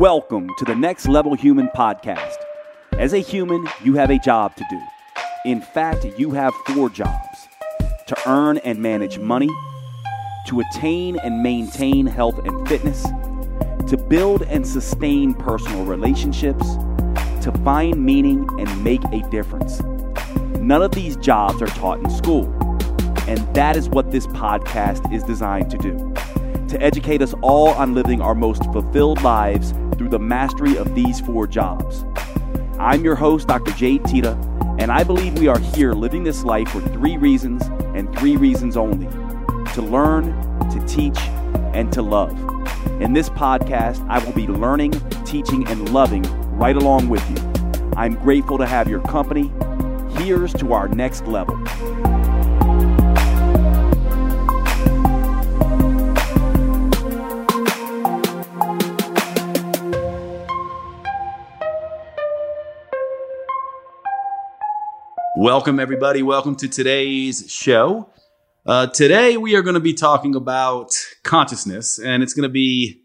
Welcome 0.00 0.48
to 0.56 0.64
the 0.64 0.74
Next 0.74 1.08
Level 1.08 1.34
Human 1.34 1.68
podcast. 1.76 2.38
As 2.92 3.12
a 3.12 3.18
human, 3.18 3.68
you 3.84 3.96
have 3.96 4.08
a 4.08 4.18
job 4.18 4.56
to 4.56 4.64
do. 4.70 4.80
In 5.44 5.60
fact, 5.60 6.06
you 6.16 6.30
have 6.30 6.54
four 6.68 6.88
jobs 6.88 7.48
to 8.06 8.16
earn 8.24 8.56
and 8.64 8.78
manage 8.78 9.18
money, 9.18 9.50
to 10.46 10.60
attain 10.60 11.18
and 11.18 11.42
maintain 11.42 12.06
health 12.06 12.38
and 12.46 12.66
fitness, 12.66 13.02
to 13.90 14.02
build 14.08 14.40
and 14.44 14.66
sustain 14.66 15.34
personal 15.34 15.84
relationships, 15.84 16.66
to 17.42 17.52
find 17.62 18.02
meaning 18.02 18.48
and 18.58 18.82
make 18.82 19.04
a 19.12 19.20
difference. 19.28 19.82
None 20.60 20.80
of 20.80 20.92
these 20.92 21.18
jobs 21.18 21.60
are 21.60 21.66
taught 21.66 21.98
in 21.98 22.08
school, 22.08 22.46
and 23.28 23.54
that 23.54 23.76
is 23.76 23.90
what 23.90 24.10
this 24.10 24.26
podcast 24.28 25.12
is 25.12 25.22
designed 25.24 25.70
to 25.70 25.76
do 25.76 26.14
to 26.70 26.80
educate 26.80 27.20
us 27.20 27.34
all 27.42 27.70
on 27.70 27.94
living 27.94 28.22
our 28.22 28.34
most 28.34 28.62
fulfilled 28.66 29.20
lives 29.22 29.72
through 30.00 30.08
the 30.08 30.18
mastery 30.18 30.78
of 30.78 30.94
these 30.94 31.20
four 31.20 31.46
jobs. 31.46 32.06
I'm 32.78 33.04
your 33.04 33.14
host, 33.14 33.48
Dr. 33.48 33.70
Jade 33.72 34.02
Teta, 34.06 34.32
and 34.78 34.90
I 34.90 35.04
believe 35.04 35.38
we 35.38 35.46
are 35.46 35.58
here 35.58 35.92
living 35.92 36.24
this 36.24 36.42
life 36.42 36.70
for 36.70 36.80
three 36.80 37.18
reasons 37.18 37.64
and 37.94 38.10
three 38.18 38.38
reasons 38.38 38.78
only 38.78 39.08
to 39.74 39.82
learn, 39.82 40.24
to 40.70 40.82
teach, 40.88 41.18
and 41.74 41.92
to 41.92 42.00
love. 42.00 42.32
In 43.02 43.12
this 43.12 43.28
podcast, 43.28 44.02
I 44.08 44.24
will 44.24 44.32
be 44.32 44.46
learning, 44.46 44.92
teaching, 45.26 45.68
and 45.68 45.92
loving 45.92 46.22
right 46.56 46.76
along 46.76 47.10
with 47.10 47.22
you. 47.28 47.92
I'm 47.94 48.14
grateful 48.14 48.56
to 48.56 48.64
have 48.64 48.88
your 48.88 49.02
company. 49.02 49.52
Here's 50.12 50.54
to 50.54 50.72
our 50.72 50.88
next 50.88 51.26
level. 51.26 51.62
Welcome, 65.42 65.80
everybody. 65.80 66.22
Welcome 66.22 66.54
to 66.56 66.68
today's 66.68 67.50
show. 67.50 68.10
Uh, 68.66 68.88
today, 68.88 69.38
we 69.38 69.56
are 69.56 69.62
going 69.62 69.72
to 69.72 69.80
be 69.80 69.94
talking 69.94 70.34
about 70.34 70.92
consciousness, 71.22 71.98
and 71.98 72.22
it's 72.22 72.34
going 72.34 72.46
to 72.46 72.52
be 72.52 73.00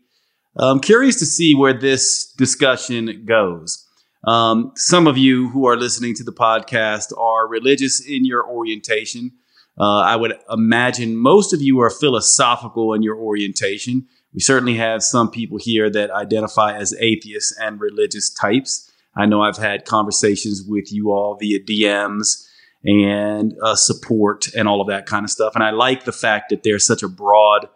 I'm 0.58 0.82
curious 0.82 1.18
to 1.20 1.26
see 1.26 1.56
where 1.56 1.72
this 1.72 2.30
discussion 2.34 3.24
goes. 3.26 3.88
Um, 4.28 4.74
some 4.76 5.08
of 5.08 5.18
you 5.18 5.48
who 5.52 5.66
are 5.66 5.78
listening 5.78 6.14
to 6.16 6.26
the 6.26 6.34
podcast 6.34 7.18
are 7.18 7.48
religious 7.48 8.06
in 8.06 8.26
your 8.26 8.46
orientation. 8.46 9.32
Uh, 9.80 10.02
I 10.02 10.18
would 10.18 10.38
imagine 10.52 11.16
most 11.16 11.54
of 11.54 11.62
you 11.62 11.80
are 11.80 11.90
philosophical 11.90 12.94
in 12.94 13.02
your 13.02 13.16
orientation. 13.16 14.08
We 14.34 14.42
certainly 14.42 14.76
have 14.76 15.04
some 15.04 15.32
people 15.32 15.58
here 15.58 15.90
that 15.90 16.12
identify 16.12 16.76
as 16.76 16.94
atheists 17.00 17.58
and 17.58 17.80
religious 17.80 18.30
types. 18.30 18.92
I 19.16 19.26
know 19.26 19.42
I've 19.42 19.58
had 19.58 19.86
conversations 19.86 20.64
with 20.68 20.92
you 20.92 21.12
all 21.12 21.38
via 21.40 21.60
DMs 21.60 22.46
and 22.84 23.54
uh, 23.64 23.76
support 23.76 24.48
and 24.56 24.68
all 24.68 24.82
of 24.82 24.88
that 24.88 25.06
kind 25.06 25.24
of 25.24 25.30
stuff. 25.30 25.56
And 25.56 25.64
I 25.64 25.72
like 25.72 26.06
the 26.06 26.12
fact 26.12 26.50
that 26.50 26.64
there's 26.64 26.86
such 26.86 27.02
a 27.02 27.08
broad 27.08 27.68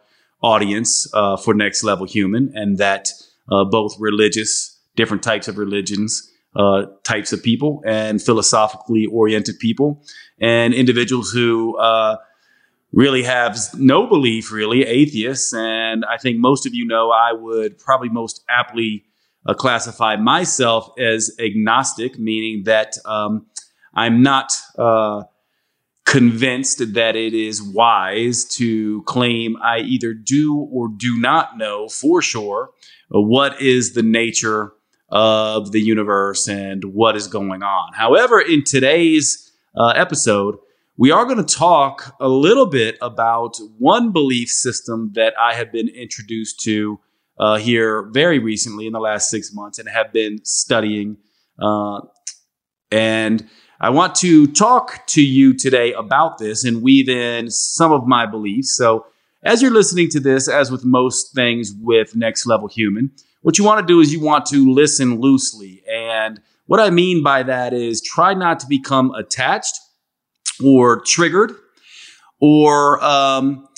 audience 0.41 1.07
uh, 1.13 1.37
for 1.37 1.53
Next 1.53 1.83
Level 1.83 2.05
Human 2.05 2.51
and 2.53 2.77
that 2.77 3.09
uh, 3.51 3.65
both 3.65 3.95
religious, 3.99 4.77
different 4.95 5.23
types 5.23 5.47
of 5.47 5.57
religions, 5.57 6.31
uh, 6.55 6.83
types 7.03 7.33
of 7.33 7.43
people, 7.43 7.81
and 7.85 8.21
philosophically 8.21 9.05
oriented 9.07 9.57
people, 9.59 10.03
and 10.39 10.73
individuals 10.73 11.31
who 11.31 11.77
uh, 11.77 12.17
really 12.91 13.23
have 13.23 13.57
no 13.75 14.07
belief, 14.07 14.51
really, 14.51 14.83
atheists. 14.83 15.53
And 15.53 16.05
I 16.05 16.17
think 16.17 16.37
most 16.39 16.65
of 16.65 16.73
you 16.73 16.85
know 16.85 17.11
I 17.11 17.33
would 17.33 17.77
probably 17.77 18.09
most 18.09 18.43
aptly 18.49 19.05
uh, 19.45 19.53
classify 19.53 20.15
myself 20.15 20.91
as 20.99 21.31
agnostic, 21.39 22.19
meaning 22.19 22.63
that 22.65 22.97
um, 23.05 23.47
I'm 23.93 24.21
not 24.21 24.53
uh, 24.77 25.23
convinced 26.05 26.93
that 26.93 27.15
it 27.15 27.33
is 27.33 27.61
wise 27.61 28.43
to 28.45 29.03
claim 29.03 29.55
I 29.61 29.79
either 29.79 30.13
do 30.13 30.67
or 30.71 30.89
do 30.89 31.19
not 31.19 31.57
know 31.57 31.87
for 31.87 32.21
sure 32.21 32.71
uh, 33.13 33.21
what 33.21 33.61
is 33.61 33.93
the 33.93 34.03
nature 34.03 34.73
of 35.09 35.71
the 35.71 35.81
universe 35.81 36.47
and 36.47 36.83
what 36.85 37.15
is 37.15 37.27
going 37.27 37.63
on. 37.63 37.93
However, 37.93 38.39
in 38.39 38.63
today's 38.63 39.51
uh, 39.75 39.87
episode, 39.95 40.55
we 40.97 41.11
are 41.11 41.25
going 41.25 41.43
to 41.43 41.55
talk 41.55 42.15
a 42.19 42.27
little 42.27 42.65
bit 42.65 42.97
about 43.01 43.57
one 43.77 44.11
belief 44.11 44.49
system 44.49 45.11
that 45.13 45.33
I 45.39 45.53
have 45.53 45.71
been 45.71 45.87
introduced 45.87 46.59
to 46.61 46.99
uh, 47.39 47.57
here 47.57 48.03
very 48.11 48.39
recently 48.39 48.85
in 48.85 48.93
the 48.93 48.99
last 48.99 49.29
six 49.29 49.53
months 49.53 49.79
and 49.79 49.87
have 49.87 50.11
been 50.11 50.43
studying. 50.43 51.17
Uh, 51.57 52.01
and 52.91 53.47
I 53.79 53.91
want 53.91 54.15
to 54.15 54.47
talk 54.47 55.07
to 55.07 55.21
you 55.21 55.53
today 55.53 55.93
about 55.93 56.37
this 56.37 56.65
and 56.65 56.81
weave 56.81 57.07
in 57.07 57.49
some 57.49 57.93
of 57.93 58.05
my 58.05 58.25
beliefs. 58.25 58.75
So, 58.75 59.05
as 59.41 59.61
you're 59.61 59.71
listening 59.71 60.09
to 60.09 60.19
this, 60.19 60.49
as 60.49 60.69
with 60.69 60.83
most 60.83 61.33
things 61.33 61.71
with 61.79 62.13
Next 62.13 62.45
Level 62.45 62.67
Human, 62.67 63.09
what 63.41 63.57
you 63.57 63.63
want 63.63 63.79
to 63.79 63.85
do 63.85 64.01
is 64.01 64.11
you 64.11 64.19
want 64.19 64.45
to 64.47 64.69
listen 64.69 65.21
loosely. 65.21 65.81
And 65.89 66.41
what 66.65 66.81
I 66.81 66.89
mean 66.89 67.23
by 67.23 67.43
that 67.43 67.71
is 67.71 68.01
try 68.01 68.33
not 68.33 68.59
to 68.59 68.67
become 68.67 69.11
attached 69.15 69.79
or 70.61 70.99
triggered 70.99 71.53
or 72.41 73.01
um, 73.01 73.68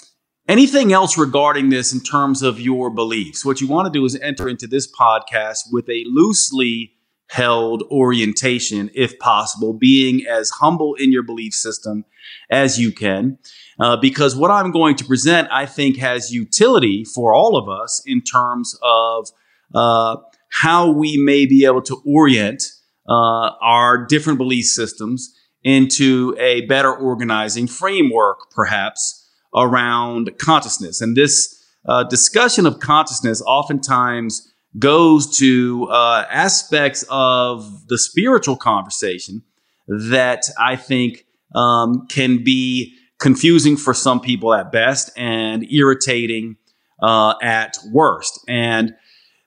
anything 0.51 0.91
else 0.91 1.17
regarding 1.17 1.69
this 1.69 1.93
in 1.93 2.01
terms 2.01 2.41
of 2.41 2.59
your 2.59 2.89
beliefs. 2.89 3.45
What 3.45 3.61
you 3.61 3.69
want 3.69 3.85
to 3.85 3.99
do 3.99 4.03
is 4.03 4.19
enter 4.19 4.49
into 4.49 4.67
this 4.67 4.85
podcast 4.91 5.71
with 5.71 5.87
a 5.87 6.03
loosely 6.07 6.91
held 7.29 7.83
orientation, 7.89 8.91
if 8.93 9.17
possible, 9.17 9.71
being 9.71 10.27
as 10.27 10.49
humble 10.49 10.95
in 10.95 11.09
your 11.09 11.23
belief 11.23 11.53
system 11.53 12.03
as 12.49 12.77
you 12.77 12.91
can. 12.91 13.37
Uh, 13.79 13.95
because 13.95 14.35
what 14.35 14.51
I'm 14.51 14.71
going 14.71 14.97
to 14.97 15.05
present, 15.05 15.47
I 15.49 15.65
think, 15.65 15.95
has 15.99 16.33
utility 16.33 17.05
for 17.05 17.33
all 17.33 17.55
of 17.55 17.69
us 17.69 18.03
in 18.05 18.21
terms 18.21 18.77
of 18.83 19.29
uh, 19.73 20.17
how 20.49 20.91
we 20.91 21.15
may 21.15 21.45
be 21.45 21.63
able 21.63 21.81
to 21.83 22.01
orient 22.05 22.61
uh, 23.07 23.51
our 23.61 24.05
different 24.05 24.37
belief 24.37 24.65
systems 24.65 25.33
into 25.63 26.35
a 26.37 26.65
better 26.65 26.93
organizing 26.93 27.67
framework, 27.67 28.51
perhaps, 28.51 29.20
around 29.55 30.31
consciousness. 30.39 31.01
And 31.01 31.15
this 31.15 31.57
uh, 31.87 32.03
discussion 32.03 32.65
of 32.65 32.79
consciousness 32.79 33.41
oftentimes 33.45 34.51
goes 34.79 35.37
to 35.37 35.87
uh, 35.91 36.25
aspects 36.29 37.03
of 37.09 37.87
the 37.87 37.97
spiritual 37.97 38.55
conversation 38.55 39.43
that 39.87 40.45
I 40.59 40.75
think 40.75 41.25
um, 41.55 42.07
can 42.07 42.43
be 42.43 42.95
confusing 43.19 43.77
for 43.77 43.93
some 43.93 44.19
people 44.19 44.53
at 44.53 44.71
best 44.71 45.11
and 45.17 45.69
irritating 45.71 46.55
uh, 47.01 47.35
at 47.41 47.77
worst. 47.91 48.39
And 48.47 48.93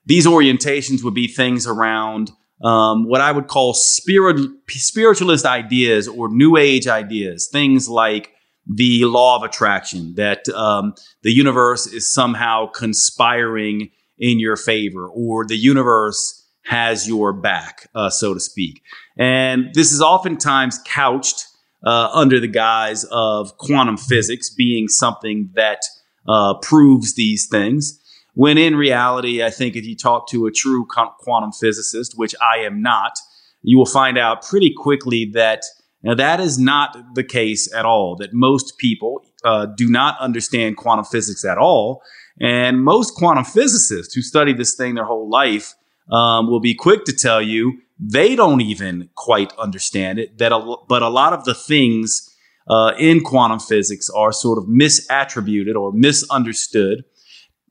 these 0.05 0.27
orientations 0.27 1.03
would 1.03 1.15
be 1.15 1.27
things 1.27 1.65
around 1.65 2.31
um, 2.63 3.07
what 3.07 3.21
I 3.21 3.31
would 3.31 3.47
call 3.47 3.73
spirit, 3.73 4.39
spiritualist 4.69 5.45
ideas 5.45 6.07
or 6.07 6.29
new 6.29 6.57
age 6.57 6.87
ideas, 6.87 7.49
things 7.51 7.89
like 7.89 8.31
the 8.67 9.05
law 9.05 9.35
of 9.37 9.43
attraction, 9.43 10.15
that 10.15 10.47
um, 10.49 10.95
the 11.21 11.31
universe 11.31 11.87
is 11.87 12.11
somehow 12.11 12.67
conspiring 12.67 13.91
in 14.17 14.39
your 14.39 14.55
favor, 14.55 15.07
or 15.07 15.45
the 15.45 15.57
universe 15.57 16.43
has 16.63 17.07
your 17.07 17.31
back, 17.31 17.87
uh, 17.93 18.09
so 18.09 18.33
to 18.33 18.39
speak. 18.39 18.81
And 19.17 19.73
this 19.73 19.91
is 19.91 20.01
oftentimes 20.01 20.79
couched 20.85 21.45
uh, 21.85 22.09
under 22.11 22.39
the 22.39 22.47
guise 22.47 23.03
of 23.05 23.57
quantum 23.57 23.97
physics 23.97 24.49
being 24.49 24.87
something 24.87 25.49
that 25.53 25.81
uh, 26.27 26.55
proves 26.55 27.13
these 27.15 27.47
things. 27.47 27.99
When 28.33 28.57
in 28.57 28.75
reality, 28.75 29.43
I 29.43 29.49
think 29.49 29.75
if 29.75 29.85
you 29.85 29.95
talk 29.95 30.27
to 30.29 30.47
a 30.47 30.51
true 30.51 30.87
quantum 30.87 31.51
physicist, 31.51 32.17
which 32.17 32.35
I 32.41 32.59
am 32.59 32.81
not, 32.81 33.13
you 33.61 33.77
will 33.77 33.85
find 33.85 34.17
out 34.17 34.45
pretty 34.45 34.73
quickly 34.75 35.25
that 35.33 35.63
now, 36.05 36.13
that 36.13 36.39
is 36.39 36.59
not 36.59 37.15
the 37.15 37.23
case 37.23 37.73
at 37.73 37.83
all, 37.83 38.15
that 38.17 38.31
most 38.31 38.77
people 38.77 39.25
uh, 39.43 39.65
do 39.65 39.89
not 39.89 40.19
understand 40.19 40.77
quantum 40.77 41.03
physics 41.03 41.43
at 41.43 41.57
all. 41.57 42.03
And 42.39 42.83
most 42.83 43.15
quantum 43.15 43.43
physicists 43.43 44.13
who 44.13 44.21
study 44.21 44.53
this 44.53 44.75
thing 44.75 44.93
their 44.93 45.05
whole 45.05 45.27
life 45.27 45.73
um, 46.11 46.47
will 46.47 46.59
be 46.59 46.75
quick 46.75 47.05
to 47.05 47.13
tell 47.13 47.41
you 47.41 47.79
they 47.99 48.35
don't 48.35 48.61
even 48.61 49.09
quite 49.15 49.51
understand 49.57 50.19
it. 50.19 50.37
That, 50.37 50.51
a, 50.51 50.75
but 50.87 51.01
a 51.01 51.09
lot 51.09 51.33
of 51.33 51.43
the 51.45 51.55
things 51.55 52.29
uh, 52.69 52.93
in 52.99 53.21
quantum 53.23 53.59
physics 53.59 54.07
are 54.15 54.31
sort 54.31 54.59
of 54.59 54.65
misattributed 54.65 55.75
or 55.75 55.91
misunderstood, 55.91 57.03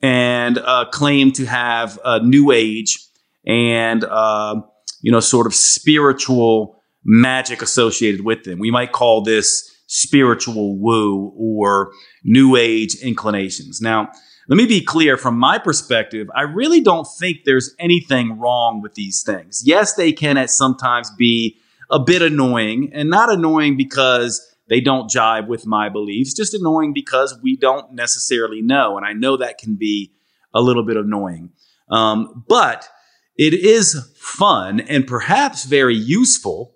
and 0.02 0.58
uh, 0.58 0.86
claim 0.90 1.30
to 1.32 1.44
have 1.44 2.00
a 2.04 2.20
new 2.20 2.50
age 2.50 2.98
and 3.46 4.04
uh, 4.04 4.60
you 5.02 5.12
know 5.12 5.20
sort 5.20 5.46
of 5.46 5.54
spiritual 5.54 6.80
magic 7.04 7.62
associated 7.62 8.24
with 8.24 8.44
them. 8.44 8.58
We 8.58 8.70
might 8.70 8.92
call 8.92 9.22
this 9.22 9.70
spiritual 9.86 10.76
woo 10.78 11.32
or 11.36 11.92
new 12.24 12.56
age 12.56 12.94
inclinations. 12.96 13.80
Now, 13.80 14.10
let 14.48 14.56
me 14.56 14.66
be 14.66 14.82
clear 14.82 15.16
from 15.16 15.38
my 15.38 15.58
perspective, 15.58 16.28
I 16.34 16.42
really 16.42 16.80
don't 16.80 17.06
think 17.18 17.44
there's 17.44 17.74
anything 17.78 18.38
wrong 18.38 18.82
with 18.82 18.94
these 18.94 19.22
things. 19.22 19.62
Yes, 19.64 19.94
they 19.94 20.12
can 20.12 20.36
at 20.36 20.50
sometimes 20.50 21.10
be 21.16 21.56
a 21.90 21.98
bit 21.98 22.22
annoying 22.22 22.90
and 22.92 23.08
not 23.08 23.32
annoying 23.32 23.76
because 23.76 24.46
they 24.68 24.80
don't 24.80 25.10
jive 25.10 25.46
with 25.46 25.66
my 25.66 25.88
beliefs, 25.88 26.34
just 26.34 26.54
annoying 26.54 26.92
because 26.92 27.38
we 27.42 27.56
don't 27.56 27.92
necessarily 27.92 28.62
know. 28.62 28.96
And 28.96 29.06
I 29.06 29.12
know 29.12 29.36
that 29.36 29.58
can 29.58 29.76
be 29.76 30.12
a 30.54 30.60
little 30.60 30.84
bit 30.84 30.96
annoying. 30.96 31.50
Um, 31.90 32.44
but 32.48 32.88
it 33.36 33.54
is 33.54 34.10
fun 34.16 34.80
and 34.80 35.06
perhaps 35.06 35.64
very 35.64 35.96
useful 35.96 36.73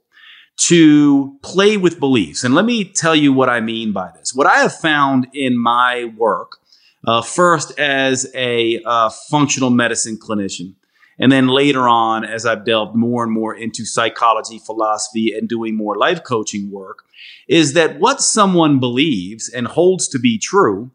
to 0.58 1.38
play 1.42 1.76
with 1.76 2.00
beliefs. 2.00 2.44
And 2.44 2.54
let 2.54 2.64
me 2.64 2.84
tell 2.84 3.14
you 3.14 3.32
what 3.32 3.48
I 3.48 3.60
mean 3.60 3.92
by 3.92 4.10
this. 4.16 4.34
What 4.34 4.46
I 4.46 4.58
have 4.58 4.74
found 4.74 5.28
in 5.32 5.56
my 5.56 6.12
work, 6.16 6.58
uh, 7.06 7.22
first 7.22 7.78
as 7.78 8.30
a 8.34 8.80
uh, 8.84 9.10
functional 9.30 9.70
medicine 9.70 10.18
clinician, 10.18 10.74
and 11.20 11.32
then 11.32 11.48
later 11.48 11.88
on, 11.88 12.24
as 12.24 12.46
I've 12.46 12.64
delved 12.64 12.94
more 12.94 13.24
and 13.24 13.32
more 13.32 13.54
into 13.54 13.84
psychology, 13.84 14.58
philosophy, 14.58 15.32
and 15.32 15.48
doing 15.48 15.76
more 15.76 15.96
life 15.96 16.22
coaching 16.22 16.70
work, 16.70 17.04
is 17.48 17.72
that 17.72 17.98
what 17.98 18.20
someone 18.20 18.78
believes 18.78 19.48
and 19.48 19.66
holds 19.66 20.08
to 20.08 20.18
be 20.18 20.38
true 20.38 20.90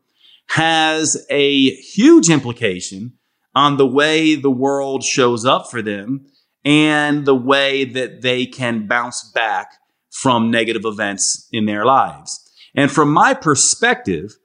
has 0.48 1.26
a 1.30 1.72
huge 1.76 2.30
implication 2.30 3.14
on 3.56 3.78
the 3.78 3.88
way 3.88 4.36
the 4.36 4.52
world 4.52 5.04
shows 5.04 5.46
up 5.46 5.70
for 5.70 5.82
them 5.82 6.26
and 6.66 7.26
the 7.26 7.36
way 7.36 7.86
that 7.86 8.22
they 8.22 8.46
can 8.46 8.88
bounce 8.88 9.24
back 9.34 9.74
from 10.10 10.52
negative 10.52 10.84
events 10.86 11.48
in 11.52 11.66
their 11.66 11.86
lives. 11.86 12.40
And 12.76 12.92
from 12.92 13.12
my 13.12 13.34
perspective, 13.34 14.36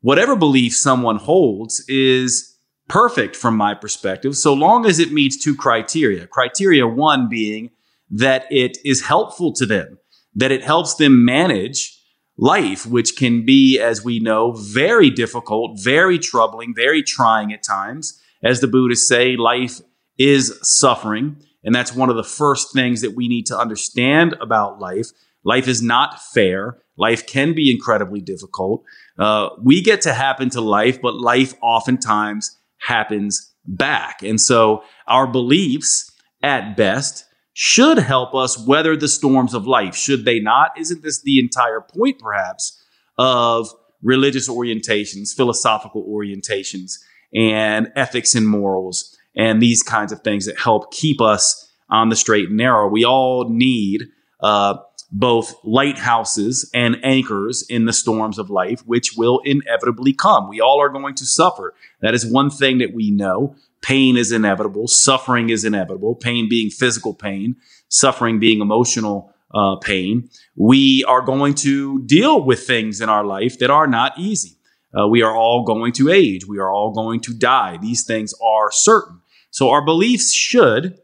whatever 0.00 0.36
belief 0.36 0.74
someone 0.74 1.16
holds 1.16 1.84
is 1.88 2.56
perfect 2.88 3.34
from 3.34 3.56
my 3.56 3.74
perspective, 3.74 4.36
so 4.36 4.54
long 4.54 4.86
as 4.86 4.98
it 4.98 5.12
meets 5.12 5.36
two 5.36 5.54
criteria. 5.54 6.26
Criteria 6.26 6.86
one 6.86 7.28
being 7.28 7.70
that 8.10 8.46
it 8.50 8.78
is 8.84 9.02
helpful 9.02 9.52
to 9.52 9.66
them, 9.66 9.98
that 10.34 10.52
it 10.52 10.62
helps 10.62 10.94
them 10.94 11.24
manage 11.24 12.00
life, 12.38 12.86
which 12.86 13.16
can 13.16 13.44
be, 13.44 13.80
as 13.80 14.04
we 14.04 14.20
know, 14.20 14.52
very 14.52 15.10
difficult, 15.10 15.80
very 15.82 16.18
troubling, 16.18 16.74
very 16.74 17.02
trying 17.02 17.52
at 17.52 17.62
times. 17.62 18.20
As 18.44 18.60
the 18.60 18.68
Buddhists 18.68 19.08
say, 19.08 19.36
life 19.36 19.80
is 20.18 20.56
suffering. 20.62 21.36
And 21.66 21.74
that's 21.74 21.94
one 21.94 22.08
of 22.08 22.16
the 22.16 22.24
first 22.24 22.72
things 22.72 23.02
that 23.02 23.14
we 23.14 23.28
need 23.28 23.44
to 23.46 23.58
understand 23.58 24.34
about 24.40 24.78
life. 24.78 25.08
Life 25.44 25.68
is 25.68 25.82
not 25.82 26.22
fair. 26.22 26.78
Life 26.96 27.26
can 27.26 27.54
be 27.54 27.70
incredibly 27.70 28.20
difficult. 28.20 28.84
Uh, 29.18 29.50
we 29.62 29.82
get 29.82 30.00
to 30.02 30.14
happen 30.14 30.48
to 30.50 30.60
life, 30.60 31.02
but 31.02 31.14
life 31.14 31.54
oftentimes 31.60 32.56
happens 32.78 33.52
back. 33.66 34.22
And 34.22 34.40
so 34.40 34.84
our 35.08 35.26
beliefs 35.26 36.10
at 36.42 36.76
best 36.76 37.24
should 37.52 37.98
help 37.98 38.34
us 38.34 38.58
weather 38.58 38.96
the 38.96 39.08
storms 39.08 39.52
of 39.54 39.66
life. 39.66 39.96
Should 39.96 40.24
they 40.24 40.40
not? 40.40 40.70
Isn't 40.78 41.02
this 41.02 41.22
the 41.22 41.38
entire 41.38 41.80
point, 41.80 42.18
perhaps, 42.18 42.80
of 43.18 43.68
religious 44.02 44.48
orientations, 44.48 45.34
philosophical 45.34 46.06
orientations, 46.06 46.92
and 47.34 47.90
ethics 47.96 48.34
and 48.34 48.46
morals, 48.46 49.15
and 49.36 49.60
these 49.60 49.82
kinds 49.82 50.12
of 50.12 50.20
things 50.22 50.46
that 50.46 50.58
help 50.58 50.92
keep 50.92 51.20
us 51.20 51.70
on 51.90 52.08
the 52.08 52.16
straight 52.16 52.48
and 52.48 52.56
narrow? 52.56 52.88
We 52.88 53.04
all 53.04 53.48
need 53.48 54.04
uh, 54.40 54.78
both 55.12 55.54
lighthouses 55.64 56.68
and 56.74 56.96
anchors 57.04 57.64
in 57.68 57.84
the 57.84 57.92
storms 57.92 58.38
of 58.38 58.50
life, 58.50 58.80
which 58.86 59.12
will 59.16 59.40
inevitably 59.44 60.12
come. 60.12 60.48
We 60.48 60.60
all 60.60 60.80
are 60.80 60.88
going 60.88 61.14
to 61.16 61.26
suffer. 61.26 61.74
That 62.00 62.14
is 62.14 62.26
one 62.26 62.50
thing 62.50 62.78
that 62.78 62.92
we 62.92 63.10
know. 63.10 63.56
Pain 63.82 64.16
is 64.16 64.32
inevitable. 64.32 64.88
Suffering 64.88 65.48
is 65.48 65.64
inevitable. 65.64 66.16
Pain 66.16 66.48
being 66.48 66.70
physical 66.70 67.14
pain, 67.14 67.56
suffering 67.88 68.40
being 68.40 68.60
emotional 68.60 69.32
uh, 69.54 69.76
pain. 69.76 70.28
We 70.56 71.04
are 71.04 71.20
going 71.20 71.54
to 71.54 72.02
deal 72.02 72.42
with 72.42 72.66
things 72.66 73.00
in 73.00 73.08
our 73.08 73.24
life 73.24 73.58
that 73.60 73.70
are 73.70 73.86
not 73.86 74.18
easy. 74.18 74.56
Uh, 74.98 75.06
we 75.06 75.22
are 75.22 75.36
all 75.36 75.64
going 75.64 75.92
to 75.92 76.10
age. 76.10 76.46
We 76.46 76.58
are 76.58 76.70
all 76.70 76.90
going 76.92 77.20
to 77.20 77.34
die. 77.34 77.78
These 77.80 78.04
things 78.04 78.34
are 78.42 78.70
certain. 78.72 79.20
So 79.50 79.70
our 79.70 79.84
beliefs 79.84 80.32
should 80.32 80.98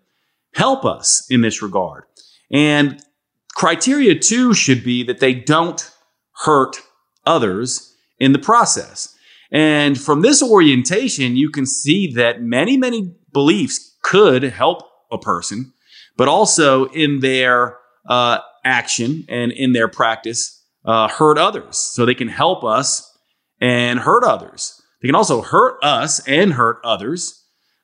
help 0.55 0.85
us 0.85 1.27
in 1.31 1.41
this 1.41 1.63
regard. 1.63 2.05
And 2.51 3.03
Criteria 3.55 4.19
two 4.19 4.55
should 4.55 4.83
be 4.83 5.03
that 5.05 5.21
they 5.21 5.35
don't 5.35 5.91
hurt 6.45 6.77
others 7.27 7.95
in 8.19 8.33
the 8.33 8.39
process. 8.39 9.15
And 9.51 10.01
from 10.01 10.23
this 10.23 10.43
orientation, 10.43 11.37
you 11.37 11.51
can 11.51 11.67
see 11.67 12.13
that 12.15 12.43
many, 12.43 12.77
many 12.77 13.15
beliefs 13.33 13.97
could 14.03 14.43
help 14.43 14.83
a 15.11 15.19
person, 15.19 15.73
but 16.17 16.29
also 16.29 16.87
in 16.87 17.21
their 17.21 17.79
uh, 18.09 18.39
action 18.65 19.25
and 19.29 19.53
in 19.53 19.73
their 19.73 19.89
practice, 19.89 20.65
uh, 20.85 21.09
hurt 21.09 21.37
others. 21.37 21.77
So 21.77 22.07
they 22.07 22.15
can 22.15 22.29
help 22.29 22.65
us 22.65 23.17
and 23.61 24.01
hurt 24.01 24.25
others. 24.25 24.81
They 25.03 25.09
can 25.09 25.15
also 25.15 25.43
hurt 25.43 25.79
us 25.83 26.27
and 26.27 26.55
hurt 26.55 26.79
others. 26.85 27.42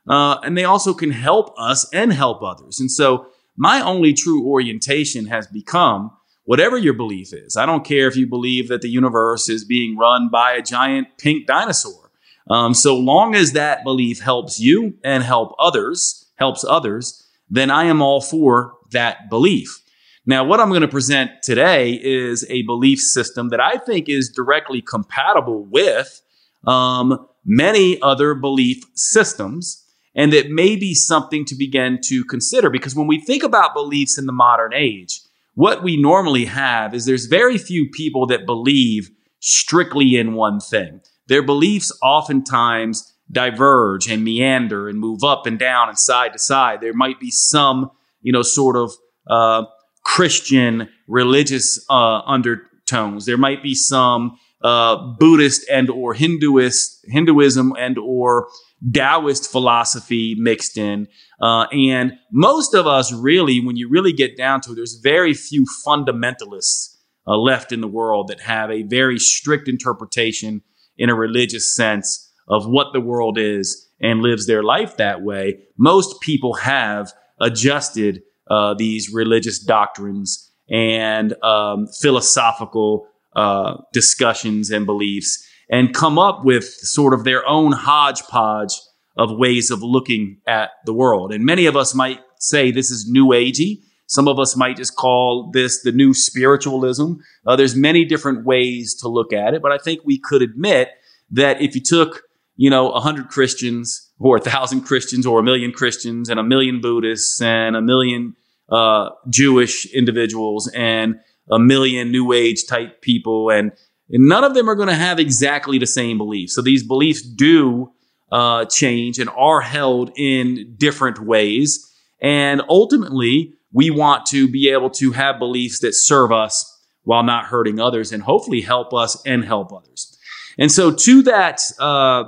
Uh, 0.09 0.39
and 0.43 0.57
they 0.57 0.65
also 0.65 0.95
can 0.95 1.11
help 1.11 1.55
us 1.59 1.89
and 1.93 2.13
help 2.13 2.43
others. 2.43 2.81
And 2.81 2.91
so 2.91 3.27
my 3.57 3.81
only 3.81 4.13
true 4.15 4.47
orientation 4.47 5.27
has 5.27 5.47
become 5.47 6.13
whatever 6.45 6.79
your 6.79 6.95
belief 6.95 7.33
is. 7.33 7.57
I 7.57 7.67
don't 7.67 7.85
care 7.85 8.09
if 8.09 8.17
you 8.17 8.27
believe 8.27 8.69
that 8.69 8.81
the 8.81 8.89
universe 8.89 9.49
is 9.49 9.65
being 9.65 9.99
run 9.99 10.31
by 10.31 10.53
a 10.53 10.63
giant 10.63 11.09
pink 11.19 11.47
dinosaur. 11.47 12.11
Um, 12.49 12.73
so 12.73 12.97
long 12.97 13.35
as 13.35 13.53
that 13.53 13.85
belief 13.85 14.21
helps 14.21 14.59
you 14.59 14.95
and 15.05 15.23
help 15.23 15.55
others, 15.59 16.27
helps 16.37 16.65
others, 16.65 17.27
then 17.51 17.71
I 17.71 17.85
am 17.85 18.01
all 18.01 18.23
for 18.23 18.75
that 18.93 19.29
belief. 19.29 19.83
Now, 20.25 20.45
what 20.45 20.61
I'm 20.61 20.69
going 20.69 20.83
to 20.83 20.89
present 20.89 21.43
today 21.43 21.93
is 22.03 22.47
a 22.49 22.63
belief 22.63 23.01
system 23.01 23.49
that 23.49 23.61
I 23.61 23.77
think 23.77 24.09
is 24.09 24.31
directly 24.31 24.81
compatible 24.81 25.65
with 25.65 26.23
um, 26.67 27.27
many 27.45 28.01
other 28.01 28.35
belief 28.35 28.85
systems 28.95 29.85
and 30.19 30.33
that 30.33 30.51
may 30.51 30.75
be 30.75 30.95
something 30.95 31.45
to 31.45 31.55
begin 31.55 32.01
to 32.03 32.25
consider. 32.25 32.69
Because 32.69 32.97
when 32.97 33.07
we 33.07 33.21
think 33.21 33.45
about 33.45 33.73
beliefs 33.73 34.19
in 34.19 34.27
the 34.27 34.33
modern 34.33 34.75
age, 34.75 35.21
what 35.55 35.85
we 35.85 35.97
normally 35.97 36.47
have 36.47 36.93
is 36.93 37.05
there's 37.05 37.27
very 37.27 37.57
few 37.57 37.89
people 37.89 38.27
that 38.27 38.45
believe 38.45 39.11
strictly 39.39 40.17
in 40.17 40.35
one 40.35 40.59
thing. 40.59 41.01
Their 41.29 41.43
beliefs 41.43 41.97
oftentimes 42.03 43.15
diverge 43.31 44.09
and 44.09 44.25
meander 44.25 44.89
and 44.89 44.99
move 44.99 45.23
up 45.23 45.47
and 45.47 45.57
down 45.57 45.89
and 45.89 45.99
side 45.99 46.33
to 46.33 46.39
side. 46.39 46.81
There 46.81 46.95
might 46.95 47.21
be 47.21 47.31
some, 47.31 47.93
you 48.21 48.33
know, 48.33 48.43
sort 48.43 48.77
of 48.77 48.91
uh, 49.29 49.67
Christian 50.05 50.89
religious 51.07 51.85
uh, 51.89 52.23
undertones. 52.27 53.25
There 53.25 53.39
might 53.39 53.63
be 53.63 53.77
some 53.77 54.37
uh, 54.63 54.97
Buddhist 54.97 55.65
and 55.71 55.89
or 55.91 56.15
Hinduist 56.15 57.05
Hinduism 57.05 57.75
and 57.79 57.99
or 57.99 58.49
Taoist 58.93 59.51
philosophy 59.51 60.37
mixed 60.39 60.77
in. 60.77 61.09
Uh, 61.41 61.67
and 61.73 62.13
most 62.33 62.75
of 62.75 62.87
us 62.87 63.13
really, 63.13 63.61
when 63.61 63.77
you 63.77 63.89
really 63.89 64.13
get 64.13 64.37
down 64.37 64.61
to 64.63 64.73
it, 64.73 64.77
there's 64.77 65.01
very 65.03 65.35
few 65.35 65.67
fundamentalists 65.87 66.97
uh, 67.27 67.37
left 67.37 67.73
in 67.73 67.81
the 67.81 67.89
world 67.89 68.29
that 68.29 68.41
have 68.41 68.71
a 68.71 68.83
very 68.85 69.19
strict 69.19 69.69
interpretation 69.69 70.63
in 70.97 71.11
a 71.11 71.15
religious 71.15 71.75
sense 71.75 72.33
of 72.49 72.67
what 72.67 72.93
the 72.93 73.01
world 73.01 73.39
is 73.39 73.89
and 74.01 74.21
lives 74.21 74.47
their 74.47 74.63
life 74.63 74.97
that 74.97 75.23
way. 75.23 75.59
Most 75.77 76.21
people 76.21 76.55
have 76.55 77.13
adjusted 77.41 78.23
uh, 78.49 78.75
these 78.75 79.13
religious 79.13 79.59
doctrines 79.59 80.51
and 80.71 81.35
um, 81.43 81.87
philosophical 82.01 83.07
uh, 83.37 83.77
discussions 83.93 84.71
and 84.71 84.87
beliefs 84.87 85.47
and 85.71 85.95
come 85.95 86.19
up 86.19 86.45
with 86.45 86.65
sort 86.65 87.15
of 87.15 87.25
their 87.25 87.47
own 87.47 87.73
hodgepodge 87.73 88.73
of 89.17 89.31
ways 89.33 89.71
of 89.71 89.83
looking 89.83 90.39
at 90.47 90.71
the 90.87 90.95
world. 90.95 91.33
And 91.33 91.45
many 91.45 91.67
of 91.67 91.77
us 91.77 91.95
might 91.95 92.21
say 92.39 92.71
this 92.71 92.91
is 92.91 93.09
new 93.09 93.29
agey. 93.29 93.83
Some 94.07 94.29
of 94.29 94.39
us 94.39 94.57
might 94.57 94.77
just 94.77 94.97
call 94.97 95.51
this 95.53 95.83
the 95.83 95.93
new 95.93 96.15
spiritualism. 96.15 97.15
Uh, 97.47 97.57
there's 97.57 97.77
many 97.77 98.05
different 98.05 98.47
ways 98.47 98.95
to 99.01 99.09
look 99.09 99.33
at 99.33 99.55
it, 99.55 99.61
but 99.61 99.73
I 99.73 99.79
think 99.79 100.01
we 100.05 100.19
could 100.19 100.41
admit 100.41 100.91
that 101.31 101.61
if 101.61 101.75
you 101.75 101.83
took, 101.83 102.23
you 102.57 102.71
know, 102.71 102.91
a 102.93 103.01
hundred 103.01 103.29
Christians 103.29 104.11
or 104.19 104.37
a 104.37 104.41
thousand 104.41 104.83
Christians 104.83 105.27
or 105.27 105.41
a 105.41 105.43
million 105.43 105.73
Christians 105.73 106.31
and 106.31 106.41
a 106.41 106.43
million 106.43 106.81
Buddhists 106.81 107.43
and 107.43 107.77
a 107.77 107.83
million 107.83 108.35
uh, 108.71 109.11
Jewish 109.29 109.85
individuals 109.87 110.69
and 110.69 111.17
a 111.51 111.59
million 111.59 112.11
New 112.11 112.33
Age 112.33 112.67
type 112.67 113.03
people 113.03 113.51
and 113.51 113.73
and 114.11 114.29
none 114.29 114.45
of 114.45 114.55
them 114.55 114.69
are 114.69 114.75
going 114.75 114.89
to 114.89 114.95
have 114.95 115.19
exactly 115.19 115.79
the 115.79 115.87
same 115.87 116.19
beliefs. 116.19 116.55
So 116.55 116.63
these 116.63 116.87
beliefs 116.87 117.23
do 117.23 117.93
uh, 118.33 118.65
change 118.67 119.19
and 119.19 119.31
are 119.31 119.61
held 119.61 120.11
in 120.17 120.75
different 120.77 121.19
ways. 121.19 121.85
And 122.21 122.63
ultimately, 122.69 123.55
we 123.73 123.91
want 123.91 124.27
to 124.27 124.49
be 124.49 124.71
able 124.71 124.91
to 124.91 125.13
have 125.13 125.39
beliefs 125.39 125.81
that 125.81 125.95
serve 125.95 126.33
us 126.33 126.75
while 127.05 127.23
not 127.23 127.47
hurting 127.47 127.81
others 127.81 128.13
and 128.13 128.23
hopefully 128.23 128.61
help 128.61 128.93
us 128.93 129.21
and 129.25 129.45
help 129.45 129.73
others. 129.73 130.19
And 130.59 130.71
so, 130.73 130.91
to 130.91 131.23
that 131.23 131.63
uh, 131.79 132.25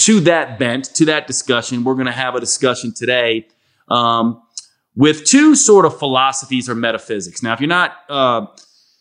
to 0.00 0.20
that 0.20 0.58
bent, 0.58 0.86
to 0.96 1.04
that 1.06 1.26
discussion, 1.26 1.84
we're 1.84 1.94
going 1.94 2.06
to 2.06 2.12
have 2.12 2.34
a 2.34 2.40
discussion 2.40 2.92
today 2.92 3.46
um, 3.88 4.42
with 4.96 5.24
two 5.24 5.54
sort 5.54 5.84
of 5.84 5.98
philosophies 5.98 6.68
or 6.68 6.74
metaphysics. 6.74 7.42
Now, 7.42 7.52
if 7.52 7.60
you're 7.60 7.68
not 7.68 7.92
uh, 8.08 8.46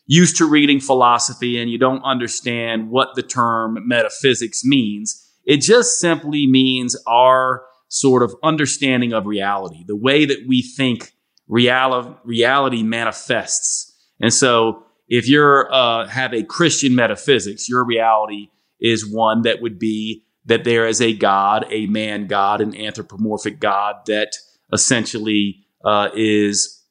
used 0.05 0.37
to 0.37 0.45
reading 0.45 0.79
philosophy 0.79 1.59
and 1.59 1.71
you 1.71 1.77
don't 1.77 2.03
understand 2.03 2.89
what 2.89 3.15
the 3.15 3.23
term 3.23 3.79
metaphysics 3.87 4.63
means, 4.65 5.19
it 5.45 5.57
just 5.57 5.99
simply 5.99 6.47
means 6.47 6.95
our 7.07 7.63
sort 7.87 8.23
of 8.23 8.35
understanding 8.43 9.13
of 9.13 9.25
reality, 9.25 9.83
the 9.85 9.95
way 9.95 10.25
that 10.25 10.45
we 10.47 10.61
think 10.61 11.13
reality, 11.47 12.15
reality 12.23 12.83
manifests. 12.83 13.93
And 14.19 14.33
so, 14.33 14.83
if 15.07 15.27
you're 15.27 15.71
uh, 15.71 16.07
have 16.07 16.33
a 16.33 16.43
Christian 16.43 16.95
metaphysics, 16.95 17.69
your 17.69 17.85
reality 17.85 18.49
is 18.79 19.07
one 19.07 19.43
that 19.43 19.61
would 19.61 19.77
be 19.77 20.23
that 20.45 20.63
there 20.63 20.87
is 20.87 21.01
a 21.01 21.13
God, 21.13 21.65
a 21.69 21.85
man 21.87 22.27
God, 22.27 22.61
an 22.61 22.75
anthropomorphic 22.75 23.59
God 23.59 23.97
that 24.07 24.33
essentially 24.71 25.65
uh, 25.85 26.09
is 26.15 26.82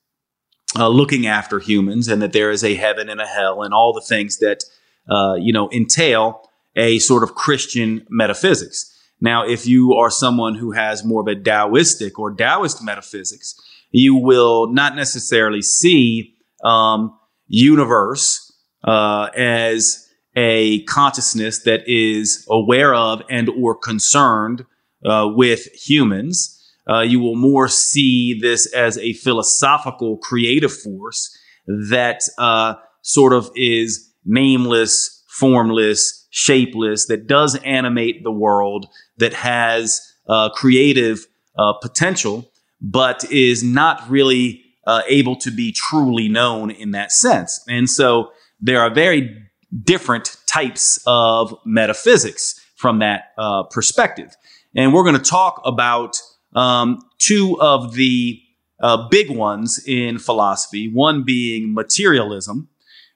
uh, 0.76 0.88
looking 0.88 1.26
after 1.26 1.58
humans, 1.58 2.08
and 2.08 2.22
that 2.22 2.32
there 2.32 2.50
is 2.50 2.64
a 2.64 2.74
heaven 2.74 3.08
and 3.08 3.20
a 3.20 3.26
hell, 3.26 3.62
and 3.62 3.74
all 3.74 3.92
the 3.92 4.00
things 4.00 4.38
that 4.38 4.64
uh, 5.10 5.34
you 5.34 5.52
know 5.52 5.70
entail 5.72 6.48
a 6.76 6.98
sort 6.98 7.22
of 7.22 7.34
Christian 7.34 8.06
metaphysics. 8.08 8.88
Now, 9.20 9.46
if 9.46 9.66
you 9.66 9.94
are 9.94 10.10
someone 10.10 10.56
who 10.56 10.72
has 10.72 11.04
more 11.04 11.20
of 11.20 11.28
a 11.28 11.40
Taoistic 11.40 12.18
or 12.18 12.34
Taoist 12.34 12.82
metaphysics, 12.82 13.54
you 13.90 14.16
will 14.16 14.66
not 14.72 14.96
necessarily 14.96 15.62
see 15.62 16.34
um, 16.64 17.16
universe 17.46 18.52
uh, 18.82 19.28
as 19.36 20.08
a 20.34 20.82
consciousness 20.84 21.60
that 21.60 21.82
is 21.86 22.46
aware 22.50 22.94
of 22.94 23.22
and 23.30 23.48
or 23.50 23.76
concerned 23.76 24.64
uh, 25.04 25.28
with 25.30 25.68
humans. 25.72 26.58
Uh, 26.88 27.00
you 27.00 27.20
will 27.20 27.36
more 27.36 27.68
see 27.68 28.38
this 28.40 28.66
as 28.74 28.98
a 28.98 29.12
philosophical 29.14 30.18
creative 30.18 30.72
force 30.72 31.36
that 31.66 32.20
uh, 32.38 32.74
sort 33.02 33.32
of 33.32 33.50
is 33.54 34.12
nameless, 34.24 35.24
formless, 35.28 36.26
shapeless, 36.30 37.06
that 37.06 37.26
does 37.26 37.56
animate 37.64 38.24
the 38.24 38.32
world, 38.32 38.86
that 39.18 39.34
has 39.34 40.00
uh, 40.28 40.48
creative 40.50 41.26
uh, 41.58 41.72
potential, 41.74 42.50
but 42.80 43.24
is 43.30 43.62
not 43.62 44.08
really 44.10 44.62
uh, 44.86 45.02
able 45.08 45.36
to 45.36 45.50
be 45.50 45.70
truly 45.72 46.28
known 46.28 46.70
in 46.70 46.90
that 46.92 47.12
sense. 47.12 47.64
And 47.68 47.88
so 47.88 48.32
there 48.60 48.80
are 48.80 48.92
very 48.92 49.36
different 49.84 50.36
types 50.46 51.00
of 51.06 51.54
metaphysics 51.64 52.60
from 52.76 52.98
that 52.98 53.32
uh, 53.38 53.62
perspective. 53.64 54.34
And 54.74 54.92
we're 54.92 55.04
going 55.04 55.16
to 55.16 55.30
talk 55.30 55.60
about 55.64 56.16
um, 56.54 57.00
two 57.18 57.60
of 57.60 57.94
the 57.94 58.40
uh, 58.80 59.08
big 59.08 59.30
ones 59.30 59.82
in 59.86 60.18
philosophy, 60.18 60.90
one 60.92 61.22
being 61.24 61.74
materialism, 61.74 62.68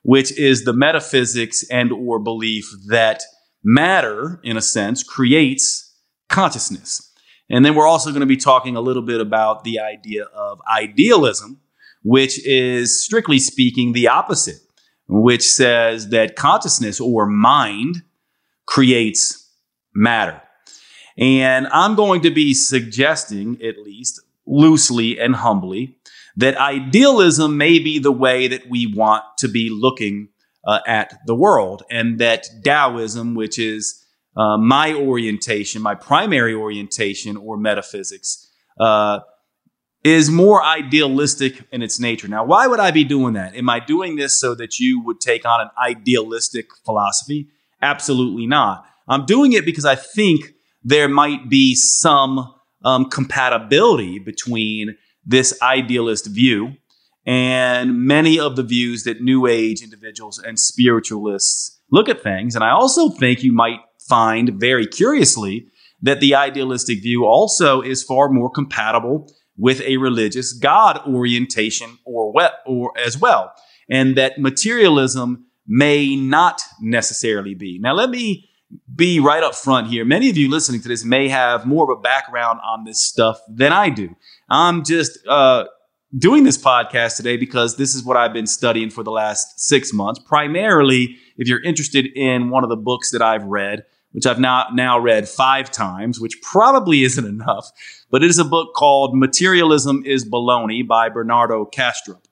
which 0.02 0.36
is 0.38 0.64
the 0.64 0.72
metaphysics 0.72 1.64
and 1.70 1.92
or 1.92 2.18
belief 2.18 2.70
that 2.88 3.22
matter, 3.64 4.40
in 4.44 4.56
a 4.56 4.62
sense, 4.62 5.02
creates 5.02 5.94
consciousness. 6.28 7.12
And 7.50 7.64
then 7.64 7.74
we're 7.74 7.86
also 7.86 8.10
going 8.10 8.20
to 8.20 8.26
be 8.26 8.36
talking 8.36 8.76
a 8.76 8.80
little 8.80 9.02
bit 9.02 9.20
about 9.20 9.64
the 9.64 9.80
idea 9.80 10.24
of 10.24 10.60
idealism, 10.68 11.60
which 12.02 12.44
is 12.46 13.04
strictly 13.04 13.38
speaking 13.38 13.92
the 13.92 14.08
opposite 14.08 14.60
which 15.08 15.46
says 15.46 16.08
that 16.08 16.36
consciousness 16.36 17.00
or 17.00 17.26
mind 17.26 18.02
creates 18.66 19.50
matter. 19.94 20.42
And 21.18 21.66
I'm 21.68 21.94
going 21.94 22.22
to 22.22 22.30
be 22.30 22.54
suggesting, 22.54 23.58
at 23.62 23.78
least 23.78 24.20
loosely 24.46 25.18
and 25.18 25.34
humbly, 25.36 25.98
that 26.36 26.56
idealism 26.56 27.56
may 27.56 27.78
be 27.78 27.98
the 27.98 28.12
way 28.12 28.48
that 28.48 28.68
we 28.68 28.86
want 28.86 29.24
to 29.38 29.48
be 29.48 29.70
looking 29.70 30.28
uh, 30.66 30.80
at 30.86 31.18
the 31.26 31.34
world, 31.34 31.84
and 31.90 32.18
that 32.18 32.46
Taoism, 32.64 33.34
which 33.34 33.58
is 33.58 34.04
uh, 34.36 34.58
my 34.58 34.92
orientation, 34.92 35.80
my 35.80 35.94
primary 35.94 36.52
orientation 36.52 37.36
or 37.36 37.56
metaphysics, 37.56 38.50
uh, 38.78 39.20
is 40.04 40.30
more 40.30 40.62
idealistic 40.62 41.64
in 41.72 41.82
its 41.82 41.98
nature. 41.98 42.28
Now, 42.28 42.44
why 42.44 42.66
would 42.66 42.80
I 42.80 42.90
be 42.90 43.04
doing 43.04 43.34
that? 43.34 43.56
Am 43.56 43.70
I 43.70 43.80
doing 43.80 44.16
this 44.16 44.38
so 44.38 44.54
that 44.56 44.78
you 44.78 45.02
would 45.04 45.20
take 45.20 45.46
on 45.46 45.60
an 45.60 45.70
idealistic 45.78 46.66
philosophy? 46.84 47.48
Absolutely 47.80 48.46
not. 48.46 48.84
I'm 49.08 49.24
doing 49.24 49.52
it 49.52 49.64
because 49.64 49.84
I 49.84 49.94
think 49.94 50.52
there 50.86 51.08
might 51.08 51.50
be 51.50 51.74
some 51.74 52.54
um, 52.84 53.10
compatibility 53.10 54.20
between 54.20 54.96
this 55.24 55.60
idealist 55.60 56.26
view 56.26 56.74
and 57.26 58.06
many 58.06 58.38
of 58.38 58.54
the 58.54 58.62
views 58.62 59.02
that 59.02 59.20
New 59.20 59.48
Age 59.48 59.82
individuals 59.82 60.38
and 60.38 60.60
spiritualists 60.60 61.80
look 61.90 62.08
at 62.08 62.22
things. 62.22 62.54
And 62.54 62.62
I 62.62 62.70
also 62.70 63.08
think 63.08 63.42
you 63.42 63.52
might 63.52 63.80
find 64.08 64.60
very 64.60 64.86
curiously 64.86 65.66
that 66.02 66.20
the 66.20 66.36
idealistic 66.36 67.02
view 67.02 67.24
also 67.24 67.80
is 67.80 68.04
far 68.04 68.28
more 68.28 68.48
compatible 68.48 69.28
with 69.56 69.80
a 69.80 69.96
religious 69.96 70.52
God 70.52 71.00
orientation 71.04 71.98
or, 72.04 72.32
we- 72.32 72.46
or 72.64 72.92
as 72.96 73.18
well, 73.18 73.52
and 73.90 74.16
that 74.16 74.38
materialism 74.38 75.46
may 75.66 76.14
not 76.14 76.62
necessarily 76.80 77.56
be. 77.56 77.80
Now, 77.80 77.94
let 77.94 78.10
me 78.10 78.45
be 78.94 79.20
right 79.20 79.42
up 79.42 79.54
front 79.54 79.88
here. 79.88 80.04
Many 80.04 80.30
of 80.30 80.36
you 80.36 80.50
listening 80.50 80.80
to 80.80 80.88
this 80.88 81.04
may 81.04 81.28
have 81.28 81.66
more 81.66 81.90
of 81.90 81.98
a 81.98 82.00
background 82.00 82.60
on 82.64 82.84
this 82.84 83.04
stuff 83.04 83.40
than 83.48 83.72
I 83.72 83.90
do. 83.90 84.14
I'm 84.48 84.84
just 84.84 85.18
uh, 85.26 85.64
doing 86.16 86.44
this 86.44 86.58
podcast 86.58 87.16
today 87.16 87.36
because 87.36 87.76
this 87.76 87.94
is 87.94 88.04
what 88.04 88.16
I've 88.16 88.32
been 88.32 88.46
studying 88.46 88.90
for 88.90 89.02
the 89.02 89.10
last 89.10 89.60
six 89.60 89.92
months. 89.92 90.20
Primarily, 90.20 91.16
if 91.36 91.48
you're 91.48 91.62
interested 91.62 92.06
in 92.14 92.50
one 92.50 92.64
of 92.64 92.70
the 92.70 92.76
books 92.76 93.10
that 93.12 93.22
I've 93.22 93.44
read, 93.44 93.84
which 94.12 94.26
I've 94.26 94.40
now, 94.40 94.66
now 94.72 94.98
read 94.98 95.28
five 95.28 95.70
times, 95.70 96.18
which 96.18 96.40
probably 96.42 97.02
isn't 97.04 97.26
enough, 97.26 97.70
but 98.10 98.22
it 98.22 98.30
is 98.30 98.38
a 98.38 98.44
book 98.44 98.74
called 98.74 99.16
Materialism 99.16 100.02
is 100.04 100.24
Baloney 100.24 100.86
by 100.86 101.08
Bernardo 101.08 101.66
Kastrup. 101.66 102.22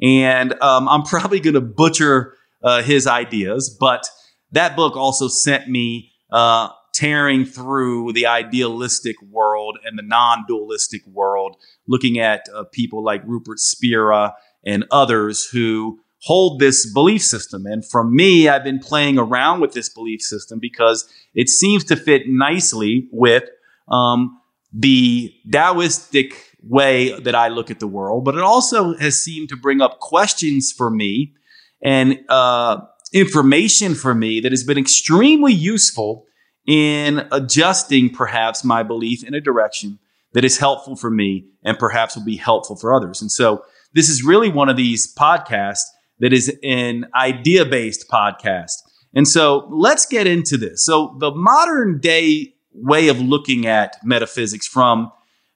And 0.00 0.52
um, 0.62 0.88
I'm 0.88 1.02
probably 1.02 1.40
going 1.40 1.54
to 1.54 1.60
butcher 1.60 2.34
uh, 2.62 2.82
his 2.82 3.06
ideas, 3.06 3.68
but 3.68 4.08
that 4.52 4.76
book 4.76 4.96
also 4.96 5.28
sent 5.28 5.68
me 5.68 6.12
uh, 6.30 6.68
tearing 6.94 7.44
through 7.44 8.12
the 8.12 8.26
idealistic 8.26 9.16
world 9.30 9.78
and 9.84 9.98
the 9.98 10.02
non 10.02 10.44
dualistic 10.48 11.06
world, 11.06 11.56
looking 11.86 12.18
at 12.18 12.46
uh, 12.54 12.64
people 12.72 13.02
like 13.04 13.22
Rupert 13.24 13.58
Spira 13.58 14.34
and 14.64 14.84
others 14.90 15.44
who 15.44 16.00
hold 16.22 16.58
this 16.58 16.92
belief 16.92 17.22
system. 17.22 17.66
And 17.66 17.88
from 17.88 18.14
me, 18.14 18.48
I've 18.48 18.64
been 18.64 18.80
playing 18.80 19.18
around 19.18 19.60
with 19.60 19.72
this 19.72 19.88
belief 19.88 20.20
system 20.20 20.58
because 20.58 21.08
it 21.34 21.48
seems 21.48 21.84
to 21.84 21.96
fit 21.96 22.22
nicely 22.26 23.08
with 23.12 23.44
um, 23.88 24.40
the 24.72 25.32
Taoistic 25.48 26.32
way 26.62 27.18
that 27.20 27.34
I 27.36 27.48
look 27.48 27.70
at 27.70 27.78
the 27.78 27.86
world, 27.86 28.24
but 28.24 28.34
it 28.34 28.42
also 28.42 28.96
has 28.96 29.16
seemed 29.16 29.48
to 29.50 29.56
bring 29.56 29.80
up 29.80 30.00
questions 30.00 30.72
for 30.76 30.90
me 30.90 31.34
and 31.82 32.18
uh, 32.28 32.80
information 33.12 33.94
for 33.94 34.14
me 34.14 34.40
that 34.40 34.52
has 34.52 34.64
been 34.64 34.78
extremely 34.78 35.52
useful 35.52 36.26
in 36.66 37.26
adjusting 37.32 38.10
perhaps 38.10 38.64
my 38.64 38.82
belief 38.82 39.24
in 39.24 39.34
a 39.34 39.40
direction 39.40 39.98
that 40.32 40.44
is 40.44 40.58
helpful 40.58 40.96
for 40.96 41.10
me 41.10 41.46
and 41.64 41.78
perhaps 41.78 42.16
will 42.16 42.24
be 42.24 42.36
helpful 42.36 42.76
for 42.76 42.94
others. 42.94 43.22
And 43.22 43.32
so 43.32 43.64
this 43.94 44.08
is 44.08 44.22
really 44.22 44.50
one 44.50 44.68
of 44.68 44.76
these 44.76 45.12
podcasts 45.14 45.84
that 46.18 46.32
is 46.32 46.54
an 46.62 47.06
idea 47.14 47.64
based 47.64 48.08
podcast. 48.10 48.74
And 49.14 49.26
so 49.26 49.66
let's 49.70 50.04
get 50.04 50.26
into 50.26 50.56
this. 50.56 50.84
So, 50.84 51.16
the 51.18 51.30
modern 51.30 51.98
day 51.98 52.54
way 52.72 53.08
of 53.08 53.18
looking 53.18 53.66
at 53.66 53.96
metaphysics 54.04 54.66
from 54.66 55.10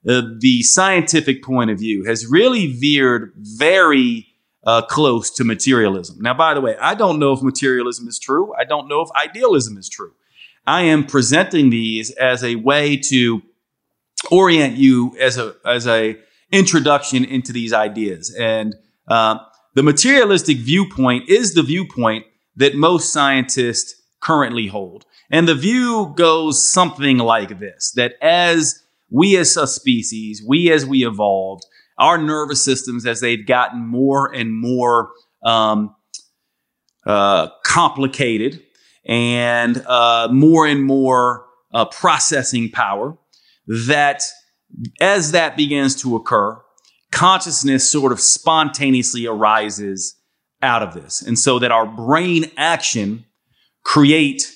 uh, 0.08 0.22
the 0.38 0.62
scientific 0.62 1.42
point 1.42 1.70
of 1.70 1.78
view 1.78 2.04
has 2.04 2.26
really 2.26 2.72
veered 2.72 3.32
very 3.36 4.26
uh, 4.64 4.82
close 4.82 5.30
to 5.30 5.44
materialism. 5.44 6.18
Now, 6.20 6.34
by 6.34 6.54
the 6.54 6.60
way, 6.60 6.76
I 6.80 6.94
don't 6.94 7.18
know 7.18 7.32
if 7.32 7.42
materialism 7.42 8.08
is 8.08 8.18
true. 8.18 8.54
I 8.54 8.64
don't 8.64 8.88
know 8.88 9.00
if 9.00 9.08
idealism 9.16 9.76
is 9.76 9.88
true. 9.88 10.12
I 10.66 10.82
am 10.82 11.04
presenting 11.04 11.70
these 11.70 12.12
as 12.12 12.44
a 12.44 12.54
way 12.56 12.96
to 13.08 13.42
orient 14.30 14.76
you 14.76 15.16
as 15.18 15.36
a 15.36 15.56
as 15.64 15.86
a 15.86 16.16
introduction 16.52 17.24
into 17.24 17.52
these 17.52 17.72
ideas. 17.72 18.34
And 18.38 18.76
uh, 19.08 19.38
the 19.74 19.82
materialistic 19.82 20.58
viewpoint 20.58 21.28
is 21.28 21.54
the 21.54 21.62
viewpoint 21.62 22.26
that 22.56 22.74
most 22.74 23.12
scientists 23.12 24.00
currently 24.20 24.68
hold. 24.68 25.04
And 25.30 25.48
the 25.48 25.54
view 25.54 26.12
goes 26.14 26.62
something 26.62 27.18
like 27.18 27.58
this 27.58 27.92
that 27.92 28.14
as 28.22 28.82
we 29.10 29.36
as 29.36 29.56
a 29.56 29.66
species, 29.66 30.42
we 30.46 30.70
as 30.70 30.86
we 30.86 31.06
evolved, 31.06 31.64
our 32.02 32.18
nervous 32.18 32.62
systems, 32.64 33.06
as 33.06 33.20
they've 33.20 33.46
gotten 33.46 33.86
more 33.86 34.34
and 34.34 34.52
more 34.52 35.10
um, 35.44 35.94
uh, 37.06 37.48
complicated 37.64 38.60
and 39.06 39.78
uh, 39.86 40.28
more 40.30 40.66
and 40.66 40.82
more 40.84 41.46
uh, 41.72 41.84
processing 41.84 42.70
power, 42.70 43.16
that 43.66 44.22
as 45.00 45.30
that 45.30 45.56
begins 45.56 45.94
to 46.02 46.16
occur, 46.16 46.60
consciousness 47.12 47.88
sort 47.88 48.10
of 48.10 48.20
spontaneously 48.20 49.26
arises 49.26 50.16
out 50.60 50.82
of 50.82 50.94
this. 50.94 51.22
And 51.22 51.38
so 51.38 51.58
that 51.60 51.70
our 51.70 51.86
brain 51.86 52.50
action 52.56 53.26
create 53.84 54.52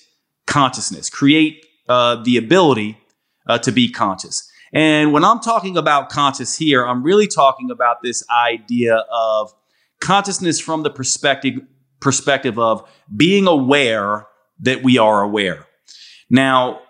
consciousness, 0.46 1.10
create 1.10 1.64
uh, 1.88 2.22
the 2.24 2.36
ability 2.38 2.98
uh, 3.46 3.58
to 3.58 3.70
be 3.70 3.88
conscious. 3.88 4.50
And 4.72 5.12
when 5.12 5.24
I'm 5.24 5.40
talking 5.40 5.76
about 5.76 6.08
conscious 6.08 6.56
here, 6.56 6.84
I'm 6.84 7.02
really 7.02 7.26
talking 7.26 7.70
about 7.70 8.02
this 8.02 8.24
idea 8.30 9.04
of 9.12 9.52
consciousness 10.00 10.60
from 10.60 10.82
the 10.82 10.90
perspective 10.90 11.60
perspective 12.00 12.58
of 12.58 12.88
being 13.16 13.46
aware 13.46 14.26
that 14.60 14.82
we 14.82 14.98
are 14.98 15.22
aware. 15.22 15.66
Now, 16.28 16.80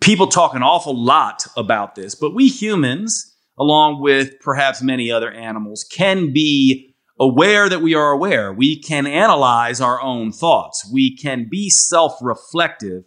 people 0.00 0.26
talk 0.26 0.54
an 0.54 0.62
awful 0.62 0.96
lot 0.96 1.46
about 1.56 1.94
this, 1.94 2.14
but 2.14 2.34
we 2.34 2.48
humans, 2.48 3.36
along 3.58 4.00
with 4.00 4.38
perhaps 4.40 4.82
many 4.82 5.10
other 5.10 5.30
animals, 5.30 5.84
can 5.90 6.32
be 6.32 6.94
aware 7.18 7.68
that 7.68 7.80
we 7.80 7.94
are 7.94 8.10
aware. 8.10 8.52
We 8.52 8.80
can 8.80 9.06
analyze 9.06 9.80
our 9.80 10.00
own 10.00 10.32
thoughts. 10.32 10.88
We 10.92 11.16
can 11.16 11.48
be 11.50 11.70
self 11.70 12.14
reflective 12.20 13.04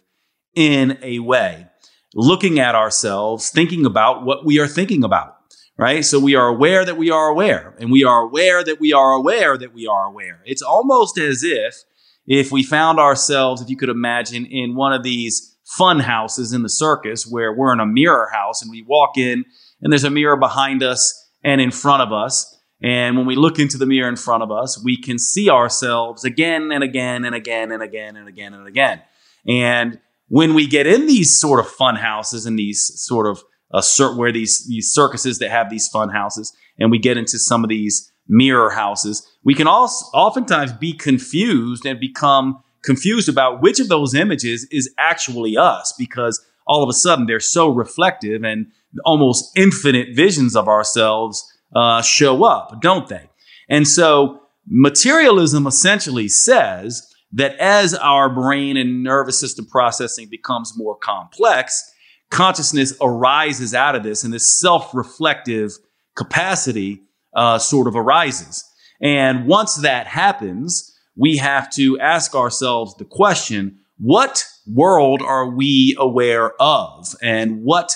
in 0.54 0.98
a 1.02 1.18
way, 1.18 1.66
looking 2.16 2.58
at 2.58 2.74
ourselves, 2.74 3.50
thinking 3.50 3.86
about 3.86 4.24
what 4.24 4.44
we 4.44 4.58
are 4.58 4.68
thinking 4.68 5.04
about 5.04 5.34
right? 5.78 6.06
So 6.06 6.18
we 6.18 6.34
are 6.34 6.46
aware 6.46 6.86
that 6.86 6.96
we 6.96 7.10
are 7.10 7.28
aware, 7.28 7.74
and 7.78 7.92
we 7.92 8.02
are 8.02 8.22
aware 8.22 8.64
that 8.64 8.80
we 8.80 8.94
are 8.94 9.12
aware 9.12 9.58
that 9.58 9.74
we 9.74 9.86
are 9.86 10.06
aware. 10.06 10.40
It's 10.46 10.62
almost 10.62 11.18
as 11.18 11.42
if 11.42 11.84
if 12.26 12.50
we 12.50 12.62
found 12.62 12.98
ourselves, 12.98 13.62
if 13.62 13.70
you 13.70 13.76
could 13.76 13.88
imagine, 13.88 14.46
in 14.46 14.74
one 14.74 14.92
of 14.92 15.02
these 15.02 15.56
fun 15.64 16.00
houses 16.00 16.52
in 16.52 16.62
the 16.62 16.68
circus 16.68 17.26
where 17.26 17.52
we're 17.52 17.72
in 17.72 17.80
a 17.80 17.86
mirror 17.86 18.28
house 18.32 18.62
and 18.62 18.70
we 18.70 18.82
walk 18.82 19.16
in 19.16 19.44
and 19.82 19.92
there's 19.92 20.04
a 20.04 20.10
mirror 20.10 20.36
behind 20.36 20.82
us 20.82 21.28
and 21.42 21.60
in 21.60 21.70
front 21.70 22.02
of 22.02 22.12
us. 22.12 22.52
And 22.82 23.16
when 23.16 23.26
we 23.26 23.36
look 23.36 23.58
into 23.58 23.78
the 23.78 23.86
mirror 23.86 24.08
in 24.08 24.16
front 24.16 24.42
of 24.42 24.52
us, 24.52 24.80
we 24.82 24.96
can 24.96 25.18
see 25.18 25.50
ourselves 25.50 26.24
again 26.24 26.70
and 26.72 26.84
again 26.84 27.24
and 27.24 27.34
again 27.34 27.72
and 27.72 27.82
again 27.82 28.16
and 28.16 28.28
again 28.28 28.54
and 28.54 28.66
again. 28.66 29.02
And 29.48 29.98
when 30.28 30.54
we 30.54 30.66
get 30.66 30.86
in 30.86 31.06
these 31.06 31.38
sort 31.38 31.60
of 31.60 31.68
fun 31.68 31.96
houses 31.96 32.46
and 32.46 32.58
these 32.58 32.90
sort 32.96 33.26
of 33.26 33.42
cir- 33.84 34.16
where 34.16 34.32
these 34.32 34.66
these 34.66 34.90
circuses 34.92 35.38
that 35.38 35.50
have 35.50 35.70
these 35.70 35.88
fun 35.88 36.10
houses, 36.10 36.52
and 36.78 36.90
we 36.90 36.98
get 36.98 37.16
into 37.16 37.38
some 37.38 37.64
of 37.64 37.70
these 37.70 38.12
mirror 38.28 38.70
houses, 38.70 39.26
we 39.44 39.54
can 39.54 39.66
also 39.66 40.04
oftentimes 40.14 40.72
be 40.72 40.92
confused 40.92 41.86
and 41.86 42.00
become 42.00 42.62
confused 42.82 43.28
about 43.28 43.62
which 43.62 43.80
of 43.80 43.88
those 43.88 44.14
images 44.14 44.66
is 44.70 44.92
actually 44.98 45.56
us 45.56 45.92
because 45.98 46.44
all 46.66 46.82
of 46.82 46.88
a 46.88 46.92
sudden 46.92 47.26
they're 47.26 47.40
so 47.40 47.68
reflective 47.68 48.42
and 48.42 48.66
almost 49.04 49.56
infinite 49.56 50.08
visions 50.14 50.56
of 50.56 50.68
ourselves 50.68 51.44
uh, 51.74 52.02
show 52.02 52.44
up, 52.44 52.80
don't 52.80 53.08
they? 53.08 53.28
And 53.68 53.86
so 53.86 54.40
materialism 54.68 55.66
essentially 55.66 56.28
says 56.28 57.12
that 57.36 57.54
as 57.56 57.94
our 57.94 58.28
brain 58.28 58.76
and 58.76 59.02
nervous 59.02 59.38
system 59.38 59.66
processing 59.66 60.26
becomes 60.28 60.72
more 60.76 60.96
complex, 60.96 61.92
consciousness 62.30 62.94
arises 63.00 63.74
out 63.74 63.94
of 63.94 64.02
this 64.02 64.24
and 64.24 64.32
this 64.32 64.58
self-reflective 64.58 65.72
capacity 66.16 67.02
uh, 67.34 67.58
sort 67.58 67.86
of 67.86 67.94
arises. 67.94 68.64
And 69.00 69.46
once 69.46 69.76
that 69.76 70.06
happens, 70.06 70.98
we 71.14 71.36
have 71.36 71.70
to 71.74 72.00
ask 72.00 72.34
ourselves 72.34 72.96
the 72.96 73.04
question, 73.04 73.80
what 73.98 74.44
world 74.66 75.20
are 75.22 75.48
we 75.48 75.94
aware 75.98 76.60
of? 76.60 77.14
And 77.22 77.62
what 77.62 77.94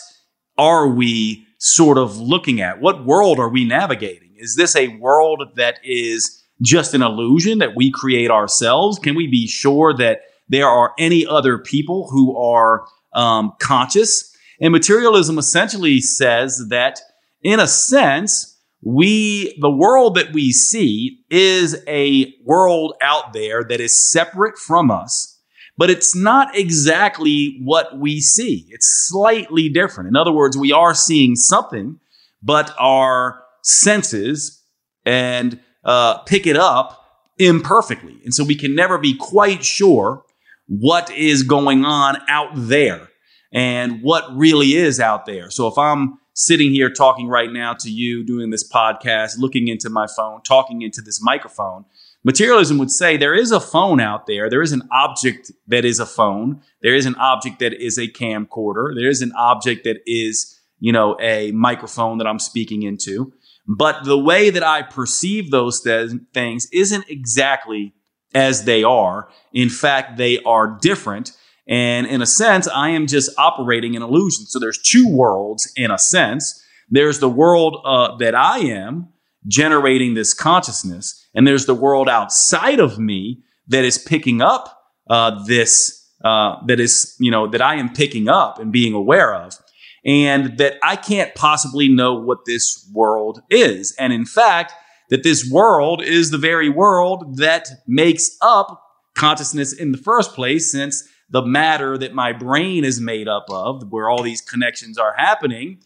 are 0.58 0.86
we 0.86 1.46
sort 1.56 1.96
of 1.96 2.18
looking 2.18 2.60
at? 2.60 2.80
What 2.82 3.06
world 3.06 3.38
are 3.38 3.48
we 3.48 3.64
navigating? 3.64 4.34
Is 4.36 4.56
this 4.56 4.76
a 4.76 4.96
world 4.98 5.42
that 5.56 5.78
is 5.82 6.39
just 6.62 6.94
an 6.94 7.02
illusion 7.02 7.58
that 7.58 7.74
we 7.76 7.90
create 7.90 8.30
ourselves? 8.30 8.98
Can 8.98 9.14
we 9.14 9.26
be 9.26 9.46
sure 9.46 9.94
that 9.94 10.20
there 10.50 10.68
are 10.68 10.92
any 10.98 11.24
other 11.24 11.58
people 11.58 12.08
who 12.10 12.36
are 12.36 12.84
um, 13.14 13.52
conscious. 13.58 14.36
And 14.60 14.72
materialism 14.72 15.38
essentially 15.38 16.00
says 16.00 16.66
that, 16.68 17.00
in 17.42 17.60
a 17.60 17.66
sense, 17.66 18.58
we, 18.82 19.56
the 19.60 19.70
world 19.70 20.16
that 20.16 20.32
we 20.32 20.52
see 20.52 21.20
is 21.30 21.82
a 21.86 22.34
world 22.44 22.94
out 23.00 23.32
there 23.32 23.64
that 23.64 23.80
is 23.80 23.96
separate 23.96 24.58
from 24.58 24.90
us, 24.90 25.38
but 25.78 25.88
it's 25.88 26.14
not 26.14 26.56
exactly 26.56 27.58
what 27.62 27.98
we 27.98 28.20
see. 28.20 28.66
It's 28.70 29.06
slightly 29.08 29.68
different. 29.68 30.08
In 30.08 30.16
other 30.16 30.32
words, 30.32 30.58
we 30.58 30.72
are 30.72 30.94
seeing 30.94 31.36
something, 31.36 32.00
but 32.42 32.74
our 32.78 33.42
senses 33.62 34.62
and 35.04 35.60
uh, 35.84 36.18
pick 36.18 36.46
it 36.46 36.56
up 36.56 37.04
imperfectly. 37.38 38.20
And 38.24 38.34
so 38.34 38.44
we 38.44 38.54
can 38.54 38.74
never 38.74 38.98
be 38.98 39.14
quite 39.14 39.64
sure 39.64 40.24
what 40.66 41.10
is 41.10 41.42
going 41.42 41.84
on 41.84 42.18
out 42.28 42.50
there 42.54 43.08
and 43.52 44.02
what 44.02 44.24
really 44.36 44.74
is 44.74 45.00
out 45.00 45.26
there. 45.26 45.50
So 45.50 45.66
if 45.66 45.76
I'm 45.76 46.18
sitting 46.34 46.72
here 46.72 46.90
talking 46.90 47.28
right 47.28 47.50
now 47.50 47.74
to 47.74 47.90
you, 47.90 48.24
doing 48.24 48.50
this 48.50 48.68
podcast, 48.70 49.38
looking 49.38 49.68
into 49.68 49.90
my 49.90 50.06
phone, 50.16 50.42
talking 50.42 50.82
into 50.82 51.02
this 51.02 51.20
microphone, 51.22 51.84
materialism 52.24 52.78
would 52.78 52.90
say 52.90 53.16
there 53.16 53.34
is 53.34 53.50
a 53.50 53.60
phone 53.60 54.00
out 54.00 54.26
there. 54.26 54.48
There 54.48 54.62
is 54.62 54.72
an 54.72 54.82
object 54.92 55.50
that 55.66 55.84
is 55.84 55.98
a 55.98 56.06
phone. 56.06 56.62
There 56.82 56.94
is 56.94 57.06
an 57.06 57.16
object 57.16 57.58
that 57.58 57.74
is 57.74 57.98
a 57.98 58.06
camcorder. 58.06 58.94
There 58.94 59.08
is 59.08 59.22
an 59.22 59.32
object 59.36 59.84
that 59.84 60.00
is, 60.06 60.58
you 60.78 60.92
know, 60.92 61.16
a 61.20 61.50
microphone 61.52 62.18
that 62.18 62.26
I'm 62.26 62.38
speaking 62.38 62.82
into. 62.82 63.32
But 63.66 64.04
the 64.04 64.18
way 64.18 64.50
that 64.50 64.62
I 64.62 64.82
perceive 64.82 65.50
those 65.50 65.80
th- 65.82 66.12
things 66.34 66.66
isn't 66.72 67.08
exactly 67.08 67.94
as 68.34 68.64
they 68.64 68.82
are. 68.82 69.28
In 69.52 69.68
fact, 69.68 70.16
they 70.16 70.42
are 70.42 70.78
different. 70.80 71.32
And 71.66 72.06
in 72.06 72.20
a 72.20 72.26
sense, 72.26 72.66
I 72.68 72.90
am 72.90 73.06
just 73.06 73.30
operating 73.38 73.96
an 73.96 74.02
illusion. 74.02 74.46
So 74.46 74.58
there's 74.58 74.80
two 74.80 75.08
worlds 75.08 75.72
in 75.76 75.90
a 75.90 75.98
sense. 75.98 76.64
There's 76.88 77.20
the 77.20 77.28
world 77.28 77.80
uh, 77.84 78.16
that 78.16 78.34
I 78.34 78.58
am 78.58 79.08
generating 79.46 80.14
this 80.14 80.34
consciousness, 80.34 81.26
and 81.34 81.46
there's 81.46 81.66
the 81.66 81.74
world 81.74 82.08
outside 82.08 82.80
of 82.80 82.98
me 82.98 83.42
that 83.68 83.84
is 83.84 83.96
picking 83.98 84.42
up 84.42 84.82
uh, 85.08 85.42
this. 85.44 85.96
Uh, 86.22 86.62
that 86.66 86.78
is, 86.78 87.16
you 87.18 87.30
know, 87.30 87.46
that 87.46 87.62
I 87.62 87.76
am 87.76 87.94
picking 87.94 88.28
up 88.28 88.58
and 88.58 88.70
being 88.70 88.92
aware 88.92 89.34
of, 89.34 89.56
and 90.04 90.58
that 90.58 90.78
I 90.82 90.96
can't 90.96 91.34
possibly 91.34 91.88
know 91.88 92.14
what 92.14 92.44
this 92.46 92.88
world 92.92 93.42
is. 93.50 93.94
And 93.98 94.12
in 94.12 94.24
fact, 94.24 94.72
that 95.10 95.22
this 95.22 95.48
world 95.50 96.02
is 96.02 96.30
the 96.30 96.38
very 96.38 96.68
world 96.68 97.38
that 97.38 97.68
makes 97.86 98.36
up 98.40 98.82
consciousness 99.16 99.72
in 99.72 99.92
the 99.92 99.98
first 99.98 100.34
place, 100.34 100.72
since 100.72 101.06
the 101.28 101.44
matter 101.44 101.98
that 101.98 102.14
my 102.14 102.32
brain 102.32 102.84
is 102.84 103.00
made 103.00 103.28
up 103.28 103.46
of, 103.50 103.90
where 103.90 104.08
all 104.08 104.22
these 104.22 104.40
connections 104.40 104.98
are 104.98 105.14
happening, 105.16 105.82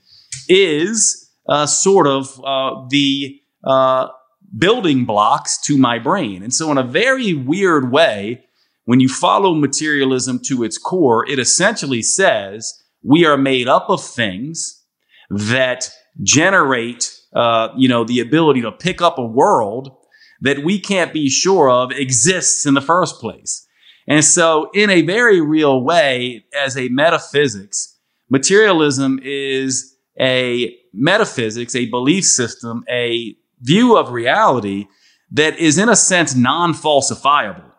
is 0.49 1.31
uh, 1.49 1.67
sort 1.67 2.07
of 2.07 2.41
uh, 2.45 2.87
the 2.91 3.41
uh, 3.65 4.09
building 4.57 5.05
blocks 5.05 5.61
to 5.63 5.77
my 5.77 5.99
brain. 5.99 6.43
And 6.43 6.53
so, 6.53 6.71
in 6.71 6.79
a 6.79 6.85
very 6.85 7.35
weird 7.35 7.91
way, 7.91 8.45
when 8.85 9.01
you 9.01 9.09
follow 9.09 9.55
materialism 9.55 10.41
to 10.47 10.63
its 10.63 10.79
core, 10.79 11.29
it 11.29 11.39
essentially 11.39 12.03
says 12.03 12.83
we 13.05 13.25
are 13.25 13.37
made 13.37 13.69
up 13.69 13.89
of 13.89 14.03
things 14.05 14.83
that 15.31 15.91
generate 16.23 17.11
uh, 17.35 17.69
you 17.77 17.89
know, 17.89 18.05
the 18.05 18.21
ability 18.21 18.63
to 18.63 18.71
pick 18.71 19.03
up 19.03 19.19
a 19.19 19.27
world 19.27 19.97
that 20.41 20.63
we 20.63 20.79
can't 20.79 21.13
be 21.13 21.29
sure 21.29 21.69
of 21.69 21.91
exists 21.91 22.65
in 22.65 22.75
the 22.75 22.81
first 22.81 23.21
place. 23.21 23.67
And 24.07 24.25
so, 24.25 24.71
in 24.73 24.91
a 24.91 25.03
very 25.03 25.41
real 25.41 25.83
way, 25.83 26.45
as 26.57 26.77
a 26.77 26.89
metaphysics, 26.91 27.99
materialism 28.31 29.19
is 29.23 29.97
a 30.21 30.77
metaphysics, 30.93 31.75
a 31.75 31.87
belief 31.91 32.25
system, 32.25 32.85
a 32.89 33.35
view 33.61 33.97
of 33.97 34.13
reality 34.13 34.87
that 35.33 35.59
is, 35.59 35.79
in 35.79 35.89
a 35.89 35.97
sense, 35.97 36.35
non 36.35 36.73
falsifiable. 36.75 37.73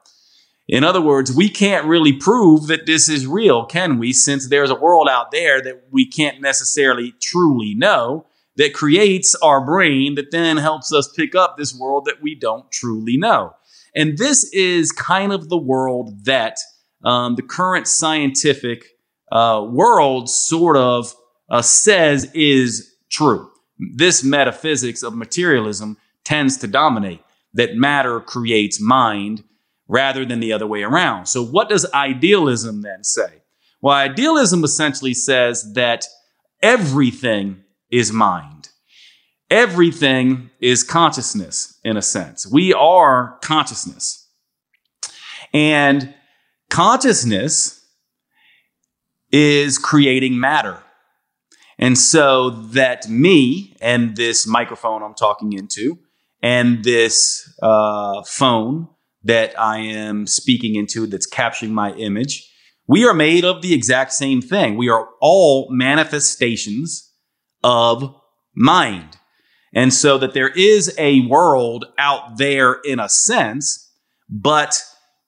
In 0.67 0.83
other 0.83 1.01
words, 1.01 1.31
we 1.31 1.47
can't 1.47 1.85
really 1.85 2.13
prove 2.13 2.67
that 2.67 2.87
this 2.87 3.07
is 3.07 3.27
real, 3.27 3.65
can 3.65 3.99
we? 3.99 4.13
Since 4.13 4.49
there's 4.49 4.71
a 4.71 4.75
world 4.75 5.07
out 5.09 5.31
there 5.31 5.61
that 5.61 5.83
we 5.91 6.07
can't 6.07 6.41
necessarily 6.41 7.13
truly 7.21 7.75
know 7.75 8.25
that 8.57 8.73
creates 8.73 9.35
our 9.35 9.63
brain 9.63 10.15
that 10.15 10.31
then 10.31 10.57
helps 10.57 10.91
us 10.91 11.11
pick 11.11 11.35
up 11.35 11.57
this 11.57 11.77
world 11.77 12.05
that 12.05 12.21
we 12.21 12.33
don't 12.33 12.71
truly 12.71 13.17
know. 13.17 13.53
And 13.95 14.17
this 14.17 14.49
is 14.53 14.91
kind 14.91 15.31
of 15.31 15.49
the 15.49 15.57
world 15.57 16.25
that 16.25 16.57
um, 17.03 17.35
the 17.35 17.43
current 17.43 17.87
scientific 17.87 18.85
uh, 19.31 19.65
world 19.69 20.29
sort 20.29 20.77
of 20.77 21.13
uh, 21.49 21.61
says 21.61 22.29
is 22.33 22.95
true. 23.09 23.51
This 23.77 24.23
metaphysics 24.23 25.03
of 25.03 25.15
materialism 25.15 25.97
tends 26.23 26.57
to 26.57 26.67
dominate 26.67 27.21
that 27.53 27.75
matter 27.75 28.19
creates 28.19 28.81
mind 28.81 29.43
rather 29.87 30.25
than 30.25 30.39
the 30.39 30.53
other 30.53 30.67
way 30.67 30.83
around. 30.83 31.27
So, 31.27 31.43
what 31.43 31.69
does 31.69 31.85
idealism 31.93 32.81
then 32.81 33.03
say? 33.03 33.41
Well, 33.81 33.95
idealism 33.95 34.63
essentially 34.63 35.13
says 35.13 35.73
that 35.73 36.05
everything 36.61 37.63
is 37.91 38.11
mind. 38.11 38.69
Everything 39.51 40.49
is 40.59 40.83
consciousness 40.83 41.79
in 41.83 41.97
a 41.97 42.01
sense. 42.01 42.47
We 42.47 42.73
are 42.73 43.37
consciousness. 43.43 44.27
And 45.53 46.13
consciousness 46.69 47.85
is 49.31 49.77
creating 49.77 50.39
matter. 50.39 50.81
And 51.77 51.97
so 51.97 52.49
that 52.49 53.07
me 53.07 53.75
and 53.81 54.15
this 54.15 54.47
microphone 54.47 55.03
I'm 55.03 55.13
talking 55.13 55.53
into 55.53 55.99
and 56.41 56.83
this 56.83 57.53
uh, 57.61 58.23
phone 58.23 58.87
that 59.25 59.59
I 59.59 59.79
am 59.79 60.27
speaking 60.27 60.75
into 60.75 61.05
that's 61.07 61.25
capturing 61.25 61.73
my 61.73 61.93
image, 61.93 62.49
we 62.87 63.05
are 63.05 63.13
made 63.13 63.43
of 63.43 63.61
the 63.61 63.73
exact 63.73 64.13
same 64.13 64.41
thing. 64.41 64.77
We 64.77 64.89
are 64.89 65.09
all 65.19 65.67
manifestations 65.71 67.11
of 67.63 68.15
mind. 68.55 69.17
And 69.73 69.93
so 69.93 70.17
that 70.19 70.33
there 70.33 70.49
is 70.49 70.95
a 70.97 71.25
world 71.27 71.85
out 71.97 72.37
there 72.37 72.77
in 72.85 72.99
a 72.99 73.09
sense, 73.09 73.91
but 74.29 74.81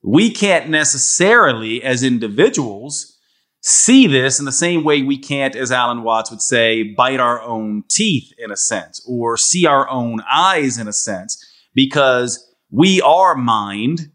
we 0.03 0.29
can't 0.29 0.69
necessarily, 0.69 1.83
as 1.83 2.03
individuals, 2.03 3.17
see 3.61 4.07
this 4.07 4.39
in 4.39 4.45
the 4.45 4.51
same 4.51 4.83
way 4.83 5.01
we 5.01 5.17
can't, 5.17 5.55
as 5.55 5.71
Alan 5.71 6.03
Watts 6.03 6.29
would 6.29 6.41
say, 6.41 6.83
bite 6.83 7.19
our 7.19 7.41
own 7.41 7.83
teeth 7.89 8.31
in 8.37 8.51
a 8.51 8.55
sense, 8.55 9.03
or 9.05 9.35
see 9.35 9.65
our 9.65 9.89
own 9.89 10.21
eyes 10.31 10.77
in 10.77 10.87
a 10.87 10.93
sense, 10.93 11.43
because 11.73 12.46
we 12.69 13.01
are 13.01 13.35
mind 13.35 14.11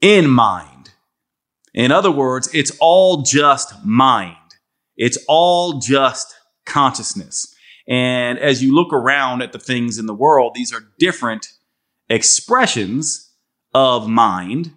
in 0.00 0.28
mind. 0.28 0.90
In 1.74 1.90
other 1.90 2.10
words, 2.10 2.48
it's 2.54 2.72
all 2.80 3.22
just 3.22 3.84
mind. 3.84 4.36
It's 4.96 5.18
all 5.26 5.80
just 5.80 6.34
consciousness. 6.66 7.54
And 7.88 8.38
as 8.38 8.62
you 8.62 8.74
look 8.74 8.92
around 8.92 9.42
at 9.42 9.52
the 9.52 9.58
things 9.58 9.98
in 9.98 10.06
the 10.06 10.14
world, 10.14 10.52
these 10.54 10.72
are 10.72 10.92
different 10.98 11.48
expressions 12.08 13.30
of 13.74 14.08
mind, 14.08 14.72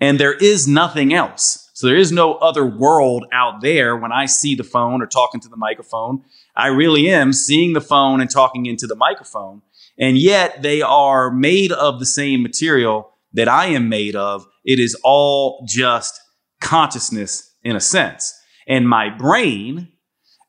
and 0.00 0.18
there 0.18 0.34
is 0.34 0.68
nothing 0.68 1.12
else. 1.12 1.70
So 1.74 1.86
there 1.86 1.96
is 1.96 2.12
no 2.12 2.34
other 2.34 2.64
world 2.64 3.26
out 3.32 3.60
there 3.60 3.96
when 3.96 4.12
I 4.12 4.26
see 4.26 4.54
the 4.54 4.64
phone 4.64 5.02
or 5.02 5.06
talking 5.06 5.40
to 5.40 5.48
the 5.48 5.56
microphone. 5.56 6.22
I 6.58 6.66
really 6.66 7.08
am 7.08 7.32
seeing 7.32 7.72
the 7.72 7.80
phone 7.80 8.20
and 8.20 8.28
talking 8.28 8.66
into 8.66 8.88
the 8.88 8.96
microphone. 8.96 9.62
And 9.96 10.18
yet 10.18 10.60
they 10.62 10.82
are 10.82 11.30
made 11.30 11.70
of 11.70 12.00
the 12.00 12.06
same 12.06 12.42
material 12.42 13.12
that 13.32 13.48
I 13.48 13.66
am 13.66 13.88
made 13.88 14.16
of. 14.16 14.44
It 14.64 14.80
is 14.80 14.96
all 15.04 15.64
just 15.68 16.20
consciousness 16.60 17.54
in 17.62 17.76
a 17.76 17.80
sense. 17.80 18.34
And 18.66 18.88
my 18.88 19.08
brain, 19.08 19.88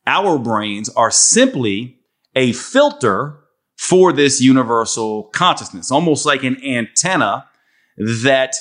our 0.07 0.39
brains 0.39 0.89
are 0.89 1.11
simply 1.11 1.99
a 2.35 2.53
filter 2.53 3.39
for 3.77 4.11
this 4.11 4.41
universal 4.41 5.25
consciousness, 5.25 5.91
almost 5.91 6.25
like 6.25 6.43
an 6.43 6.57
antenna 6.65 7.45
that 7.97 8.55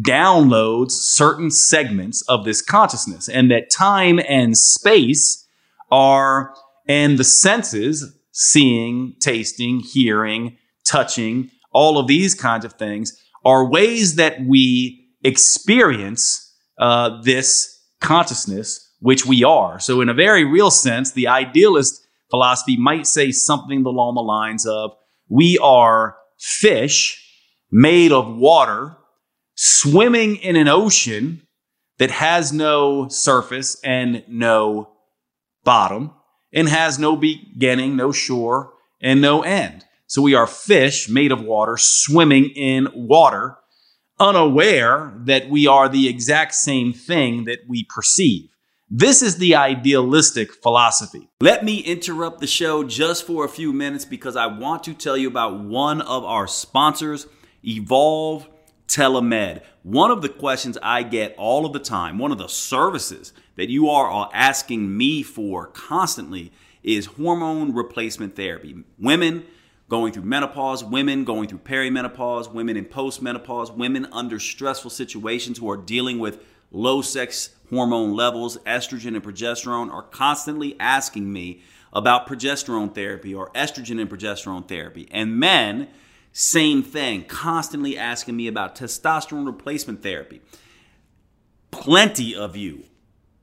downloads 0.00 0.92
certain 0.92 1.50
segments 1.50 2.22
of 2.28 2.44
this 2.44 2.62
consciousness 2.62 3.28
and 3.28 3.50
that 3.50 3.70
time 3.70 4.18
and 4.28 4.56
space 4.56 5.46
are 5.90 6.54
and 6.86 7.18
the 7.18 7.24
senses 7.24 8.16
seeing 8.32 9.14
tasting 9.20 9.80
hearing 9.80 10.56
touching 10.84 11.50
all 11.72 11.98
of 11.98 12.06
these 12.06 12.34
kinds 12.34 12.64
of 12.64 12.72
things 12.74 13.12
are 13.44 13.68
ways 13.68 14.16
that 14.16 14.40
we 14.46 15.08
experience 15.22 16.52
uh, 16.78 17.20
this 17.22 17.80
consciousness 18.00 18.80
which 19.00 19.26
we 19.26 19.44
are. 19.44 19.78
So 19.78 20.00
in 20.00 20.08
a 20.08 20.14
very 20.14 20.44
real 20.44 20.70
sense 20.70 21.12
the 21.12 21.28
idealist 21.28 22.06
philosophy 22.30 22.76
might 22.76 23.06
say 23.06 23.30
something 23.30 23.84
along 23.84 24.14
the 24.14 24.22
lines 24.22 24.66
of 24.66 24.92
we 25.28 25.58
are 25.58 26.16
fish 26.38 27.20
made 27.70 28.12
of 28.12 28.36
water 28.36 28.96
swimming 29.56 30.36
in 30.36 30.56
an 30.56 30.68
ocean 30.68 31.42
that 31.98 32.10
has 32.10 32.52
no 32.52 33.08
surface 33.08 33.80
and 33.84 34.24
no 34.28 34.90
bottom 35.62 36.12
and 36.54 36.68
has 36.68 36.98
no 36.98 37.16
beginning, 37.16 37.96
no 37.96 38.12
shore, 38.12 38.72
and 39.02 39.20
no 39.20 39.42
end. 39.42 39.84
So 40.06 40.22
we 40.22 40.34
are 40.34 40.46
fish 40.46 41.08
made 41.08 41.32
of 41.32 41.42
water 41.42 41.76
swimming 41.76 42.50
in 42.50 42.88
water, 42.94 43.58
unaware 44.20 45.12
that 45.24 45.50
we 45.50 45.66
are 45.66 45.88
the 45.88 46.08
exact 46.08 46.54
same 46.54 46.92
thing 46.92 47.44
that 47.44 47.60
we 47.68 47.84
perceive. 47.84 48.48
This 48.88 49.22
is 49.22 49.38
the 49.38 49.56
idealistic 49.56 50.52
philosophy. 50.62 51.28
Let 51.40 51.64
me 51.64 51.78
interrupt 51.78 52.40
the 52.40 52.46
show 52.46 52.84
just 52.84 53.26
for 53.26 53.44
a 53.44 53.48
few 53.48 53.72
minutes 53.72 54.04
because 54.04 54.36
I 54.36 54.46
want 54.46 54.84
to 54.84 54.94
tell 54.94 55.16
you 55.16 55.26
about 55.26 55.58
one 55.58 56.00
of 56.00 56.24
our 56.24 56.46
sponsors, 56.46 57.26
Evolve 57.64 58.48
telemed. 58.86 59.62
One 59.82 60.10
of 60.10 60.22
the 60.22 60.28
questions 60.28 60.78
I 60.82 61.02
get 61.02 61.34
all 61.36 61.66
of 61.66 61.72
the 61.72 61.78
time, 61.78 62.18
one 62.18 62.30
of 62.30 62.38
the 62.38 62.46
services 62.46 63.32
that 63.56 63.68
you 63.68 63.88
are 63.88 64.30
asking 64.32 64.96
me 64.96 65.22
for 65.22 65.66
constantly 65.68 66.52
is 66.82 67.06
hormone 67.06 67.74
replacement 67.74 68.36
therapy. 68.36 68.76
Women 68.98 69.44
going 69.88 70.12
through 70.12 70.24
menopause, 70.24 70.82
women 70.84 71.24
going 71.24 71.48
through 71.48 71.58
perimenopause, 71.58 72.52
women 72.52 72.76
in 72.76 72.84
postmenopause, 72.84 73.74
women 73.74 74.06
under 74.12 74.38
stressful 74.38 74.90
situations 74.90 75.58
who 75.58 75.70
are 75.70 75.76
dealing 75.76 76.18
with 76.18 76.42
low 76.70 77.02
sex 77.02 77.50
hormone 77.70 78.14
levels, 78.14 78.58
estrogen 78.58 79.14
and 79.14 79.22
progesterone, 79.22 79.92
are 79.92 80.02
constantly 80.02 80.76
asking 80.80 81.32
me 81.32 81.62
about 81.92 82.26
progesterone 82.26 82.94
therapy 82.94 83.34
or 83.34 83.50
estrogen 83.50 84.00
and 84.00 84.10
progesterone 84.10 84.66
therapy. 84.66 85.08
And 85.10 85.36
men, 85.36 85.88
same 86.32 86.82
thing, 86.82 87.24
constantly 87.24 87.96
asking 87.96 88.36
me 88.36 88.48
about 88.48 88.74
testosterone 88.74 89.46
replacement 89.46 90.02
therapy. 90.02 90.40
Plenty 91.70 92.34
of 92.34 92.56
you, 92.56 92.84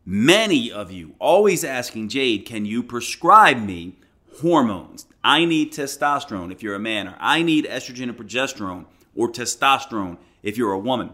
many 0.05 0.71
of 0.71 0.91
you, 0.91 1.15
always 1.19 1.63
asking 1.63 2.09
Jade, 2.09 2.45
can 2.45 2.65
you 2.65 2.83
prescribe 2.83 3.57
me 3.57 3.97
hormones? 4.39 5.05
I 5.23 5.45
need 5.45 5.71
testosterone 5.71 6.51
if 6.51 6.63
you're 6.63 6.75
a 6.75 6.79
man, 6.79 7.07
or 7.07 7.15
I 7.19 7.43
need 7.43 7.65
estrogen 7.65 8.09
and 8.09 8.17
progesterone, 8.17 8.85
or 9.15 9.31
testosterone 9.31 10.17
if 10.41 10.57
you're 10.57 10.71
a 10.71 10.79
woman. 10.79 11.11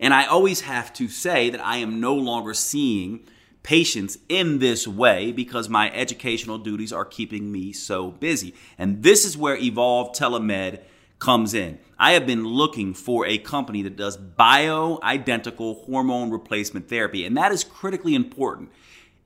And 0.00 0.12
I 0.14 0.26
always 0.26 0.62
have 0.62 0.92
to 0.94 1.08
say 1.08 1.50
that 1.50 1.64
I 1.64 1.78
am 1.78 2.00
no 2.00 2.14
longer 2.14 2.54
seeing 2.54 3.20
patients 3.62 4.18
in 4.28 4.58
this 4.58 4.86
way 4.86 5.32
because 5.32 5.68
my 5.68 5.90
educational 5.92 6.58
duties 6.58 6.92
are 6.92 7.04
keeping 7.04 7.50
me 7.50 7.72
so 7.72 8.10
busy. 8.10 8.54
And 8.78 9.02
this 9.02 9.24
is 9.24 9.36
where 9.36 9.56
Evolve 9.56 10.14
Telemed 10.14 10.80
comes 11.24 11.54
in. 11.54 11.78
I 11.98 12.12
have 12.12 12.26
been 12.26 12.44
looking 12.44 12.92
for 12.92 13.24
a 13.24 13.38
company 13.38 13.80
that 13.82 13.96
does 13.96 14.18
bio-identical 14.18 15.84
hormone 15.86 16.30
replacement 16.30 16.90
therapy, 16.90 17.24
and 17.24 17.34
that 17.38 17.50
is 17.50 17.64
critically 17.64 18.14
important. 18.14 18.70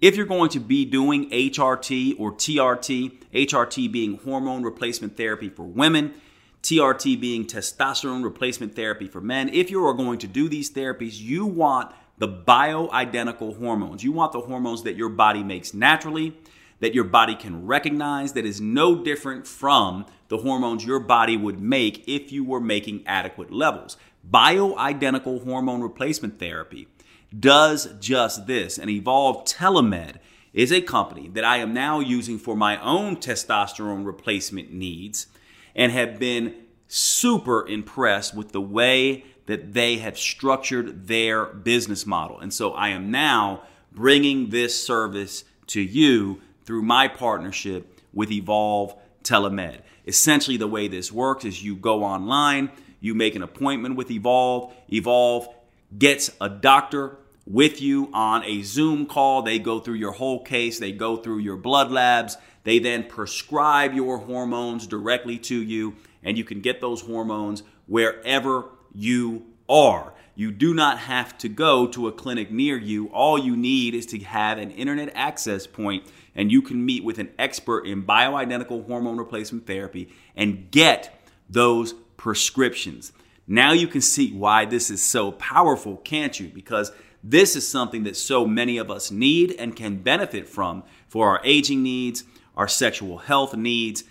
If 0.00 0.14
you're 0.14 0.24
going 0.24 0.50
to 0.50 0.60
be 0.60 0.84
doing 0.84 1.28
HRT 1.30 2.14
or 2.20 2.30
TRT, 2.30 3.24
HRT 3.34 3.90
being 3.90 4.18
hormone 4.18 4.62
replacement 4.62 5.16
therapy 5.16 5.48
for 5.48 5.64
women, 5.64 6.14
TRT 6.62 7.20
being 7.20 7.44
testosterone 7.44 8.22
replacement 8.22 8.76
therapy 8.76 9.08
for 9.08 9.20
men, 9.20 9.48
if 9.48 9.68
you 9.68 9.84
are 9.84 9.92
going 9.92 10.20
to 10.20 10.28
do 10.28 10.48
these 10.48 10.70
therapies, 10.70 11.20
you 11.20 11.46
want 11.46 11.92
the 12.18 12.28
bioidentical 12.28 13.58
hormones. 13.58 14.04
You 14.04 14.12
want 14.12 14.30
the 14.30 14.40
hormones 14.40 14.84
that 14.84 14.94
your 14.94 15.08
body 15.08 15.42
makes 15.42 15.74
naturally, 15.74 16.38
that 16.78 16.94
your 16.94 17.04
body 17.04 17.34
can 17.34 17.66
recognize, 17.66 18.34
that 18.34 18.46
is 18.46 18.60
no 18.60 19.02
different 19.02 19.48
from 19.48 20.06
the 20.28 20.38
hormones 20.38 20.84
your 20.84 21.00
body 21.00 21.36
would 21.36 21.60
make 21.60 22.06
if 22.08 22.30
you 22.32 22.44
were 22.44 22.60
making 22.60 23.02
adequate 23.06 23.50
levels. 23.50 23.96
Bioidentical 24.30 25.44
hormone 25.44 25.80
replacement 25.80 26.38
therapy 26.38 26.88
does 27.38 27.88
just 28.00 28.46
this. 28.46 28.78
And 28.78 28.90
Evolve 28.90 29.44
Telemed 29.44 30.16
is 30.52 30.72
a 30.72 30.80
company 30.80 31.28
that 31.28 31.44
I 31.44 31.58
am 31.58 31.72
now 31.72 32.00
using 32.00 32.38
for 32.38 32.56
my 32.56 32.80
own 32.80 33.16
testosterone 33.16 34.04
replacement 34.04 34.72
needs 34.72 35.26
and 35.74 35.92
have 35.92 36.18
been 36.18 36.54
super 36.88 37.66
impressed 37.68 38.34
with 38.34 38.52
the 38.52 38.60
way 38.60 39.24
that 39.46 39.72
they 39.72 39.98
have 39.98 40.18
structured 40.18 41.06
their 41.06 41.46
business 41.46 42.06
model. 42.06 42.38
And 42.38 42.52
so 42.52 42.72
I 42.72 42.88
am 42.88 43.10
now 43.10 43.62
bringing 43.92 44.50
this 44.50 44.84
service 44.84 45.44
to 45.68 45.80
you 45.80 46.40
through 46.64 46.82
my 46.82 47.08
partnership 47.08 48.00
with 48.12 48.30
Evolve 48.30 48.94
Telemed. 49.22 49.80
Essentially, 50.08 50.56
the 50.56 50.66
way 50.66 50.88
this 50.88 51.12
works 51.12 51.44
is 51.44 51.62
you 51.62 51.76
go 51.76 52.02
online, 52.02 52.70
you 52.98 53.14
make 53.14 53.36
an 53.36 53.42
appointment 53.42 53.94
with 53.94 54.10
Evolve. 54.10 54.72
Evolve 54.90 55.54
gets 55.96 56.30
a 56.40 56.48
doctor 56.48 57.18
with 57.46 57.82
you 57.82 58.08
on 58.14 58.42
a 58.44 58.62
Zoom 58.62 59.04
call. 59.04 59.42
They 59.42 59.58
go 59.58 59.80
through 59.80 59.96
your 59.96 60.12
whole 60.12 60.42
case, 60.42 60.78
they 60.78 60.92
go 60.92 61.18
through 61.18 61.40
your 61.40 61.58
blood 61.58 61.90
labs, 61.90 62.38
they 62.64 62.78
then 62.78 63.04
prescribe 63.04 63.92
your 63.92 64.16
hormones 64.16 64.86
directly 64.86 65.36
to 65.40 65.62
you, 65.62 65.96
and 66.22 66.38
you 66.38 66.44
can 66.44 66.62
get 66.62 66.80
those 66.80 67.02
hormones 67.02 67.62
wherever 67.86 68.64
you 68.94 69.44
are. 69.68 70.14
You 70.34 70.52
do 70.52 70.72
not 70.72 71.00
have 71.00 71.36
to 71.38 71.50
go 71.50 71.86
to 71.88 72.08
a 72.08 72.12
clinic 72.12 72.50
near 72.50 72.78
you. 72.78 73.08
All 73.08 73.38
you 73.38 73.56
need 73.56 73.94
is 73.94 74.06
to 74.06 74.18
have 74.20 74.56
an 74.56 74.70
internet 74.70 75.12
access 75.14 75.66
point 75.66 76.04
and 76.34 76.52
you 76.52 76.62
can 76.62 76.84
meet 76.84 77.04
with 77.04 77.18
an 77.18 77.30
expert 77.38 77.86
in 77.86 78.04
bioidentical 78.04 78.86
hormone 78.86 79.16
replacement 79.16 79.66
therapy 79.66 80.08
and 80.36 80.70
get 80.70 81.22
those 81.48 81.94
prescriptions. 82.16 83.12
Now 83.46 83.72
you 83.72 83.88
can 83.88 84.02
see 84.02 84.32
why 84.32 84.66
this 84.66 84.90
is 84.90 85.04
so 85.04 85.32
powerful, 85.32 85.96
can't 85.98 86.38
you? 86.38 86.48
Because 86.48 86.92
this 87.24 87.56
is 87.56 87.66
something 87.66 88.04
that 88.04 88.16
so 88.16 88.46
many 88.46 88.78
of 88.78 88.90
us 88.90 89.10
need 89.10 89.56
and 89.58 89.74
can 89.74 89.96
benefit 90.02 90.48
from 90.48 90.84
for 91.08 91.28
our 91.28 91.40
aging 91.44 91.82
needs, 91.82 92.24
our 92.56 92.68
sexual 92.68 93.18
health 93.18 93.56
needs. 93.56 94.04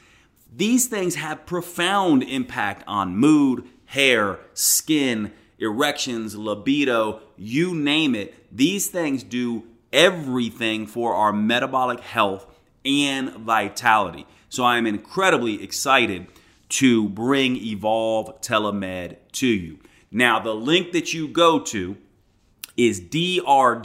These 0.53 0.87
things 0.87 1.15
have 1.15 1.45
profound 1.45 2.23
impact 2.23 2.83
on 2.87 3.15
mood, 3.15 3.65
hair, 3.85 4.39
skin, 4.53 5.31
erections, 5.59 6.35
libido, 6.35 7.21
you 7.37 7.75
name 7.75 8.15
it. 8.15 8.33
These 8.55 8.87
things 8.87 9.23
do 9.23 9.63
everything 9.91 10.87
for 10.87 11.13
our 11.13 11.33
metabolic 11.33 11.99
health 11.99 12.45
and 12.85 13.31
vitality. 13.31 14.25
So 14.49 14.63
I 14.63 14.77
am 14.77 14.87
incredibly 14.87 15.61
excited 15.63 16.27
to 16.69 17.09
bring 17.09 17.57
Evolve 17.57 18.41
Telemed 18.41 19.17
to 19.33 19.47
you. 19.47 19.79
Now, 20.11 20.39
the 20.39 20.55
link 20.55 20.93
that 20.93 21.13
you 21.13 21.27
go 21.27 21.59
to 21.59 21.97
is 22.75 23.01
drjade.com 23.01 23.81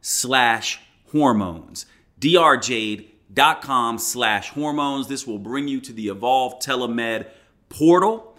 slash 0.00 0.80
hormones. 1.10 1.86
drjade.com 2.20 3.98
slash 3.98 4.50
hormones. 4.50 5.08
This 5.08 5.26
will 5.26 5.38
bring 5.38 5.68
you 5.68 5.80
to 5.80 5.92
the 5.92 6.08
Evolve 6.08 6.60
Telemed 6.60 7.26
portal 7.68 8.31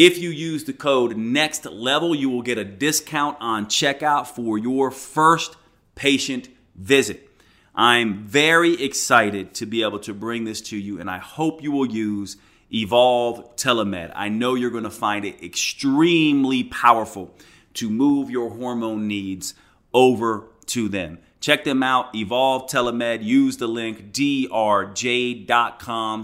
if 0.00 0.16
you 0.16 0.30
use 0.30 0.64
the 0.64 0.72
code 0.72 1.14
next 1.18 1.66
level, 1.66 2.14
you 2.14 2.30
will 2.30 2.40
get 2.40 2.56
a 2.56 2.64
discount 2.64 3.36
on 3.38 3.66
checkout 3.66 4.26
for 4.26 4.56
your 4.56 4.90
first 4.90 5.56
patient 5.94 6.48
visit. 6.74 7.28
I'm 7.74 8.24
very 8.24 8.82
excited 8.82 9.52
to 9.56 9.66
be 9.66 9.82
able 9.82 9.98
to 9.98 10.14
bring 10.14 10.44
this 10.44 10.62
to 10.62 10.78
you, 10.78 10.98
and 10.98 11.10
I 11.10 11.18
hope 11.18 11.62
you 11.62 11.70
will 11.70 11.84
use 11.84 12.38
Evolve 12.72 13.56
Telemed. 13.56 14.10
I 14.16 14.30
know 14.30 14.54
you're 14.54 14.70
going 14.70 14.84
to 14.84 14.90
find 14.90 15.26
it 15.26 15.44
extremely 15.44 16.64
powerful 16.64 17.34
to 17.74 17.90
move 17.90 18.30
your 18.30 18.48
hormone 18.48 19.06
needs 19.06 19.52
over 19.92 20.46
to 20.68 20.88
them. 20.88 21.18
Check 21.40 21.64
them 21.64 21.82
out, 21.82 22.14
Evolve 22.14 22.70
Telemed. 22.70 23.22
Use 23.22 23.58
the 23.58 23.66
link 23.66 24.14
drj.com 24.14 24.54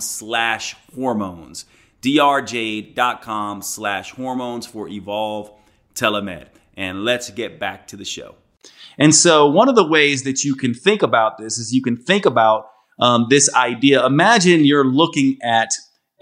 slash 0.01 0.77
hormones 0.95 1.67
drjade.com 2.07 3.63
slash 3.63 4.13
hormones 4.13 4.67
for 4.67 4.89
Evolve 4.89 5.51
Telemed. 5.95 6.49
And 6.77 7.05
let's 7.05 7.31
get 7.31 7.59
back 7.59 7.89
to 7.89 7.97
the 7.97 8.05
show. 8.05 8.37
And 8.99 9.15
so, 9.15 9.47
one 9.47 9.69
of 9.69 9.75
the 9.75 9.87
ways 9.87 10.23
that 10.23 10.45
you 10.45 10.55
can 10.55 10.73
think 10.73 11.03
about 11.03 11.39
this 11.39 11.59
is 11.59 11.73
you 11.73 11.83
can 11.83 11.97
think 11.97 12.25
about 12.25 12.67
um, 12.99 13.27
this 13.29 13.53
idea. 13.55 14.05
Imagine 14.05 14.65
you're 14.65 14.87
looking 14.87 15.39
at 15.43 15.69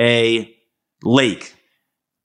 a 0.01 0.53
lake, 1.03 1.55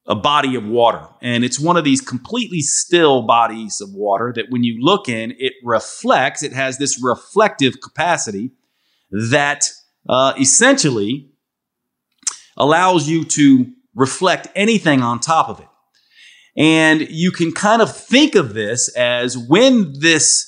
a 0.06 0.14
body 0.14 0.56
of 0.56 0.64
water, 0.64 1.06
and 1.22 1.44
it's 1.44 1.60
one 1.60 1.76
of 1.76 1.84
these 1.84 2.00
completely 2.00 2.60
still 2.60 3.22
bodies 3.22 3.80
of 3.80 3.92
water 3.92 4.32
that 4.34 4.46
when 4.48 4.64
you 4.64 4.78
look 4.80 5.08
in, 5.08 5.34
it 5.38 5.52
reflects, 5.64 6.42
it 6.42 6.52
has 6.52 6.78
this 6.78 7.00
reflective 7.02 7.80
capacity 7.80 8.50
that 9.30 9.70
uh, 10.08 10.32
essentially 10.38 11.29
allows 12.60 13.08
you 13.08 13.24
to 13.24 13.66
reflect 13.94 14.46
anything 14.54 15.02
on 15.02 15.18
top 15.18 15.48
of 15.48 15.60
it. 15.60 15.66
And 16.56 17.08
you 17.08 17.32
can 17.32 17.52
kind 17.52 17.80
of 17.80 17.96
think 17.96 18.34
of 18.34 18.52
this 18.52 18.94
as 18.96 19.36
when 19.36 19.94
this 19.98 20.46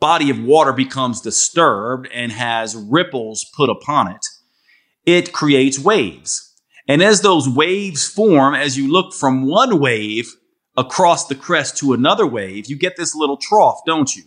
body 0.00 0.30
of 0.30 0.42
water 0.42 0.72
becomes 0.72 1.20
disturbed 1.20 2.08
and 2.12 2.32
has 2.32 2.74
ripples 2.74 3.44
put 3.54 3.68
upon 3.68 4.08
it, 4.08 4.26
it 5.04 5.32
creates 5.32 5.78
waves. 5.78 6.54
And 6.88 7.02
as 7.02 7.20
those 7.20 7.48
waves 7.48 8.08
form, 8.08 8.54
as 8.54 8.76
you 8.76 8.90
look 8.90 9.12
from 9.12 9.46
one 9.46 9.78
wave 9.78 10.32
across 10.76 11.26
the 11.26 11.34
crest 11.34 11.76
to 11.78 11.92
another 11.92 12.26
wave, 12.26 12.66
you 12.66 12.76
get 12.76 12.96
this 12.96 13.14
little 13.14 13.36
trough, 13.36 13.80
don't 13.86 14.16
you? 14.16 14.24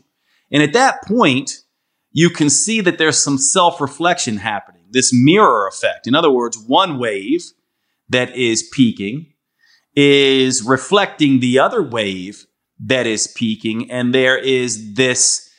And 0.52 0.62
at 0.62 0.74
that 0.74 1.04
point, 1.04 1.52
you 2.12 2.30
can 2.30 2.50
see 2.50 2.80
that 2.82 2.98
there's 2.98 3.22
some 3.22 3.38
self 3.38 3.82
reflection 3.82 4.38
happening 4.38 4.75
this 4.96 5.12
mirror 5.14 5.68
effect. 5.68 6.08
In 6.08 6.16
other 6.16 6.32
words, 6.32 6.58
one 6.58 6.98
wave 6.98 7.44
that 8.10 8.36
is 8.36 8.64
peaking 8.74 9.34
is 9.94 10.64
reflecting 10.64 11.42
the 11.42 11.60
other 11.60 11.84
wave 11.84 12.48
that 12.80 13.06
is 13.06 13.28
peaking, 13.28 13.92
and 13.92 14.14
there 14.14 14.38
is 14.38 14.96
this 14.96 15.50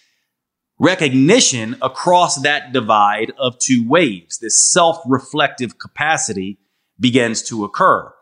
recognition 0.79 1.77
across 1.83 2.43
that 2.43 2.73
divide 2.73 3.33
of 3.39 3.59
two 3.59 3.87
waves. 3.87 4.39
This 4.39 4.73
self 4.73 4.99
reflective 5.07 5.79
capacity 5.79 6.59
begins 6.99 7.43
to 7.45 7.65
occur. 7.65 8.13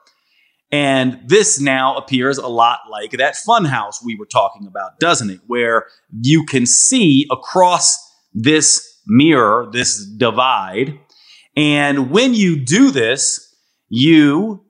And 0.73 1.21
this 1.25 1.61
now 1.61 1.97
appears 1.97 2.39
a 2.39 2.49
lot 2.49 2.81
like 2.91 3.13
that 3.13 3.37
funhouse 3.37 4.05
we 4.05 4.17
were 4.17 4.27
talking 4.27 4.67
about, 4.67 4.99
doesn't 4.99 5.31
it? 5.31 5.41
Where 5.47 5.87
you 6.11 6.45
can 6.45 6.67
see 6.67 7.29
across 7.31 7.97
this 8.33 8.95
mirror, 9.07 9.69
this 9.71 10.05
divide. 10.05 10.99
And 11.57 12.11
when 12.11 12.35
you 12.35 12.57
do 12.57 12.91
this, 12.91 13.55
you, 13.89 14.65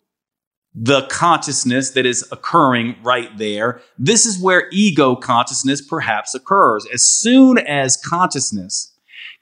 the 0.75 1.03
consciousness 1.03 1.91
that 1.91 2.05
is 2.05 2.27
occurring 2.33 2.97
right 3.03 3.37
there, 3.39 3.81
this 3.99 4.27
is 4.27 4.43
where 4.43 4.69
ego 4.73 5.15
consciousness 5.17 5.81
perhaps 5.81 6.35
occurs. 6.35 6.87
As 6.93 7.03
soon 7.03 7.59
as 7.59 7.97
consciousness 7.97 8.93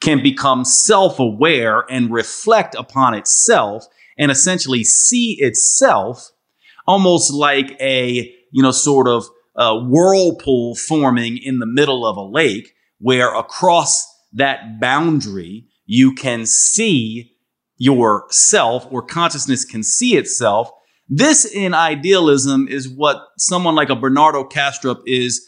can 0.01 0.23
become 0.23 0.65
self 0.65 1.19
aware 1.19 1.85
and 1.89 2.13
reflect 2.13 2.75
upon 2.75 3.15
itself 3.15 3.87
and 4.19 4.31
essentially 4.31 4.85
see 4.85 5.37
itself 5.41 6.31
almost 6.87 7.33
like 7.33 7.77
a, 7.81 8.33
you 8.51 8.63
know, 8.63 8.71
sort 8.73 9.09
of 9.09 9.25
a 9.57 9.79
whirlpool 9.79 10.75
forming 10.75 11.39
in 11.39 11.59
the 11.59 11.67
middle 11.67 12.07
of 12.07 12.17
a 12.17 12.23
lake 12.23 12.75
where 12.99 13.35
across 13.35 14.07
that 14.33 14.81
boundary, 14.81 15.67
you 15.93 16.15
can 16.15 16.47
see 16.47 17.37
yourself 17.77 18.87
or 18.91 19.03
consciousness 19.03 19.63
can 19.63 19.83
see 19.83 20.17
itself. 20.17 20.71
This 21.07 21.45
in 21.45 21.75
idealism 21.75 22.67
is 22.67 22.89
what 22.89 23.19
someone 23.37 23.75
like 23.75 23.91
a 23.91 23.95
Bernardo 23.95 24.43
Kastrup 24.43 25.03
is 25.05 25.47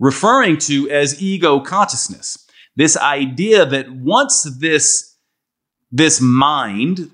referring 0.00 0.58
to 0.58 0.90
as 0.90 1.22
ego 1.22 1.60
consciousness. 1.60 2.36
This 2.74 2.96
idea 2.96 3.64
that 3.64 3.88
once 3.92 4.42
this, 4.58 5.16
this 5.92 6.20
mind, 6.20 7.08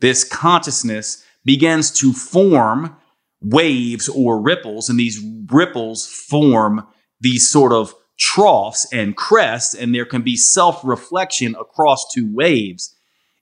this 0.00 0.24
consciousness 0.24 1.22
begins 1.44 1.90
to 1.90 2.14
form 2.14 2.96
waves 3.42 4.08
or 4.08 4.40
ripples, 4.40 4.88
and 4.88 4.98
these 4.98 5.22
ripples 5.52 6.06
form 6.06 6.86
these 7.20 7.50
sort 7.50 7.72
of 7.72 7.94
troughs 8.18 8.86
and 8.92 9.16
crests, 9.16 9.74
and 9.74 9.94
there 9.94 10.04
can 10.04 10.22
be 10.22 10.36
self 10.36 10.84
reflection 10.84 11.54
across 11.58 12.12
two 12.12 12.32
waves. 12.32 12.94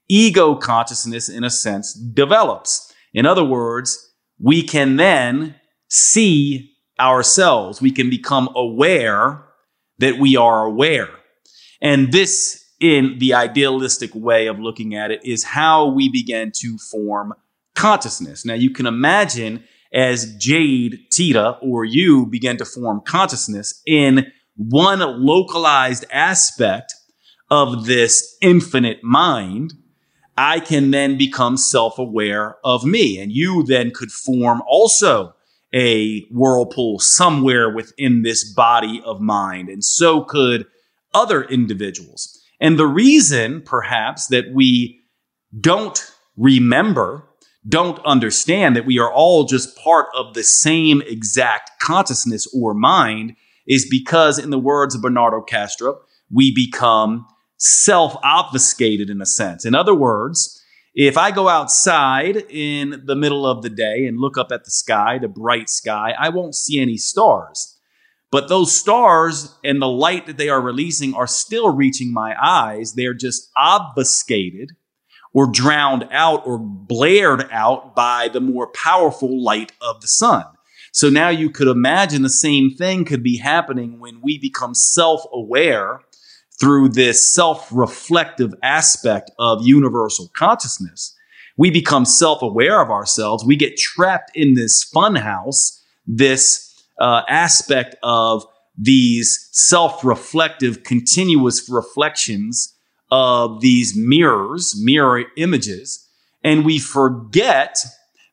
Ego 0.09 0.55
consciousness, 0.55 1.29
in 1.29 1.43
a 1.43 1.49
sense, 1.49 1.93
develops. 1.93 2.93
In 3.13 3.25
other 3.25 3.43
words, 3.43 4.13
we 4.39 4.63
can 4.63 4.97
then 4.97 5.55
see 5.89 6.71
ourselves. 6.99 7.81
We 7.81 7.91
can 7.91 8.09
become 8.09 8.49
aware 8.55 9.45
that 9.99 10.19
we 10.19 10.35
are 10.35 10.65
aware. 10.65 11.09
And 11.81 12.11
this, 12.11 12.63
in 12.79 13.17
the 13.19 13.33
idealistic 13.33 14.11
way 14.13 14.47
of 14.47 14.59
looking 14.59 14.95
at 14.95 15.11
it, 15.11 15.21
is 15.23 15.43
how 15.43 15.87
we 15.87 16.09
begin 16.09 16.51
to 16.57 16.77
form 16.77 17.33
consciousness. 17.75 18.45
Now, 18.45 18.53
you 18.53 18.71
can 18.71 18.85
imagine 18.85 19.63
as 19.93 20.35
Jade, 20.37 20.99
Teta, 21.11 21.57
or 21.61 21.85
you 21.85 22.25
begin 22.25 22.57
to 22.57 22.65
form 22.65 23.01
consciousness 23.05 23.81
in 23.85 24.31
one 24.55 24.99
localized 24.99 26.05
aspect 26.11 26.93
of 27.49 27.85
this 27.85 28.37
infinite 28.41 29.03
mind, 29.03 29.73
I 30.37 30.59
can 30.59 30.91
then 30.91 31.17
become 31.17 31.57
self 31.57 31.99
aware 31.99 32.57
of 32.63 32.83
me. 32.83 33.19
And 33.19 33.31
you 33.31 33.63
then 33.63 33.91
could 33.91 34.11
form 34.11 34.61
also 34.67 35.35
a 35.73 36.21
whirlpool 36.31 36.99
somewhere 36.99 37.73
within 37.73 38.21
this 38.21 38.43
body 38.53 39.01
of 39.05 39.19
mind. 39.19 39.69
And 39.69 39.83
so 39.83 40.21
could 40.21 40.65
other 41.13 41.43
individuals. 41.43 42.39
And 42.59 42.77
the 42.77 42.87
reason, 42.87 43.61
perhaps, 43.61 44.27
that 44.27 44.53
we 44.53 45.01
don't 45.59 46.11
remember, 46.37 47.27
don't 47.67 47.99
understand 48.05 48.75
that 48.75 48.85
we 48.85 48.99
are 48.99 49.11
all 49.11 49.45
just 49.45 49.77
part 49.77 50.07
of 50.15 50.33
the 50.33 50.43
same 50.43 51.01
exact 51.03 51.71
consciousness 51.79 52.47
or 52.55 52.73
mind 52.73 53.35
is 53.67 53.87
because, 53.89 54.37
in 54.39 54.49
the 54.49 54.59
words 54.59 54.95
of 54.95 55.01
Bernardo 55.01 55.41
Kastrup, 55.41 55.97
we 56.31 56.53
become 56.53 57.25
self 57.57 58.15
obfuscated 58.23 59.09
in 59.09 59.21
a 59.21 59.25
sense. 59.25 59.65
In 59.65 59.75
other 59.75 59.95
words, 59.95 60.59
If 60.95 61.17
I 61.17 61.31
go 61.31 61.49
outside 61.49 62.37
in 62.51 63.01
the 63.05 63.15
middle 63.15 63.47
of 63.47 63.63
the 63.63 63.69
day 63.69 64.05
and 64.05 64.19
look 64.19 64.37
up 64.37 64.51
at 64.51 64.63
the 64.63 64.69
sky, 64.69 65.17
the 65.17 65.27
bright 65.27 65.67
sky, 65.67 66.13
I 66.17 66.29
won't 66.29 66.53
see 66.53 66.79
any 66.79 66.97
stars. 66.97 67.79
But 68.31 68.47
those 68.47 68.75
stars 68.75 69.55
and 69.63 69.81
the 69.81 69.87
light 69.87 70.27
that 70.27 70.37
they 70.37 70.49
are 70.49 70.61
releasing 70.61 71.15
are 71.15 71.27
still 71.27 71.73
reaching 71.73 72.13
my 72.13 72.35
eyes. 72.39 72.93
They're 72.93 73.15
just 73.15 73.49
obfuscated 73.57 74.71
or 75.33 75.51
drowned 75.51 76.07
out 76.11 76.45
or 76.45 76.59
blared 76.59 77.47
out 77.51 77.95
by 77.95 78.27
the 78.27 78.41
more 78.41 78.67
powerful 78.67 79.43
light 79.43 79.71
of 79.81 80.01
the 80.01 80.07
sun. 80.07 80.45
So 80.93 81.09
now 81.09 81.29
you 81.29 81.49
could 81.49 81.67
imagine 81.67 82.21
the 82.21 82.29
same 82.29 82.69
thing 82.69 83.03
could 83.03 83.23
be 83.23 83.37
happening 83.37 83.99
when 83.99 84.21
we 84.21 84.37
become 84.37 84.75
self 84.75 85.23
aware 85.33 86.01
through 86.59 86.89
this 86.89 87.33
self 87.33 87.67
reflective 87.71 88.53
aspect 88.61 89.31
of 89.39 89.65
universal 89.65 90.29
consciousness. 90.35 91.15
We 91.57 91.71
become 91.71 92.05
self 92.05 92.43
aware 92.43 92.79
of 92.79 92.91
ourselves. 92.91 93.43
We 93.43 93.55
get 93.55 93.75
trapped 93.75 94.31
in 94.35 94.53
this 94.53 94.87
funhouse, 94.95 95.81
this 96.05 96.71
uh, 96.99 97.23
aspect 97.27 97.95
of 98.03 98.45
these 98.77 99.49
self 99.51 100.05
reflective, 100.05 100.83
continuous 100.83 101.67
reflections 101.71 102.75
of 103.09 103.61
these 103.61 103.95
mirrors, 103.97 104.75
mirror 104.79 105.23
images, 105.37 106.07
and 106.43 106.63
we 106.63 106.77
forget 106.77 107.83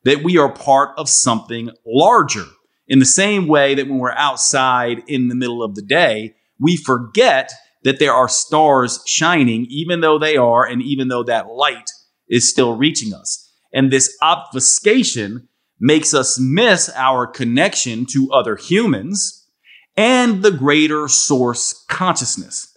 that 0.03 0.23
we 0.23 0.37
are 0.37 0.51
part 0.51 0.89
of 0.97 1.09
something 1.09 1.69
larger. 1.85 2.45
In 2.87 2.99
the 2.99 3.05
same 3.05 3.47
way 3.47 3.75
that 3.75 3.87
when 3.87 3.99
we're 3.99 4.11
outside 4.11 5.03
in 5.07 5.27
the 5.27 5.35
middle 5.35 5.63
of 5.63 5.75
the 5.75 5.81
day, 5.81 6.35
we 6.59 6.75
forget 6.77 7.51
that 7.83 7.99
there 7.99 8.13
are 8.13 8.29
stars 8.29 9.01
shining, 9.05 9.65
even 9.69 10.01
though 10.01 10.19
they 10.19 10.37
are, 10.37 10.65
and 10.65 10.81
even 10.81 11.07
though 11.07 11.23
that 11.23 11.47
light 11.47 11.89
is 12.29 12.49
still 12.49 12.75
reaching 12.75 13.13
us. 13.13 13.49
And 13.73 13.91
this 13.91 14.15
obfuscation 14.21 15.47
makes 15.79 16.13
us 16.13 16.39
miss 16.39 16.91
our 16.95 17.25
connection 17.25 18.05
to 18.07 18.31
other 18.31 18.55
humans 18.55 19.47
and 19.97 20.43
the 20.43 20.51
greater 20.51 21.07
source 21.07 21.85
consciousness. 21.89 22.67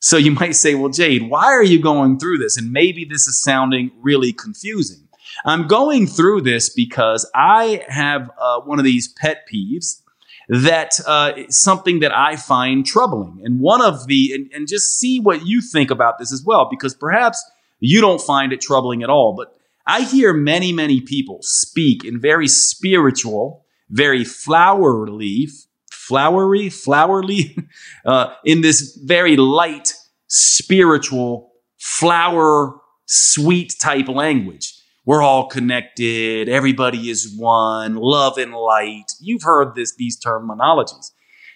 So 0.00 0.16
you 0.16 0.30
might 0.32 0.54
say, 0.54 0.74
well, 0.74 0.90
Jade, 0.90 1.28
why 1.28 1.46
are 1.46 1.64
you 1.64 1.80
going 1.80 2.18
through 2.18 2.38
this? 2.38 2.56
And 2.56 2.70
maybe 2.70 3.04
this 3.04 3.26
is 3.26 3.42
sounding 3.42 3.90
really 4.02 4.32
confusing. 4.32 5.03
I'm 5.44 5.66
going 5.66 6.06
through 6.06 6.42
this 6.42 6.68
because 6.68 7.28
I 7.34 7.84
have 7.88 8.30
uh, 8.38 8.60
one 8.60 8.78
of 8.78 8.84
these 8.84 9.08
pet 9.08 9.46
peeves 9.52 10.00
that 10.48 11.00
uh, 11.06 11.32
something 11.48 12.00
that 12.00 12.16
I 12.16 12.36
find 12.36 12.84
troubling. 12.84 13.40
And 13.44 13.60
one 13.60 13.82
of 13.82 14.06
the, 14.06 14.32
and, 14.34 14.50
and 14.52 14.68
just 14.68 14.98
see 14.98 15.20
what 15.20 15.46
you 15.46 15.60
think 15.60 15.90
about 15.90 16.18
this 16.18 16.32
as 16.32 16.42
well, 16.44 16.68
because 16.70 16.94
perhaps 16.94 17.42
you 17.80 18.00
don't 18.00 18.20
find 18.20 18.52
it 18.52 18.60
troubling 18.60 19.02
at 19.02 19.10
all. 19.10 19.34
But 19.34 19.56
I 19.86 20.02
hear 20.02 20.32
many, 20.32 20.72
many 20.72 21.00
people 21.00 21.38
speak 21.42 22.04
in 22.04 22.20
very 22.20 22.48
spiritual, 22.48 23.64
very 23.90 24.24
flowery, 24.24 25.48
flowery, 25.90 26.68
flowery, 26.68 27.56
uh, 28.06 28.34
in 28.44 28.60
this 28.60 28.96
very 29.02 29.36
light, 29.36 29.94
spiritual, 30.26 31.52
flower, 31.78 32.76
sweet 33.06 33.74
type 33.80 34.08
language 34.08 34.74
we're 35.06 35.22
all 35.22 35.48
connected, 35.48 36.48
everybody 36.48 37.10
is 37.10 37.34
one, 37.36 37.96
love 37.96 38.38
and 38.38 38.52
light. 38.52 39.12
You've 39.20 39.42
heard 39.42 39.74
this, 39.74 39.94
these 39.96 40.18
terminologies. 40.18 41.10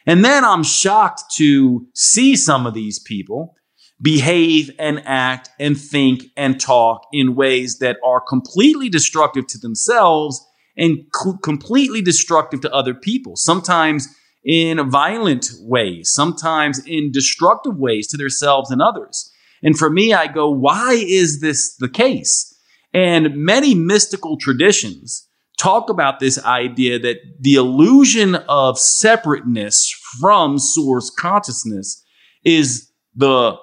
And 0.06 0.24
then 0.24 0.44
I'm 0.44 0.62
shocked 0.62 1.24
to 1.36 1.86
see 1.94 2.36
some 2.36 2.66
of 2.66 2.74
these 2.74 2.98
people 2.98 3.54
behave 4.00 4.70
and 4.78 5.02
act 5.04 5.50
and 5.58 5.78
think 5.78 6.24
and 6.36 6.60
talk 6.60 7.02
in 7.12 7.34
ways 7.34 7.78
that 7.78 7.96
are 8.04 8.20
completely 8.20 8.88
destructive 8.88 9.46
to 9.48 9.58
themselves 9.58 10.44
and 10.76 10.98
cl- 11.14 11.38
completely 11.38 12.00
destructive 12.00 12.60
to 12.60 12.72
other 12.72 12.94
people. 12.94 13.34
Sometimes 13.36 14.08
in 14.44 14.88
violent 14.88 15.50
ways, 15.60 16.12
sometimes 16.12 16.78
in 16.86 17.10
destructive 17.10 17.76
ways 17.76 18.06
to 18.08 18.16
themselves 18.16 18.70
and 18.70 18.80
others. 18.80 19.30
And 19.62 19.76
for 19.76 19.90
me, 19.90 20.14
I 20.14 20.28
go, 20.28 20.48
why 20.48 20.92
is 20.94 21.40
this 21.40 21.74
the 21.76 21.88
case? 21.88 22.54
And 22.92 23.36
many 23.36 23.74
mystical 23.74 24.36
traditions 24.38 25.28
talk 25.58 25.90
about 25.90 26.20
this 26.20 26.42
idea 26.44 26.98
that 26.98 27.18
the 27.40 27.54
illusion 27.54 28.36
of 28.48 28.78
separateness 28.78 29.90
from 30.20 30.58
source 30.58 31.10
consciousness 31.10 32.04
is 32.44 32.90
the, 33.14 33.56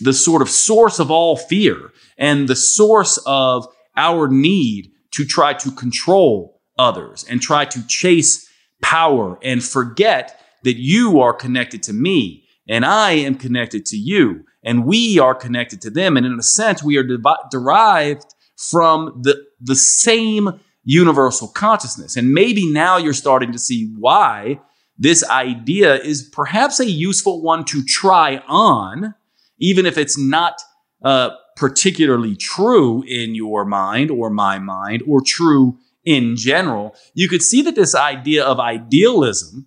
the 0.00 0.12
sort 0.12 0.42
of 0.42 0.48
source 0.48 0.98
of 0.98 1.10
all 1.10 1.36
fear 1.36 1.90
and 2.18 2.48
the 2.48 2.56
source 2.56 3.18
of 3.26 3.66
our 3.96 4.28
need 4.28 4.90
to 5.12 5.24
try 5.24 5.54
to 5.54 5.70
control 5.72 6.60
others 6.78 7.24
and 7.28 7.40
try 7.40 7.64
to 7.64 7.86
chase 7.86 8.48
power 8.82 9.38
and 9.42 9.62
forget 9.62 10.40
that 10.64 10.76
you 10.76 11.20
are 11.20 11.32
connected 11.32 11.82
to 11.82 11.92
me 11.92 12.44
and 12.68 12.84
I 12.84 13.12
am 13.12 13.34
connected 13.34 13.84
to 13.86 13.96
you 13.96 14.44
and 14.62 14.84
we 14.84 15.18
are 15.18 15.34
connected 15.34 15.80
to 15.82 15.90
them. 15.90 16.16
And 16.16 16.24
in 16.24 16.38
a 16.38 16.42
sense, 16.42 16.82
we 16.82 16.96
are 16.96 17.02
de- 17.02 17.18
derived 17.50 18.34
from 18.70 19.20
the, 19.22 19.44
the 19.60 19.76
same 19.76 20.60
universal 20.84 21.48
consciousness. 21.48 22.16
And 22.16 22.32
maybe 22.32 22.70
now 22.70 22.96
you're 22.96 23.12
starting 23.12 23.52
to 23.52 23.58
see 23.58 23.92
why 23.98 24.60
this 24.98 25.28
idea 25.28 25.96
is 25.96 26.22
perhaps 26.22 26.80
a 26.80 26.86
useful 26.86 27.42
one 27.42 27.64
to 27.66 27.82
try 27.84 28.42
on, 28.48 29.14
even 29.58 29.86
if 29.86 29.98
it's 29.98 30.18
not 30.18 30.60
uh, 31.04 31.30
particularly 31.56 32.36
true 32.36 33.02
in 33.06 33.34
your 33.34 33.64
mind 33.64 34.10
or 34.10 34.30
my 34.30 34.58
mind 34.58 35.02
or 35.06 35.20
true 35.20 35.78
in 36.04 36.36
general. 36.36 36.94
You 37.14 37.28
could 37.28 37.42
see 37.42 37.62
that 37.62 37.74
this 37.74 37.94
idea 37.94 38.44
of 38.44 38.60
idealism 38.60 39.66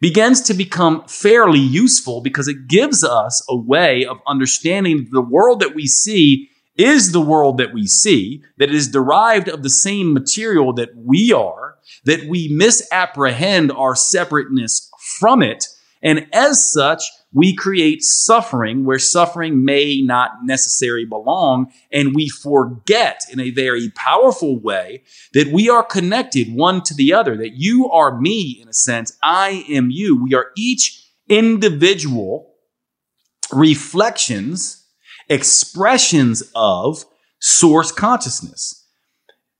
begins 0.00 0.40
to 0.42 0.54
become 0.54 1.04
fairly 1.08 1.58
useful 1.58 2.20
because 2.20 2.46
it 2.46 2.68
gives 2.68 3.02
us 3.02 3.44
a 3.48 3.56
way 3.56 4.04
of 4.04 4.18
understanding 4.26 5.08
the 5.10 5.20
world 5.20 5.60
that 5.60 5.74
we 5.74 5.86
see 5.86 6.50
is 6.78 7.12
the 7.12 7.20
world 7.20 7.58
that 7.58 7.74
we 7.74 7.86
see, 7.86 8.42
that 8.56 8.70
is 8.70 8.88
derived 8.88 9.48
of 9.48 9.62
the 9.62 9.70
same 9.70 10.14
material 10.14 10.72
that 10.74 10.96
we 10.96 11.32
are, 11.32 11.76
that 12.04 12.28
we 12.28 12.48
misapprehend 12.48 13.72
our 13.72 13.94
separateness 13.94 14.90
from 15.18 15.42
it. 15.42 15.66
And 16.00 16.28
as 16.32 16.70
such, 16.70 17.02
we 17.32 17.54
create 17.54 18.02
suffering 18.02 18.84
where 18.84 19.00
suffering 19.00 19.64
may 19.64 20.00
not 20.00 20.44
necessarily 20.44 21.04
belong. 21.04 21.72
And 21.92 22.14
we 22.14 22.28
forget 22.28 23.22
in 23.30 23.40
a 23.40 23.50
very 23.50 23.90
powerful 23.90 24.58
way 24.58 25.02
that 25.34 25.48
we 25.48 25.68
are 25.68 25.82
connected 25.82 26.54
one 26.54 26.82
to 26.84 26.94
the 26.94 27.12
other, 27.12 27.36
that 27.36 27.54
you 27.54 27.90
are 27.90 28.18
me 28.18 28.58
in 28.62 28.68
a 28.68 28.72
sense. 28.72 29.18
I 29.22 29.64
am 29.68 29.90
you. 29.90 30.22
We 30.22 30.34
are 30.34 30.52
each 30.56 31.04
individual 31.28 32.54
reflections 33.52 34.77
expressions 35.28 36.42
of 36.54 37.04
source 37.40 37.92
consciousness. 37.92 38.86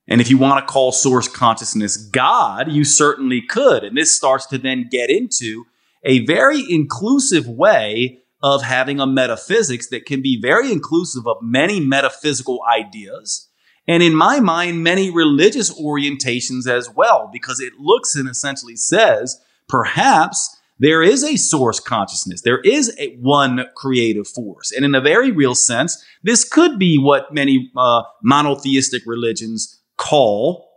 And 0.09 0.20
if 0.20 0.31
you 0.31 0.38
want 0.38 0.66
to 0.66 0.72
call 0.72 0.90
source 0.90 1.28
consciousness 1.28 1.96
God, 1.96 2.72
you 2.72 2.85
certainly 2.85 3.42
could. 3.42 3.85
And 3.85 3.96
this 3.96 4.14
starts 4.14 4.46
to 4.46 4.59
then 4.59 4.88
get 4.90 5.11
into 5.11 5.66
a 6.04 6.24
very 6.24 6.64
inclusive 6.68 7.46
way 7.46 8.20
of 8.42 8.62
having 8.62 9.00
a 9.00 9.07
metaphysics 9.07 9.88
that 9.88 10.07
can 10.07 10.22
be 10.22 10.40
very 10.40 10.72
inclusive 10.72 11.26
of 11.26 11.37
many 11.42 11.81
metaphysical 11.81 12.61
ideas. 12.70 13.48
And 13.87 14.02
in 14.02 14.14
my 14.14 14.40
mind, 14.40 14.83
many 14.83 15.11
religious 15.11 15.72
orientations 15.81 16.68
as 16.68 16.88
well, 16.90 17.28
because 17.33 17.59
it 17.59 17.74
looks 17.78 18.14
and 18.14 18.28
essentially 18.28 18.76
says 18.76 19.40
perhaps 19.68 20.57
there 20.79 21.03
is 21.03 21.25
a 21.25 21.37
source 21.37 21.81
consciousness. 21.81 22.43
There 22.43 22.61
is 22.61 22.95
a 22.99 23.16
one 23.16 23.66
creative 23.74 24.29
force. 24.29 24.70
And 24.70 24.85
in 24.85 24.95
a 24.95 25.01
very 25.01 25.31
real 25.31 25.55
sense, 25.55 26.03
this 26.22 26.49
could 26.49 26.79
be 26.79 26.99
what 26.99 27.35
many 27.35 27.70
uh, 27.76 28.03
monotheistic 28.22 29.03
religions 29.07 29.81
call 29.97 30.68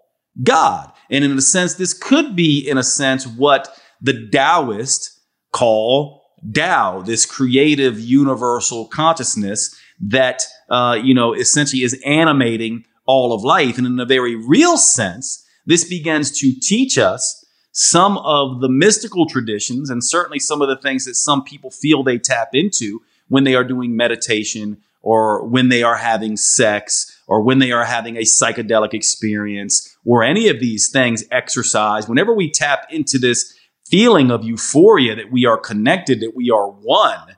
God. 0.44 0.92
And 1.10 1.24
in 1.24 1.38
a 1.38 1.42
sense, 1.42 1.76
this 1.76 1.94
could 1.94 2.36
be, 2.36 2.60
in 2.60 2.78
a 2.78 2.84
sense, 2.84 3.28
what 3.28 3.68
the 4.02 4.30
Taoists 4.32 5.20
call 5.52 6.24
Tao, 6.54 7.02
this 7.02 7.26
creative 7.26 8.00
universal 8.00 8.88
consciousness 8.88 9.76
that, 10.00 10.42
uh, 10.70 10.98
you 11.02 11.14
know, 11.14 11.34
essentially 11.34 11.84
is 11.84 12.00
animating 12.06 12.86
all 13.06 13.34
of 13.34 13.44
life. 13.44 13.78
And 13.78 13.86
in 13.86 14.00
a 14.00 14.06
very 14.06 14.36
real 14.36 14.78
sense, 14.78 15.46
this 15.66 15.84
begins 15.84 16.32
to 16.40 16.54
teach 16.60 16.98
us 16.98 17.41
some 17.72 18.18
of 18.20 18.60
the 18.60 18.70
mystical 18.70 19.26
traditions 19.26 19.90
and 19.90 20.04
certainly 20.04 20.40
some 20.40 20.62
of 20.62 20.68
the 20.68 20.76
things 20.76 21.06
that 21.06 21.16
some 21.16 21.44
people 21.44 21.72
feel 21.72 22.04
they 22.04 22.18
tap 22.18 22.50
into 22.54 23.02
when 23.30 23.44
they 23.44 23.56
are 23.56 23.64
doing 23.64 23.96
meditation 23.96 24.78
or 25.02 25.46
when 25.46 25.70
they 25.70 25.82
are 25.82 25.98
having 25.98 26.38
sex 26.38 27.20
or 27.28 27.42
when 27.42 27.60
they 27.60 27.72
are 27.72 27.86
having 27.86 28.18
a 28.18 28.22
psychedelic 28.22 28.94
experience 28.94 29.96
or 30.06 30.24
any 30.24 30.48
of 30.50 30.60
these 30.60 30.90
things, 30.90 31.24
exercise, 31.32 32.08
whenever 32.08 32.34
we 32.34 32.52
tap 32.52 32.86
into 32.92 33.18
this 33.18 33.58
feeling 33.86 34.32
of 34.32 34.44
euphoria 34.44 35.16
that 35.16 35.32
we 35.32 35.46
are 35.46 35.58
connected, 35.58 36.20
that 36.20 36.36
we 36.36 36.52
are 36.52 36.68
one, 36.68 37.36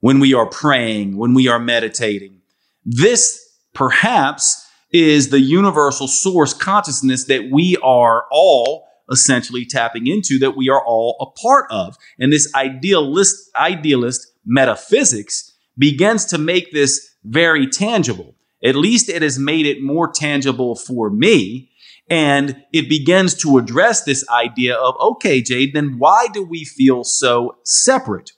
when 0.00 0.18
we 0.18 0.34
are 0.34 0.46
praying, 0.46 1.16
when 1.16 1.34
we 1.34 1.48
are 1.48 1.58
meditating, 1.58 2.40
this 2.84 3.52
perhaps 3.74 4.66
is 4.92 5.28
the 5.28 5.40
universal 5.40 6.08
source 6.08 6.54
consciousness 6.54 7.24
that 7.24 7.50
we 7.50 7.76
are 7.82 8.24
all 8.30 8.87
essentially 9.10 9.64
tapping 9.64 10.06
into, 10.06 10.38
that 10.38 10.56
we 10.56 10.68
are 10.68 10.84
all 10.84 11.16
a 11.20 11.40
part 11.40 11.66
of. 11.70 11.96
And 12.18 12.32
this 12.32 12.52
idealist, 12.54 13.50
idealist 13.56 14.32
metaphysics 14.44 15.52
begins 15.76 16.24
to 16.26 16.38
make 16.38 16.72
this 16.72 17.14
very 17.24 17.66
tangible. 17.66 18.34
At 18.64 18.74
least 18.74 19.08
it 19.08 19.22
has 19.22 19.38
made 19.38 19.66
it 19.66 19.82
more 19.82 20.10
tangible 20.10 20.74
for 20.74 21.10
me. 21.10 21.70
And 22.10 22.64
it 22.72 22.88
begins 22.88 23.34
to 23.42 23.58
address 23.58 24.04
this 24.04 24.26
idea 24.30 24.74
of, 24.74 24.94
okay, 24.98 25.42
Jade, 25.42 25.74
then 25.74 25.98
why 25.98 26.26
do 26.32 26.42
we 26.42 26.64
feel 26.64 27.04
so 27.04 27.58
separate? 27.64 28.32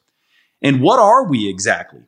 And 0.61 0.81
what 0.81 0.99
are 0.99 1.29
we 1.29 1.49
exactly? 1.49 2.01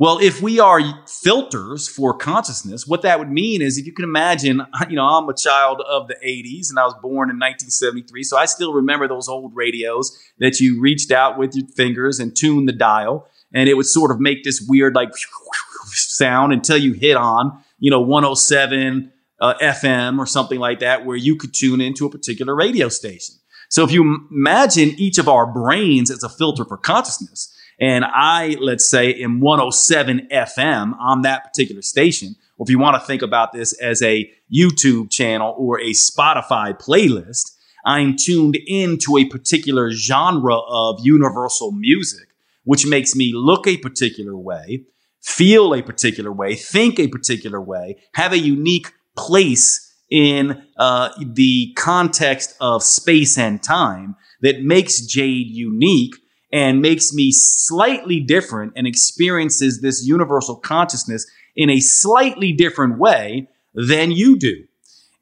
Well, 0.00 0.18
if 0.18 0.40
we 0.40 0.58
are 0.58 0.80
filters 1.06 1.86
for 1.86 2.16
consciousness, 2.16 2.86
what 2.86 3.02
that 3.02 3.18
would 3.18 3.30
mean 3.30 3.60
is 3.60 3.76
if 3.76 3.84
you 3.84 3.92
can 3.92 4.06
imagine, 4.06 4.62
you 4.88 4.96
know, 4.96 5.04
I'm 5.04 5.28
a 5.28 5.34
child 5.34 5.82
of 5.86 6.08
the 6.08 6.14
80s 6.14 6.70
and 6.70 6.78
I 6.78 6.84
was 6.84 6.94
born 7.02 7.28
in 7.28 7.36
1973. 7.36 8.22
So 8.22 8.38
I 8.38 8.46
still 8.46 8.72
remember 8.72 9.06
those 9.06 9.28
old 9.28 9.54
radios 9.54 10.18
that 10.38 10.58
you 10.58 10.80
reached 10.80 11.10
out 11.10 11.36
with 11.36 11.54
your 11.54 11.66
fingers 11.76 12.18
and 12.18 12.34
tuned 12.34 12.66
the 12.66 12.72
dial. 12.72 13.28
And 13.52 13.68
it 13.68 13.74
would 13.74 13.84
sort 13.84 14.10
of 14.10 14.20
make 14.20 14.42
this 14.42 14.64
weird, 14.66 14.94
like, 14.94 15.10
sound 15.92 16.54
until 16.54 16.78
you 16.78 16.94
hit 16.94 17.18
on, 17.18 17.62
you 17.78 17.90
know, 17.90 18.00
107 18.00 19.12
uh, 19.38 19.54
FM 19.60 20.18
or 20.18 20.24
something 20.24 20.58
like 20.58 20.78
that, 20.78 21.04
where 21.04 21.16
you 21.16 21.36
could 21.36 21.52
tune 21.52 21.82
into 21.82 22.06
a 22.06 22.10
particular 22.10 22.56
radio 22.56 22.88
station. 22.88 23.34
So 23.68 23.84
if 23.84 23.92
you 23.92 24.26
imagine 24.30 24.94
each 24.96 25.18
of 25.18 25.28
our 25.28 25.44
brains 25.46 26.10
as 26.10 26.22
a 26.22 26.30
filter 26.30 26.64
for 26.64 26.78
consciousness, 26.78 27.54
and 27.80 28.04
I, 28.04 28.56
let's 28.60 28.88
say, 28.88 29.14
am 29.14 29.40
107 29.40 30.28
FM 30.30 30.92
on 30.98 31.22
that 31.22 31.44
particular 31.44 31.80
station, 31.80 32.36
or 32.58 32.64
if 32.64 32.70
you 32.70 32.78
want 32.78 33.00
to 33.00 33.06
think 33.06 33.22
about 33.22 33.52
this 33.52 33.72
as 33.80 34.02
a 34.02 34.30
YouTube 34.54 35.10
channel 35.10 35.54
or 35.56 35.80
a 35.80 35.92
Spotify 35.92 36.78
playlist, 36.78 37.56
I'm 37.86 38.16
tuned 38.16 38.56
into 38.66 39.16
a 39.16 39.24
particular 39.24 39.90
genre 39.90 40.58
of 40.58 41.00
universal 41.02 41.72
music, 41.72 42.28
which 42.64 42.86
makes 42.86 43.16
me 43.16 43.32
look 43.34 43.66
a 43.66 43.78
particular 43.78 44.36
way, 44.36 44.84
feel 45.22 45.74
a 45.74 45.80
particular 45.80 46.30
way, 46.30 46.56
think 46.56 46.98
a 46.98 47.08
particular 47.08 47.62
way, 47.62 47.96
have 48.12 48.34
a 48.34 48.38
unique 48.38 48.92
place 49.16 49.86
in 50.10 50.62
uh, 50.76 51.08
the 51.24 51.72
context 51.78 52.54
of 52.60 52.82
space 52.82 53.38
and 53.38 53.62
time 53.62 54.16
that 54.42 54.62
makes 54.62 55.00
Jade 55.00 55.46
unique 55.46 56.14
and 56.52 56.82
makes 56.82 57.12
me 57.12 57.30
slightly 57.32 58.20
different 58.20 58.72
and 58.76 58.86
experiences 58.86 59.80
this 59.80 60.04
universal 60.06 60.56
consciousness 60.56 61.26
in 61.56 61.70
a 61.70 61.80
slightly 61.80 62.52
different 62.52 62.98
way 62.98 63.48
than 63.74 64.10
you 64.10 64.38
do. 64.38 64.64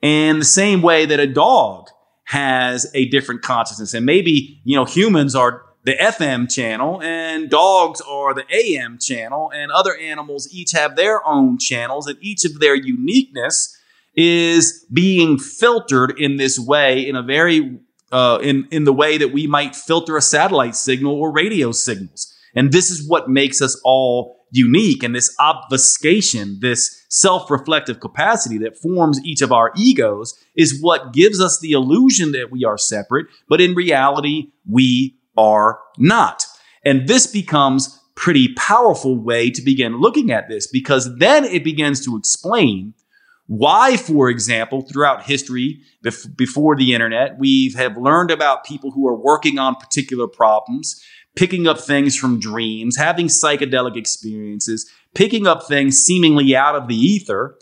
And 0.02 0.40
the 0.40 0.46
same 0.46 0.80
way 0.80 1.06
that 1.06 1.20
a 1.20 1.26
dog 1.26 1.88
has 2.24 2.90
a 2.94 3.06
different 3.06 3.42
consciousness. 3.42 3.94
And 3.94 4.06
maybe, 4.06 4.60
you 4.64 4.76
know, 4.76 4.84
humans 4.84 5.34
are 5.34 5.62
the 5.84 5.94
FM 5.94 6.52
channel 6.52 7.00
and 7.02 7.48
dogs 7.48 8.02
are 8.02 8.34
the 8.34 8.44
AM 8.52 8.98
channel 8.98 9.50
and 9.54 9.72
other 9.72 9.96
animals 9.96 10.48
each 10.52 10.72
have 10.72 10.96
their 10.96 11.26
own 11.26 11.58
channels 11.58 12.06
and 12.06 12.18
each 12.20 12.44
of 12.44 12.60
their 12.60 12.74
uniqueness 12.74 13.74
is 14.14 14.84
being 14.92 15.38
filtered 15.38 16.12
in 16.18 16.36
this 16.36 16.58
way 16.58 17.08
in 17.08 17.16
a 17.16 17.22
very 17.22 17.80
uh, 18.12 18.38
in 18.42 18.66
in 18.70 18.84
the 18.84 18.92
way 18.92 19.18
that 19.18 19.32
we 19.32 19.46
might 19.46 19.76
filter 19.76 20.16
a 20.16 20.22
satellite 20.22 20.76
signal 20.76 21.14
or 21.14 21.32
radio 21.32 21.72
signals. 21.72 22.34
And 22.54 22.72
this 22.72 22.90
is 22.90 23.08
what 23.08 23.28
makes 23.28 23.60
us 23.60 23.80
all 23.84 24.38
unique. 24.50 25.02
And 25.02 25.14
this 25.14 25.34
obfuscation, 25.38 26.58
this 26.60 27.04
self-reflective 27.10 28.00
capacity 28.00 28.58
that 28.58 28.78
forms 28.78 29.20
each 29.24 29.42
of 29.42 29.52
our 29.52 29.72
egos, 29.76 30.34
is 30.56 30.80
what 30.80 31.12
gives 31.12 31.40
us 31.40 31.60
the 31.60 31.72
illusion 31.72 32.32
that 32.32 32.50
we 32.50 32.64
are 32.64 32.78
separate. 32.78 33.26
But 33.48 33.60
in 33.60 33.74
reality, 33.74 34.50
we 34.68 35.16
are 35.36 35.78
not. 35.98 36.46
And 36.84 37.06
this 37.06 37.26
becomes 37.26 38.00
pretty 38.14 38.52
powerful 38.54 39.16
way 39.16 39.50
to 39.50 39.62
begin 39.62 40.00
looking 40.00 40.32
at 40.32 40.48
this 40.48 40.66
because 40.66 41.16
then 41.18 41.44
it 41.44 41.62
begins 41.62 42.04
to 42.04 42.16
explain 42.16 42.92
why, 43.48 43.96
for 43.96 44.28
example, 44.28 44.82
throughout 44.82 45.22
history, 45.22 45.80
bef- 46.04 46.36
before 46.36 46.76
the 46.76 46.92
internet, 46.92 47.38
we 47.38 47.72
have 47.72 47.96
learned 47.96 48.30
about 48.30 48.64
people 48.64 48.90
who 48.90 49.08
are 49.08 49.16
working 49.16 49.58
on 49.58 49.74
particular 49.74 50.28
problems, 50.28 51.02
picking 51.34 51.66
up 51.66 51.80
things 51.80 52.14
from 52.14 52.38
dreams, 52.38 52.98
having 52.98 53.26
psychedelic 53.26 53.96
experiences, 53.96 54.88
picking 55.14 55.46
up 55.46 55.66
things 55.66 55.96
seemingly 55.96 56.54
out 56.54 56.76
of 56.76 56.88
the 56.88 56.94
ether, 56.94 57.56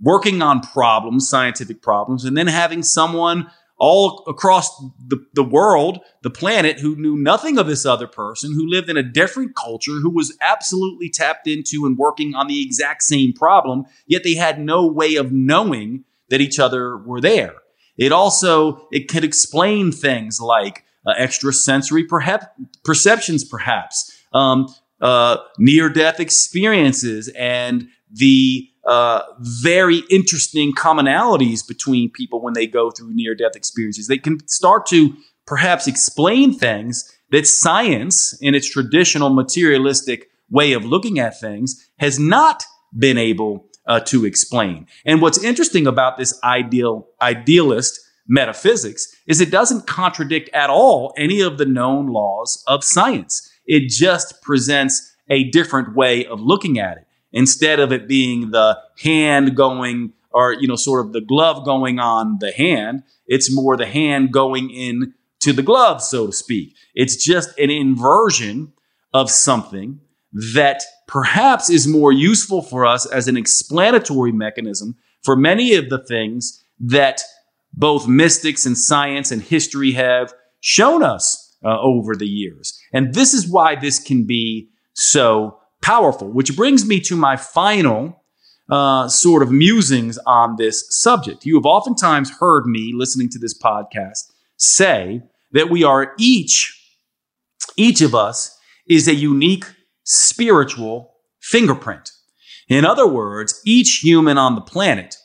working 0.00 0.40
on 0.40 0.60
problems, 0.60 1.28
scientific 1.28 1.82
problems, 1.82 2.24
and 2.24 2.34
then 2.34 2.46
having 2.46 2.82
someone 2.82 3.50
all 3.78 4.24
across 4.26 4.78
the, 5.06 5.24
the 5.34 5.44
world, 5.44 6.00
the 6.22 6.30
planet, 6.30 6.80
who 6.80 6.96
knew 6.96 7.16
nothing 7.16 7.58
of 7.58 7.66
this 7.66 7.84
other 7.84 8.06
person, 8.06 8.52
who 8.52 8.66
lived 8.66 8.88
in 8.88 8.96
a 8.96 9.02
different 9.02 9.54
culture, 9.54 10.00
who 10.00 10.10
was 10.10 10.36
absolutely 10.40 11.10
tapped 11.10 11.46
into 11.46 11.84
and 11.84 11.98
working 11.98 12.34
on 12.34 12.46
the 12.46 12.62
exact 12.62 13.02
same 13.02 13.32
problem, 13.32 13.84
yet 14.06 14.24
they 14.24 14.34
had 14.34 14.58
no 14.58 14.86
way 14.86 15.16
of 15.16 15.32
knowing 15.32 16.04
that 16.30 16.40
each 16.40 16.58
other 16.58 16.96
were 16.96 17.20
there. 17.20 17.54
It 17.98 18.12
also, 18.12 18.86
it 18.90 19.08
could 19.08 19.24
explain 19.24 19.92
things 19.92 20.40
like 20.40 20.84
uh, 21.06 21.12
extrasensory 21.18 22.06
perhap- 22.06 22.48
perceptions, 22.84 23.44
perhaps, 23.44 24.16
um, 24.32 24.66
uh, 25.00 25.38
near 25.58 25.88
death 25.88 26.20
experiences, 26.20 27.28
and 27.36 27.88
the 28.10 28.68
uh, 28.86 29.22
very 29.40 30.02
interesting 30.10 30.72
commonalities 30.72 31.66
between 31.66 32.10
people 32.10 32.40
when 32.40 32.54
they 32.54 32.66
go 32.66 32.90
through 32.90 33.12
near 33.12 33.34
death 33.34 33.56
experiences. 33.56 34.06
They 34.06 34.18
can 34.18 34.46
start 34.48 34.86
to 34.86 35.14
perhaps 35.46 35.86
explain 35.86 36.52
things 36.52 37.12
that 37.32 37.46
science, 37.46 38.38
in 38.40 38.54
its 38.54 38.70
traditional 38.70 39.30
materialistic 39.30 40.28
way 40.50 40.72
of 40.72 40.84
looking 40.84 41.18
at 41.18 41.38
things, 41.38 41.90
has 41.98 42.18
not 42.18 42.64
been 42.96 43.18
able 43.18 43.68
uh, 43.86 44.00
to 44.00 44.24
explain. 44.24 44.86
And 45.04 45.20
what's 45.20 45.42
interesting 45.42 45.86
about 45.86 46.16
this 46.16 46.38
ideal 46.42 47.08
idealist 47.20 48.00
metaphysics 48.28 49.14
is 49.26 49.40
it 49.40 49.50
doesn't 49.50 49.86
contradict 49.86 50.48
at 50.52 50.70
all 50.70 51.12
any 51.16 51.40
of 51.40 51.58
the 51.58 51.66
known 51.66 52.08
laws 52.08 52.62
of 52.66 52.82
science. 52.82 53.50
It 53.66 53.88
just 53.88 54.42
presents 54.42 55.14
a 55.28 55.50
different 55.50 55.96
way 55.96 56.24
of 56.26 56.40
looking 56.40 56.78
at 56.78 56.98
it 56.98 57.05
instead 57.36 57.78
of 57.78 57.92
it 57.92 58.08
being 58.08 58.50
the 58.50 58.78
hand 59.02 59.56
going 59.56 60.12
or 60.30 60.52
you 60.54 60.66
know 60.66 60.76
sort 60.76 61.04
of 61.04 61.12
the 61.12 61.20
glove 61.20 61.64
going 61.64 61.98
on 61.98 62.38
the 62.40 62.52
hand 62.52 63.02
it's 63.26 63.54
more 63.54 63.76
the 63.76 63.86
hand 63.86 64.32
going 64.32 64.70
in 64.70 65.14
to 65.40 65.52
the 65.52 65.62
glove 65.62 66.02
so 66.02 66.26
to 66.26 66.32
speak. 66.32 66.74
It's 66.94 67.22
just 67.24 67.56
an 67.58 67.70
inversion 67.70 68.72
of 69.12 69.30
something 69.30 70.00
that 70.54 70.82
perhaps 71.06 71.70
is 71.70 71.86
more 71.86 72.12
useful 72.12 72.62
for 72.62 72.84
us 72.84 73.06
as 73.06 73.28
an 73.28 73.36
explanatory 73.36 74.32
mechanism 74.32 74.96
for 75.22 75.36
many 75.36 75.74
of 75.74 75.88
the 75.88 76.02
things 76.02 76.64
that 76.80 77.22
both 77.72 78.08
mystics 78.08 78.66
and 78.66 78.76
science 78.76 79.30
and 79.30 79.42
history 79.42 79.92
have 79.92 80.32
shown 80.60 81.02
us 81.02 81.56
uh, 81.64 81.78
over 81.80 82.14
the 82.14 82.26
years. 82.26 82.78
And 82.92 83.14
this 83.14 83.32
is 83.32 83.48
why 83.48 83.76
this 83.76 83.98
can 83.98 84.26
be 84.26 84.68
so 84.94 85.58
powerful, 85.82 86.28
which 86.28 86.56
brings 86.56 86.86
me 86.86 87.00
to 87.00 87.16
my 87.16 87.36
final 87.36 88.24
uh, 88.70 89.08
sort 89.08 89.42
of 89.42 89.50
musings 89.52 90.18
on 90.26 90.56
this 90.56 90.84
subject. 90.90 91.44
You 91.44 91.54
have 91.56 91.66
oftentimes 91.66 92.30
heard 92.38 92.66
me 92.66 92.92
listening 92.94 93.28
to 93.30 93.38
this 93.38 93.56
podcast 93.58 94.32
say 94.56 95.22
that 95.52 95.70
we 95.70 95.84
are 95.84 96.14
each, 96.18 96.72
each 97.76 98.00
of 98.00 98.14
us 98.14 98.58
is 98.88 99.06
a 99.06 99.14
unique 99.14 99.64
spiritual 100.04 101.14
fingerprint. 101.40 102.10
In 102.68 102.84
other 102.84 103.06
words, 103.06 103.60
each 103.64 104.00
human 104.02 104.38
on 104.38 104.54
the 104.54 104.60
planet 104.60 105.16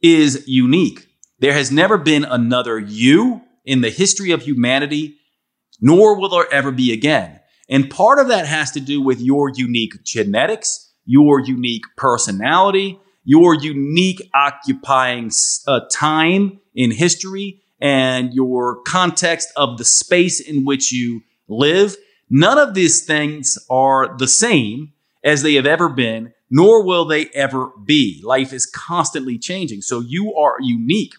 is 0.00 0.44
unique. 0.46 1.06
There 1.38 1.52
has 1.52 1.70
never 1.70 1.98
been 1.98 2.24
another 2.24 2.78
you 2.78 3.42
in 3.64 3.82
the 3.82 3.90
history 3.90 4.30
of 4.30 4.42
humanity, 4.42 5.18
nor 5.80 6.18
will 6.18 6.30
there 6.30 6.52
ever 6.52 6.72
be 6.72 6.92
again. 6.92 7.37
And 7.68 7.90
part 7.90 8.18
of 8.18 8.28
that 8.28 8.46
has 8.46 8.70
to 8.72 8.80
do 8.80 9.00
with 9.00 9.20
your 9.20 9.50
unique 9.50 10.02
genetics, 10.04 10.92
your 11.04 11.40
unique 11.40 11.84
personality, 11.96 12.98
your 13.24 13.54
unique 13.54 14.30
occupying 14.34 15.30
uh, 15.66 15.80
time 15.92 16.60
in 16.74 16.90
history, 16.90 17.60
and 17.80 18.32
your 18.32 18.82
context 18.82 19.50
of 19.56 19.78
the 19.78 19.84
space 19.84 20.40
in 20.40 20.64
which 20.64 20.90
you 20.92 21.22
live. 21.46 21.96
None 22.30 22.58
of 22.58 22.74
these 22.74 23.04
things 23.04 23.58
are 23.70 24.16
the 24.16 24.26
same 24.26 24.92
as 25.22 25.42
they 25.42 25.54
have 25.54 25.66
ever 25.66 25.88
been, 25.88 26.32
nor 26.50 26.84
will 26.84 27.04
they 27.04 27.26
ever 27.34 27.70
be. 27.84 28.20
Life 28.24 28.52
is 28.52 28.66
constantly 28.66 29.38
changing. 29.38 29.82
So 29.82 30.00
you 30.00 30.34
are 30.34 30.56
unique. 30.60 31.14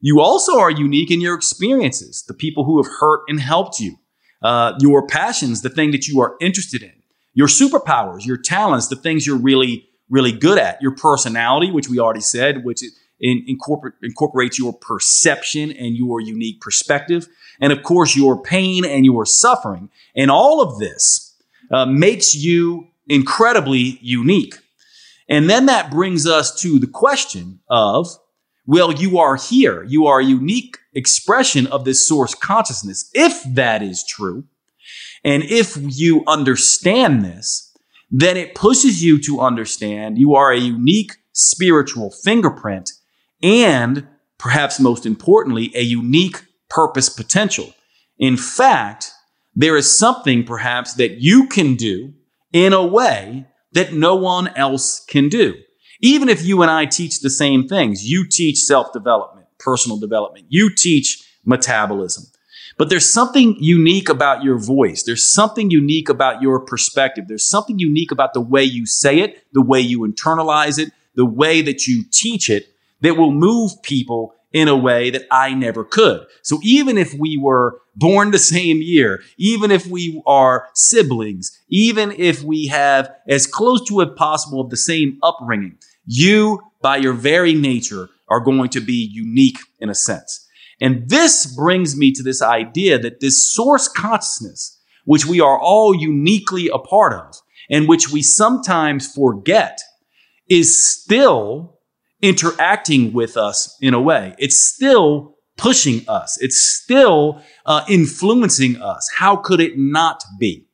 You 0.00 0.20
also 0.20 0.58
are 0.58 0.70
unique 0.70 1.10
in 1.10 1.20
your 1.20 1.34
experiences, 1.34 2.24
the 2.26 2.34
people 2.34 2.64
who 2.64 2.82
have 2.82 2.92
hurt 3.00 3.22
and 3.28 3.40
helped 3.40 3.80
you 3.80 3.96
uh, 4.44 4.74
your 4.78 5.04
passions, 5.04 5.62
the 5.62 5.70
thing 5.70 5.90
that 5.90 6.06
you 6.06 6.20
are 6.20 6.36
interested 6.40 6.82
in, 6.84 6.92
your 7.32 7.48
superpowers, 7.48 8.24
your 8.24 8.36
talents, 8.36 8.86
the 8.86 8.96
things 8.96 9.26
you're 9.26 9.36
really 9.36 9.88
really 10.10 10.32
good 10.32 10.58
at. 10.58 10.80
Your 10.80 10.94
personality, 10.94 11.70
which 11.70 11.88
we 11.88 11.98
already 11.98 12.20
said, 12.20 12.64
which 12.64 12.82
in, 13.20 13.44
incorporate, 13.46 13.94
incorporates 14.02 14.58
your 14.58 14.72
perception 14.72 15.72
and 15.72 15.96
your 15.96 16.20
unique 16.20 16.60
perspective. 16.60 17.26
And 17.60 17.72
of 17.72 17.82
course, 17.82 18.16
your 18.16 18.40
pain 18.40 18.84
and 18.84 19.04
your 19.04 19.26
suffering. 19.26 19.90
And 20.14 20.30
all 20.30 20.60
of 20.60 20.78
this 20.78 21.36
uh, 21.70 21.86
makes 21.86 22.34
you 22.34 22.88
incredibly 23.08 23.98
unique. 24.00 24.58
And 25.28 25.48
then 25.48 25.66
that 25.66 25.90
brings 25.90 26.26
us 26.26 26.60
to 26.60 26.78
the 26.78 26.86
question 26.86 27.60
of, 27.68 28.08
well, 28.66 28.92
you 28.92 29.18
are 29.18 29.36
here. 29.36 29.82
You 29.84 30.06
are 30.06 30.20
unique 30.20 30.78
expression 30.94 31.66
of 31.68 31.84
this 31.84 32.06
source 32.06 32.34
consciousness. 32.34 33.10
If 33.14 33.42
that 33.54 33.82
is 33.82 34.04
true, 34.06 34.44
and 35.24 35.42
if 35.44 35.76
you 35.78 36.22
understand 36.26 37.24
this, 37.24 37.72
then 38.10 38.36
it 38.36 38.54
pushes 38.54 39.02
you 39.02 39.20
to 39.22 39.40
understand 39.40 40.18
you 40.18 40.34
are 40.34 40.52
a 40.52 40.58
unique 40.58 41.12
spiritual 41.32 42.10
fingerprint 42.10 42.90
and 43.42 44.06
perhaps 44.38 44.78
most 44.78 45.06
importantly, 45.06 45.72
a 45.74 45.82
unique 45.82 46.44
purpose 46.68 47.08
potential. 47.08 47.72
In 48.18 48.36
fact, 48.36 49.10
there 49.54 49.76
is 49.76 49.96
something 49.96 50.44
perhaps 50.44 50.94
that 50.94 51.20
you 51.20 51.46
can 51.46 51.76
do 51.76 52.12
in 52.52 52.72
a 52.72 52.86
way 52.86 53.46
that 53.72 53.92
no 53.92 54.14
one 54.14 54.48
else 54.48 55.04
can 55.04 55.28
do. 55.28 55.54
Even 56.00 56.28
if 56.28 56.44
you 56.44 56.62
and 56.62 56.70
I 56.70 56.86
teach 56.86 57.20
the 57.20 57.30
same 57.30 57.66
things, 57.66 58.04
you 58.04 58.26
teach 58.28 58.58
self 58.58 58.92
development, 58.92 59.43
personal 59.64 59.98
development, 59.98 60.46
you 60.48 60.74
teach 60.74 61.26
metabolism. 61.44 62.24
But 62.76 62.90
there's 62.90 63.08
something 63.08 63.56
unique 63.60 64.08
about 64.08 64.42
your 64.42 64.58
voice. 64.58 65.04
There's 65.04 65.28
something 65.28 65.70
unique 65.70 66.08
about 66.08 66.42
your 66.42 66.60
perspective. 66.60 67.26
There's 67.28 67.48
something 67.48 67.78
unique 67.78 68.10
about 68.10 68.34
the 68.34 68.40
way 68.40 68.64
you 68.64 68.84
say 68.84 69.20
it, 69.20 69.44
the 69.52 69.62
way 69.62 69.80
you 69.80 70.00
internalize 70.00 70.78
it, 70.78 70.92
the 71.14 71.26
way 71.26 71.62
that 71.62 71.86
you 71.86 72.04
teach 72.10 72.50
it 72.50 72.68
that 73.00 73.16
will 73.16 73.30
move 73.30 73.80
people 73.82 74.34
in 74.52 74.68
a 74.68 74.76
way 74.76 75.10
that 75.10 75.26
I 75.30 75.52
never 75.52 75.84
could. 75.84 76.26
So 76.42 76.58
even 76.62 76.96
if 76.96 77.12
we 77.14 77.36
were 77.36 77.80
born 77.96 78.30
the 78.30 78.38
same 78.38 78.80
year, 78.80 79.22
even 79.36 79.70
if 79.70 79.86
we 79.86 80.22
are 80.26 80.68
siblings, 80.74 81.60
even 81.68 82.12
if 82.12 82.42
we 82.42 82.68
have 82.68 83.12
as 83.28 83.46
close 83.46 83.86
to 83.88 84.00
it 84.00 84.16
possible 84.16 84.60
of 84.60 84.70
the 84.70 84.76
same 84.76 85.18
upbringing, 85.22 85.76
you 86.06 86.60
by 86.80 86.98
your 86.98 87.14
very 87.14 87.54
nature 87.54 88.08
are 88.28 88.40
going 88.40 88.68
to 88.70 88.80
be 88.80 89.08
unique 89.12 89.58
in 89.80 89.88
a 89.88 89.94
sense. 89.94 90.46
And 90.80 91.08
this 91.08 91.46
brings 91.54 91.96
me 91.96 92.12
to 92.12 92.22
this 92.22 92.42
idea 92.42 92.98
that 92.98 93.20
this 93.20 93.52
source 93.52 93.88
consciousness, 93.88 94.80
which 95.04 95.26
we 95.26 95.40
are 95.40 95.58
all 95.58 95.94
uniquely 95.94 96.68
a 96.68 96.78
part 96.78 97.12
of 97.12 97.36
and 97.70 97.88
which 97.88 98.10
we 98.10 98.22
sometimes 98.22 99.12
forget 99.12 99.80
is 100.48 100.84
still 100.92 101.78
interacting 102.20 103.12
with 103.12 103.36
us 103.36 103.76
in 103.80 103.94
a 103.94 104.00
way. 104.00 104.34
It's 104.38 104.58
still 104.58 105.36
pushing 105.56 106.02
us. 106.08 106.36
It's 106.40 106.58
still 106.58 107.42
uh, 107.66 107.84
influencing 107.88 108.80
us. 108.80 109.08
How 109.16 109.36
could 109.36 109.60
it 109.60 109.74
not 109.76 110.22
be? 110.38 110.66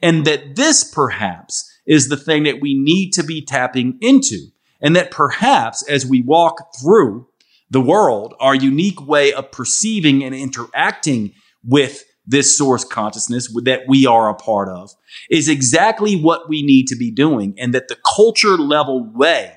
And 0.00 0.24
that 0.26 0.56
this 0.56 0.84
perhaps 0.84 1.68
is 1.86 2.08
the 2.08 2.16
thing 2.16 2.44
that 2.44 2.60
we 2.60 2.74
need 2.74 3.10
to 3.12 3.24
be 3.24 3.44
tapping 3.44 3.98
into. 4.00 4.48
And 4.80 4.94
that 4.96 5.10
perhaps 5.10 5.82
as 5.88 6.06
we 6.06 6.22
walk 6.22 6.74
through 6.80 7.26
the 7.70 7.80
world, 7.80 8.34
our 8.40 8.54
unique 8.54 9.06
way 9.06 9.32
of 9.32 9.50
perceiving 9.50 10.24
and 10.24 10.34
interacting 10.34 11.32
with 11.64 12.04
this 12.26 12.56
source 12.56 12.84
consciousness 12.84 13.52
that 13.64 13.82
we 13.88 14.06
are 14.06 14.28
a 14.28 14.34
part 14.34 14.68
of 14.68 14.90
is 15.30 15.48
exactly 15.48 16.14
what 16.14 16.48
we 16.48 16.62
need 16.62 16.86
to 16.86 16.96
be 16.96 17.10
doing. 17.10 17.54
And 17.58 17.74
that 17.74 17.88
the 17.88 17.96
culture 18.16 18.56
level 18.56 19.10
way 19.14 19.54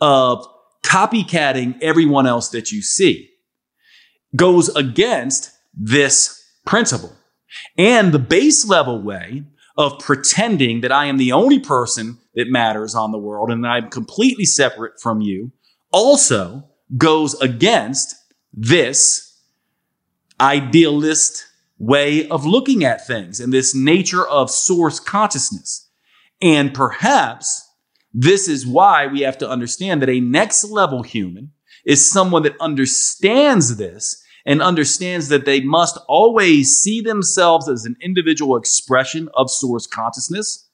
of 0.00 0.46
copycatting 0.84 1.78
everyone 1.80 2.26
else 2.26 2.50
that 2.50 2.70
you 2.70 2.82
see 2.82 3.30
goes 4.36 4.68
against 4.76 5.50
this 5.72 6.44
principle. 6.66 7.14
And 7.78 8.12
the 8.12 8.18
base 8.18 8.66
level 8.66 9.00
way 9.00 9.44
of 9.76 9.98
pretending 9.98 10.80
that 10.82 10.92
I 10.92 11.06
am 11.06 11.16
the 11.16 11.32
only 11.32 11.58
person 11.58 12.18
that 12.34 12.50
matters 12.50 12.94
on 12.94 13.12
the 13.12 13.18
world 13.18 13.50
and 13.50 13.64
that 13.64 13.68
I'm 13.68 13.90
completely 13.90 14.44
separate 14.44 15.00
from 15.00 15.20
you 15.20 15.52
also 15.92 16.68
goes 16.96 17.34
against 17.40 18.14
this 18.52 19.40
idealist 20.40 21.46
way 21.78 22.28
of 22.28 22.46
looking 22.46 22.84
at 22.84 23.06
things 23.06 23.40
and 23.40 23.52
this 23.52 23.74
nature 23.74 24.26
of 24.26 24.50
source 24.50 25.00
consciousness. 25.00 25.88
And 26.40 26.72
perhaps 26.72 27.68
this 28.12 28.48
is 28.48 28.66
why 28.66 29.06
we 29.06 29.20
have 29.22 29.38
to 29.38 29.48
understand 29.48 30.02
that 30.02 30.08
a 30.08 30.20
next 30.20 30.64
level 30.64 31.02
human 31.02 31.52
is 31.84 32.08
someone 32.08 32.42
that 32.44 32.60
understands 32.60 33.76
this 33.76 34.23
and 34.46 34.62
understands 34.62 35.28
that 35.28 35.46
they 35.46 35.60
must 35.60 35.98
always 36.08 36.76
see 36.76 37.00
themselves 37.00 37.68
as 37.68 37.84
an 37.84 37.96
individual 38.00 38.56
expression 38.56 39.28
of 39.34 39.50
source 39.50 39.86
consciousness 39.86 40.68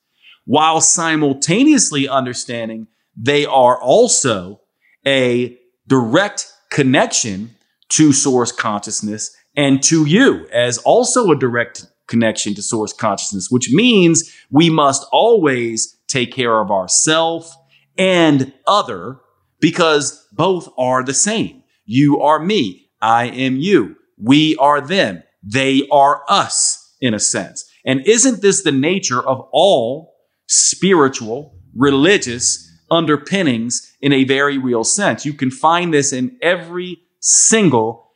while 0.44 0.80
simultaneously 0.80 2.08
understanding 2.08 2.86
they 3.16 3.44
are 3.46 3.80
also 3.80 4.60
a 5.06 5.56
direct 5.86 6.52
connection 6.70 7.50
to 7.88 8.12
source 8.12 8.52
consciousness 8.52 9.34
and 9.56 9.82
to 9.82 10.06
you 10.06 10.48
as 10.52 10.78
also 10.78 11.30
a 11.30 11.38
direct 11.38 11.86
connection 12.06 12.54
to 12.54 12.62
source 12.62 12.92
consciousness, 12.92 13.48
which 13.50 13.70
means 13.72 14.34
we 14.50 14.70
must 14.70 15.06
always 15.12 15.96
take 16.08 16.32
care 16.32 16.60
of 16.60 16.70
ourself 16.70 17.54
and 17.96 18.52
other 18.66 19.18
because 19.60 20.26
both 20.32 20.68
are 20.76 21.04
the 21.04 21.14
same. 21.14 21.62
You 21.84 22.20
are 22.20 22.40
me. 22.40 22.89
I 23.00 23.26
am 23.26 23.56
you. 23.56 23.96
We 24.18 24.56
are 24.56 24.80
them. 24.80 25.22
They 25.42 25.86
are 25.90 26.22
us 26.28 26.96
in 27.00 27.14
a 27.14 27.20
sense. 27.20 27.70
And 27.84 28.06
isn't 28.06 28.42
this 28.42 28.62
the 28.62 28.72
nature 28.72 29.20
of 29.20 29.48
all 29.52 30.14
spiritual, 30.48 31.54
religious 31.74 32.68
underpinnings 32.90 33.96
in 34.02 34.12
a 34.12 34.24
very 34.24 34.58
real 34.58 34.84
sense? 34.84 35.24
You 35.24 35.32
can 35.32 35.50
find 35.50 35.94
this 35.94 36.12
in 36.12 36.36
every 36.42 36.98
single 37.20 38.10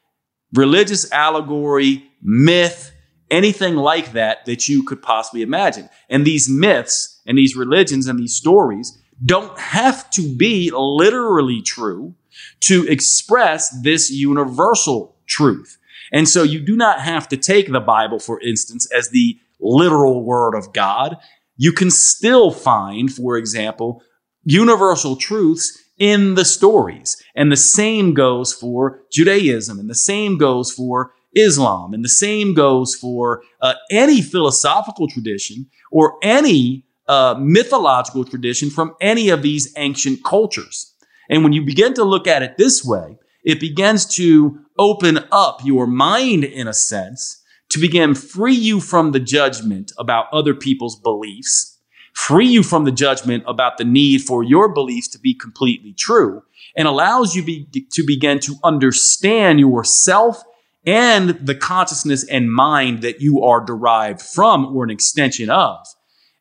religious 0.52 1.10
allegory, 1.12 2.04
myth, 2.22 2.92
anything 3.30 3.76
like 3.76 4.12
that 4.12 4.44
that 4.44 4.68
you 4.68 4.82
could 4.82 5.02
possibly 5.02 5.42
imagine. 5.42 5.88
And 6.08 6.24
these 6.24 6.48
myths 6.48 7.20
and 7.26 7.36
these 7.36 7.56
religions 7.56 8.06
and 8.06 8.18
these 8.18 8.36
stories 8.36 8.98
don't 9.24 9.58
have 9.58 10.10
to 10.10 10.36
be 10.36 10.70
literally 10.74 11.62
true 11.62 12.14
to 12.60 12.86
express 12.86 13.70
this 13.82 14.10
universal 14.10 15.16
truth. 15.26 15.78
And 16.12 16.28
so 16.28 16.42
you 16.42 16.60
do 16.60 16.76
not 16.76 17.00
have 17.00 17.28
to 17.28 17.36
take 17.36 17.70
the 17.70 17.80
Bible, 17.80 18.18
for 18.18 18.40
instance, 18.40 18.88
as 18.92 19.08
the 19.08 19.38
literal 19.60 20.22
word 20.22 20.54
of 20.54 20.72
God. 20.72 21.16
You 21.56 21.72
can 21.72 21.90
still 21.90 22.50
find, 22.50 23.12
for 23.12 23.36
example, 23.36 24.02
universal 24.44 25.16
truths 25.16 25.82
in 25.98 26.34
the 26.34 26.44
stories. 26.44 27.22
And 27.34 27.50
the 27.50 27.56
same 27.56 28.14
goes 28.14 28.52
for 28.52 29.00
Judaism, 29.10 29.78
and 29.78 29.88
the 29.88 29.94
same 29.94 30.38
goes 30.38 30.72
for 30.72 31.12
Islam. 31.34 31.94
And 31.94 32.04
the 32.04 32.08
same 32.08 32.54
goes 32.54 32.94
for 32.94 33.42
uh, 33.60 33.74
any 33.90 34.20
philosophical 34.22 35.08
tradition 35.08 35.66
or 35.90 36.16
any 36.22 36.84
uh, 37.08 37.34
mythological 37.38 38.24
tradition 38.24 38.70
from 38.70 38.94
any 39.00 39.28
of 39.28 39.42
these 39.42 39.72
ancient 39.76 40.24
cultures. 40.24 40.93
And 41.28 41.42
when 41.42 41.52
you 41.52 41.62
begin 41.64 41.94
to 41.94 42.04
look 42.04 42.26
at 42.26 42.42
it 42.42 42.56
this 42.56 42.84
way, 42.84 43.18
it 43.44 43.60
begins 43.60 44.06
to 44.16 44.60
open 44.78 45.20
up 45.30 45.60
your 45.64 45.86
mind 45.86 46.44
in 46.44 46.66
a 46.66 46.74
sense 46.74 47.42
to 47.70 47.78
begin 47.78 48.14
free 48.14 48.54
you 48.54 48.80
from 48.80 49.12
the 49.12 49.20
judgment 49.20 49.92
about 49.98 50.26
other 50.32 50.54
people's 50.54 50.98
beliefs, 50.98 51.78
free 52.12 52.46
you 52.46 52.62
from 52.62 52.84
the 52.84 52.92
judgment 52.92 53.42
about 53.46 53.78
the 53.78 53.84
need 53.84 54.22
for 54.22 54.42
your 54.42 54.72
beliefs 54.72 55.08
to 55.08 55.18
be 55.18 55.34
completely 55.34 55.92
true, 55.92 56.42
and 56.76 56.86
allows 56.86 57.34
you 57.34 57.42
be, 57.42 57.66
to 57.92 58.04
begin 58.06 58.38
to 58.40 58.54
understand 58.62 59.60
yourself 59.60 60.42
and 60.86 61.30
the 61.30 61.54
consciousness 61.54 62.28
and 62.28 62.52
mind 62.52 63.02
that 63.02 63.20
you 63.20 63.42
are 63.42 63.64
derived 63.64 64.20
from 64.20 64.76
or 64.76 64.84
an 64.84 64.90
extension 64.90 65.48
of. 65.50 65.78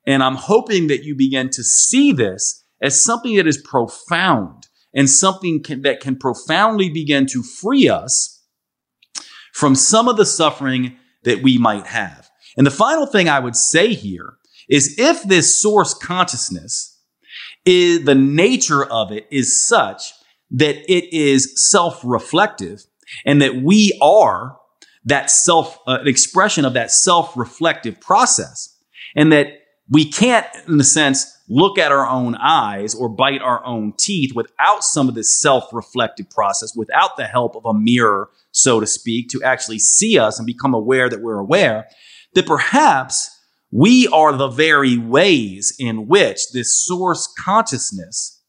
And 0.05 0.21
I'm 0.21 0.35
hoping 0.35 0.87
that 0.87 1.03
you 1.03 1.15
begin 1.15 1.49
to 1.51 1.63
see 1.63 2.11
this 2.11 2.63
as 2.81 3.03
something 3.03 3.37
that 3.37 3.47
is 3.47 3.57
profound 3.57 4.62
and 4.93 5.09
something 5.09 5.61
can, 5.61 5.81
that 5.81 5.99
can 5.99 6.15
profoundly 6.15 6.89
begin 6.89 7.25
to 7.27 7.43
free 7.43 7.89
us 7.89 8.43
from 9.53 9.75
some 9.75 10.07
of 10.07 10.17
the 10.17 10.25
suffering 10.25 10.97
that 11.23 11.41
we 11.41 11.57
might 11.57 11.87
have. 11.87 12.29
And 12.57 12.67
the 12.67 12.71
final 12.71 13.05
thing 13.05 13.29
I 13.29 13.39
would 13.39 13.55
say 13.55 13.93
here 13.93 14.35
is 14.69 14.95
if 14.97 15.23
this 15.23 15.59
source 15.61 15.93
consciousness 15.93 16.99
is 17.65 18.03
the 18.03 18.15
nature 18.15 18.83
of 18.85 19.11
it 19.11 19.27
is 19.31 19.59
such 19.61 20.13
that 20.51 20.75
it 20.91 21.13
is 21.13 21.53
self-reflective 21.69 22.85
and 23.25 23.41
that 23.41 23.55
we 23.55 23.97
are 24.01 24.57
that 25.05 25.29
self 25.29 25.79
uh, 25.87 25.99
expression 26.05 26.65
of 26.65 26.73
that 26.73 26.91
self-reflective 26.91 27.99
process 27.99 28.77
and 29.15 29.31
that 29.31 29.47
we 29.89 30.09
can't 30.09 30.47
in 30.67 30.79
a 30.79 30.83
sense 30.83 31.32
look 31.49 31.77
at 31.77 31.91
our 31.91 32.07
own 32.07 32.35
eyes 32.35 32.95
or 32.95 33.09
bite 33.09 33.41
our 33.41 33.63
own 33.65 33.93
teeth 33.97 34.33
without 34.35 34.83
some 34.83 35.09
of 35.09 35.15
this 35.15 35.39
self 35.39 35.71
reflective 35.73 36.29
process, 36.29 36.75
without 36.75 37.17
the 37.17 37.25
help 37.25 37.55
of 37.55 37.65
a 37.65 37.73
mirror, 37.73 38.29
so 38.51 38.79
to 38.79 38.87
speak, 38.87 39.29
to 39.29 39.43
actually 39.43 39.79
see 39.79 40.17
us 40.17 40.39
and 40.39 40.45
become 40.45 40.73
aware 40.73 41.09
that 41.09 41.21
we're 41.21 41.39
aware, 41.39 41.87
that 42.33 42.45
perhaps 42.45 43.29
we 43.71 44.07
are 44.09 44.35
the 44.37 44.49
very 44.49 44.97
ways 44.97 45.75
in 45.79 46.07
which 46.07 46.51
this 46.53 46.85
source 46.85 47.31
consciousness 47.43 48.39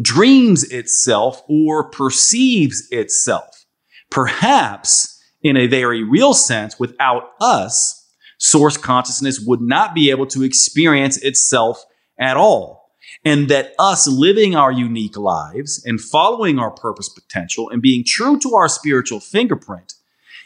dreams 0.00 0.64
itself 0.64 1.42
or 1.48 1.90
perceives 1.90 2.86
itself. 2.90 3.64
Perhaps 4.10 5.20
in 5.42 5.56
a 5.56 5.66
very 5.66 6.02
real 6.02 6.34
sense, 6.34 6.78
without 6.78 7.30
us, 7.40 7.96
source 8.38 8.76
consciousness 8.76 9.42
would 9.46 9.60
not 9.60 9.94
be 9.94 10.10
able 10.10 10.26
to 10.26 10.42
experience 10.42 11.16
itself 11.18 11.84
at 12.20 12.36
all. 12.36 12.92
And 13.24 13.48
that 13.48 13.72
us 13.78 14.06
living 14.06 14.54
our 14.54 14.70
unique 14.70 15.16
lives 15.16 15.82
and 15.84 16.00
following 16.00 16.58
our 16.58 16.70
purpose 16.70 17.08
potential 17.08 17.68
and 17.70 17.82
being 17.82 18.04
true 18.06 18.38
to 18.40 18.54
our 18.54 18.68
spiritual 18.68 19.18
fingerprint 19.20 19.94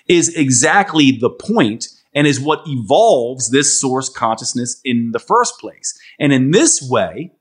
is 0.08 0.34
exactly 0.34 1.10
the 1.10 1.30
point 1.30 1.88
and 2.14 2.26
is 2.26 2.40
what 2.40 2.62
evolves 2.66 3.50
this 3.50 3.78
source 3.78 4.08
consciousness 4.08 4.80
in 4.84 5.10
the 5.12 5.18
first 5.18 5.58
place. 5.58 5.98
And 6.18 6.32
in 6.32 6.52
this 6.52 6.80
way, 6.80 7.32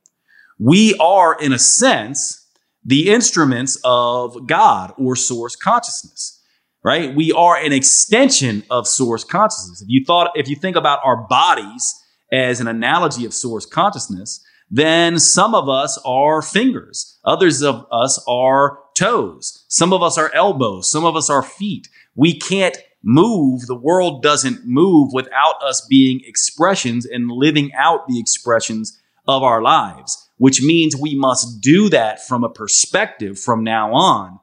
we 0.59 0.95
are, 0.95 1.37
in 1.39 1.53
a 1.53 1.59
sense, 1.59 2.47
the 2.83 3.09
instruments 3.11 3.79
of 3.83 4.47
God 4.47 4.93
or 4.97 5.15
source 5.15 5.55
consciousness 5.55 6.39
right? 6.83 7.15
We 7.15 7.31
are 7.31 7.55
an 7.55 7.71
extension 7.71 8.63
of 8.69 8.87
source 8.87 9.23
consciousness. 9.23 9.81
If 9.81 9.87
you 9.89 10.03
thought, 10.05 10.31
if 10.35 10.49
you 10.49 10.55
think 10.57 10.75
about 10.75 10.99
our 11.03 11.15
bodies 11.15 12.02
as 12.33 12.59
an 12.59 12.67
analogy 12.67 13.25
of 13.25 13.33
source 13.33 13.65
consciousness, 13.65 14.43
then 14.71 15.19
some 15.19 15.53
of 15.53 15.69
us 15.69 15.99
are 16.03 16.41
fingers. 16.41 17.19
Others 17.23 17.61
of 17.61 17.85
us 17.91 18.21
are 18.27 18.79
toes. 18.97 19.63
Some 19.67 19.93
of 19.93 20.01
us 20.01 20.17
are 20.17 20.33
elbows. 20.33 20.89
Some 20.89 21.05
of 21.05 21.15
us 21.15 21.29
are 21.29 21.43
feet. 21.43 21.89
We 22.15 22.39
can't 22.39 22.77
move. 23.03 23.67
The 23.67 23.75
world 23.75 24.23
doesn't 24.23 24.65
move 24.65 25.11
without 25.13 25.61
us 25.61 25.85
being 25.87 26.21
expressions 26.25 27.05
and 27.05 27.29
living 27.29 27.71
out 27.77 28.07
the 28.07 28.19
expressions 28.19 28.99
of 29.27 29.43
our 29.43 29.61
lives, 29.61 30.29
which 30.37 30.61
means 30.61 30.95
we 30.95 31.15
must 31.15 31.61
do 31.61 31.87
that 31.89 32.25
from 32.25 32.43
a 32.43 32.49
perspective 32.49 33.39
from 33.39 33.63
now 33.63 33.93
on 33.93 34.39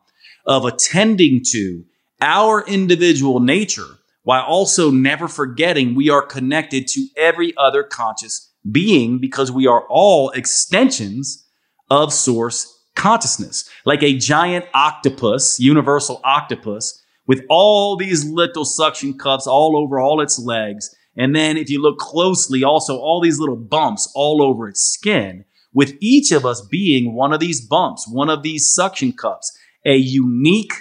of 0.47 0.65
attending 0.65 1.43
to 1.51 1.85
our 2.21 2.65
individual 2.67 3.41
nature 3.41 3.99
while 4.23 4.45
also 4.45 4.91
never 4.91 5.29
forgetting 5.29 5.95
we 5.95 6.11
are 6.11 6.23
connected 6.23 6.87
to 6.89 7.07
every 7.17 7.55
other 7.57 7.83
conscious 7.83 8.53
being 8.71 9.19
because 9.19 9.51
we 9.51 9.67
are 9.67 9.87
all 9.89 10.31
extensions 10.31 11.47
of 11.91 12.13
source 12.13 12.77
consciousness. 12.95 13.69
Like 13.85 14.03
a 14.03 14.17
giant 14.17 14.67
octopus, 14.75 15.59
universal 15.59 16.21
octopus, 16.25 17.03
with 17.27 17.43
all 17.49 17.97
these 17.97 18.25
little 18.25 18.65
suction 18.65 19.17
cups 19.17 19.47
all 19.47 19.77
over 19.77 19.99
all 19.99 20.21
its 20.21 20.39
legs. 20.39 20.95
And 21.17 21.35
then 21.35 21.57
if 21.57 21.71
you 21.71 21.81
look 21.81 21.99
closely, 21.99 22.63
also 22.65 22.99
all 22.99 23.21
these 23.21 23.39
little 23.39 23.57
bumps 23.57 24.11
all 24.15 24.43
over 24.43 24.69
its 24.69 24.83
skin, 24.83 25.45
with 25.73 25.95
each 26.01 26.33
of 26.33 26.45
us 26.45 26.61
being 26.61 27.15
one 27.15 27.33
of 27.33 27.41
these 27.41 27.67
bumps, 27.67 28.07
one 28.09 28.29
of 28.29 28.43
these 28.43 28.73
suction 28.75 29.13
cups, 29.13 29.57
a 29.87 29.97
unique 29.97 30.73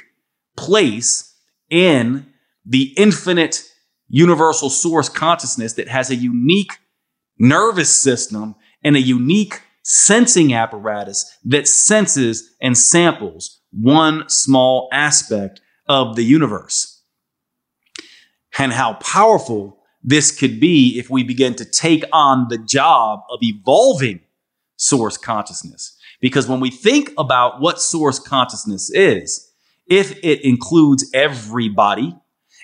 place 0.57 1.35
in 1.69 2.25
the 2.66 2.93
infinite 2.97 3.64
universal 4.07 4.70
source 4.70 5.10
consciousness 5.10 5.74
that 5.74 5.88
has 5.88 6.10
a 6.10 6.16
unique 6.16 6.74
nervous 7.38 7.89
system 7.89 8.55
and 8.84 8.95
a 8.95 9.01
unique 9.01 9.62
sensing 9.84 10.53
apparatus 10.53 11.38
that 11.43 11.68
senses 11.68 12.55
and 12.62 12.78
samples 12.78 13.62
one 13.72 14.28
small 14.28 14.89
aspect 14.91 15.62
of 15.88 16.16
the 16.16 16.24
universe. 16.24 17.03
And 18.57 18.74
how 18.74 18.95
powerful 18.95 19.80
this 20.03 20.32
could 20.38 20.60
be 20.60 20.97
if 20.99 21.10
we 21.10 21.24
begin 21.24 21.55
to 21.55 21.66
take 21.66 22.03
on 22.12 22.47
the 22.49 22.57
job 22.57 23.22
of 23.30 23.39
evolving 23.41 24.22
source 24.76 25.18
consciousness. 25.18 25.97
Because 26.22 26.47
when 26.47 26.60
we 26.60 26.72
think 26.72 27.12
about 27.18 27.62
what 27.62 27.82
source 27.82 28.20
consciousness 28.20 28.89
is, 28.91 29.51
if 29.88 30.18
it 30.24 30.45
includes 30.45 31.10
everybody 31.14 32.16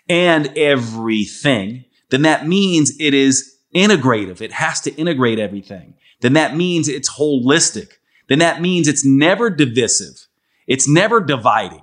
and 0.07 0.55
everything, 0.57 1.85
then 2.09 2.23
that 2.23 2.47
means 2.47 2.93
it 2.99 3.13
is 3.13 3.55
integrative. 3.75 4.41
It 4.41 4.53
has 4.53 4.81
to 4.81 4.93
integrate 4.95 5.39
everything. 5.39 5.95
Then 6.21 6.33
that 6.33 6.55
means 6.55 6.87
it's 6.87 7.17
holistic. 7.17 7.93
Then 8.27 8.39
that 8.39 8.61
means 8.61 8.87
it's 8.87 9.05
never 9.05 9.49
divisive. 9.49 10.27
It's 10.67 10.87
never 10.87 11.19
dividing 11.19 11.81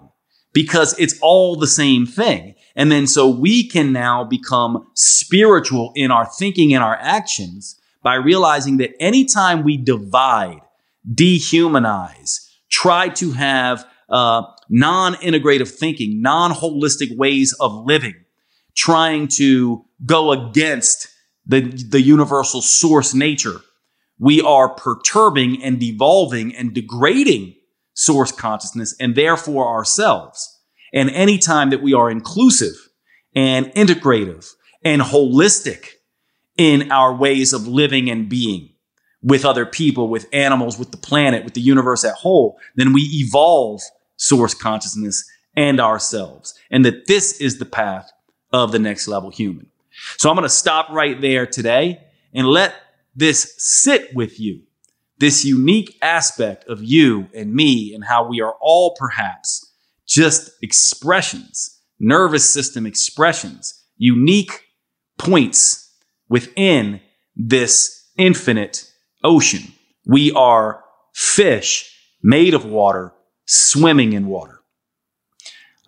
because 0.52 0.98
it's 0.98 1.18
all 1.20 1.56
the 1.56 1.66
same 1.66 2.06
thing. 2.06 2.54
And 2.74 2.90
then 2.90 3.06
so 3.06 3.28
we 3.28 3.68
can 3.68 3.92
now 3.92 4.24
become 4.24 4.86
spiritual 4.94 5.92
in 5.94 6.10
our 6.10 6.26
thinking 6.26 6.74
and 6.74 6.82
our 6.82 6.96
actions 6.96 7.78
by 8.02 8.14
realizing 8.14 8.78
that 8.78 8.90
anytime 9.00 9.62
we 9.62 9.76
divide, 9.76 10.60
dehumanize, 11.14 12.48
try 12.70 13.08
to 13.10 13.32
have 13.32 13.86
uh, 14.08 14.42
non 14.72 15.14
integrative 15.16 15.70
thinking, 15.70 16.20
non 16.22 16.50
holistic 16.50 17.16
ways 17.16 17.54
of 17.60 17.72
living, 17.84 18.14
trying 18.74 19.28
to 19.28 19.84
go 20.04 20.32
against 20.32 21.08
the, 21.46 21.60
the 21.60 22.00
universal 22.00 22.62
source 22.62 23.14
nature. 23.14 23.60
We 24.18 24.40
are 24.40 24.74
perturbing 24.74 25.62
and 25.62 25.78
devolving 25.78 26.56
and 26.56 26.74
degrading 26.74 27.54
source 27.94 28.32
consciousness 28.32 28.96
and 28.98 29.14
therefore 29.14 29.68
ourselves. 29.68 30.58
And 30.94 31.10
anytime 31.10 31.70
that 31.70 31.82
we 31.82 31.92
are 31.92 32.10
inclusive 32.10 32.74
and 33.34 33.66
integrative 33.74 34.48
and 34.84 35.02
holistic 35.02 35.88
in 36.56 36.90
our 36.90 37.14
ways 37.14 37.52
of 37.52 37.66
living 37.66 38.08
and 38.10 38.28
being 38.28 38.70
with 39.22 39.44
other 39.44 39.66
people, 39.66 40.08
with 40.08 40.26
animals, 40.32 40.78
with 40.78 40.92
the 40.92 40.96
planet, 40.96 41.44
with 41.44 41.54
the 41.54 41.60
universe 41.60 42.04
at 42.04 42.14
whole, 42.14 42.58
then 42.76 42.92
we 42.92 43.02
evolve 43.02 43.82
source 44.22 44.54
consciousness 44.54 45.28
and 45.56 45.80
ourselves. 45.80 46.54
And 46.70 46.84
that 46.84 47.06
this 47.08 47.40
is 47.40 47.58
the 47.58 47.64
path 47.64 48.10
of 48.52 48.70
the 48.70 48.78
next 48.78 49.08
level 49.08 49.30
human. 49.30 49.66
So 50.16 50.30
I'm 50.30 50.36
going 50.36 50.44
to 50.44 50.48
stop 50.48 50.88
right 50.90 51.20
there 51.20 51.44
today 51.44 52.00
and 52.32 52.46
let 52.46 52.74
this 53.14 53.54
sit 53.58 54.14
with 54.14 54.38
you. 54.38 54.62
This 55.18 55.44
unique 55.44 55.98
aspect 56.02 56.68
of 56.68 56.82
you 56.82 57.28
and 57.34 57.52
me 57.52 57.94
and 57.94 58.04
how 58.04 58.26
we 58.26 58.40
are 58.40 58.54
all 58.60 58.94
perhaps 58.96 59.72
just 60.06 60.50
expressions, 60.62 61.80
nervous 61.98 62.48
system 62.48 62.86
expressions, 62.86 63.84
unique 63.96 64.64
points 65.18 65.94
within 66.28 67.00
this 67.36 68.08
infinite 68.16 68.90
ocean. 69.22 69.72
We 70.06 70.32
are 70.32 70.82
fish 71.14 71.88
made 72.22 72.54
of 72.54 72.64
water 72.64 73.12
swimming 73.46 74.12
in 74.12 74.26
water. 74.26 74.60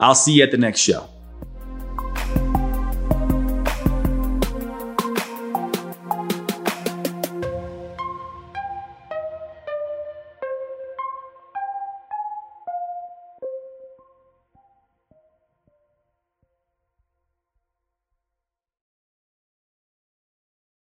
I'll 0.01 0.15
see 0.15 0.33
you 0.33 0.43
at 0.43 0.51
the 0.51 0.59
next 0.59 0.81
show. 0.81 1.09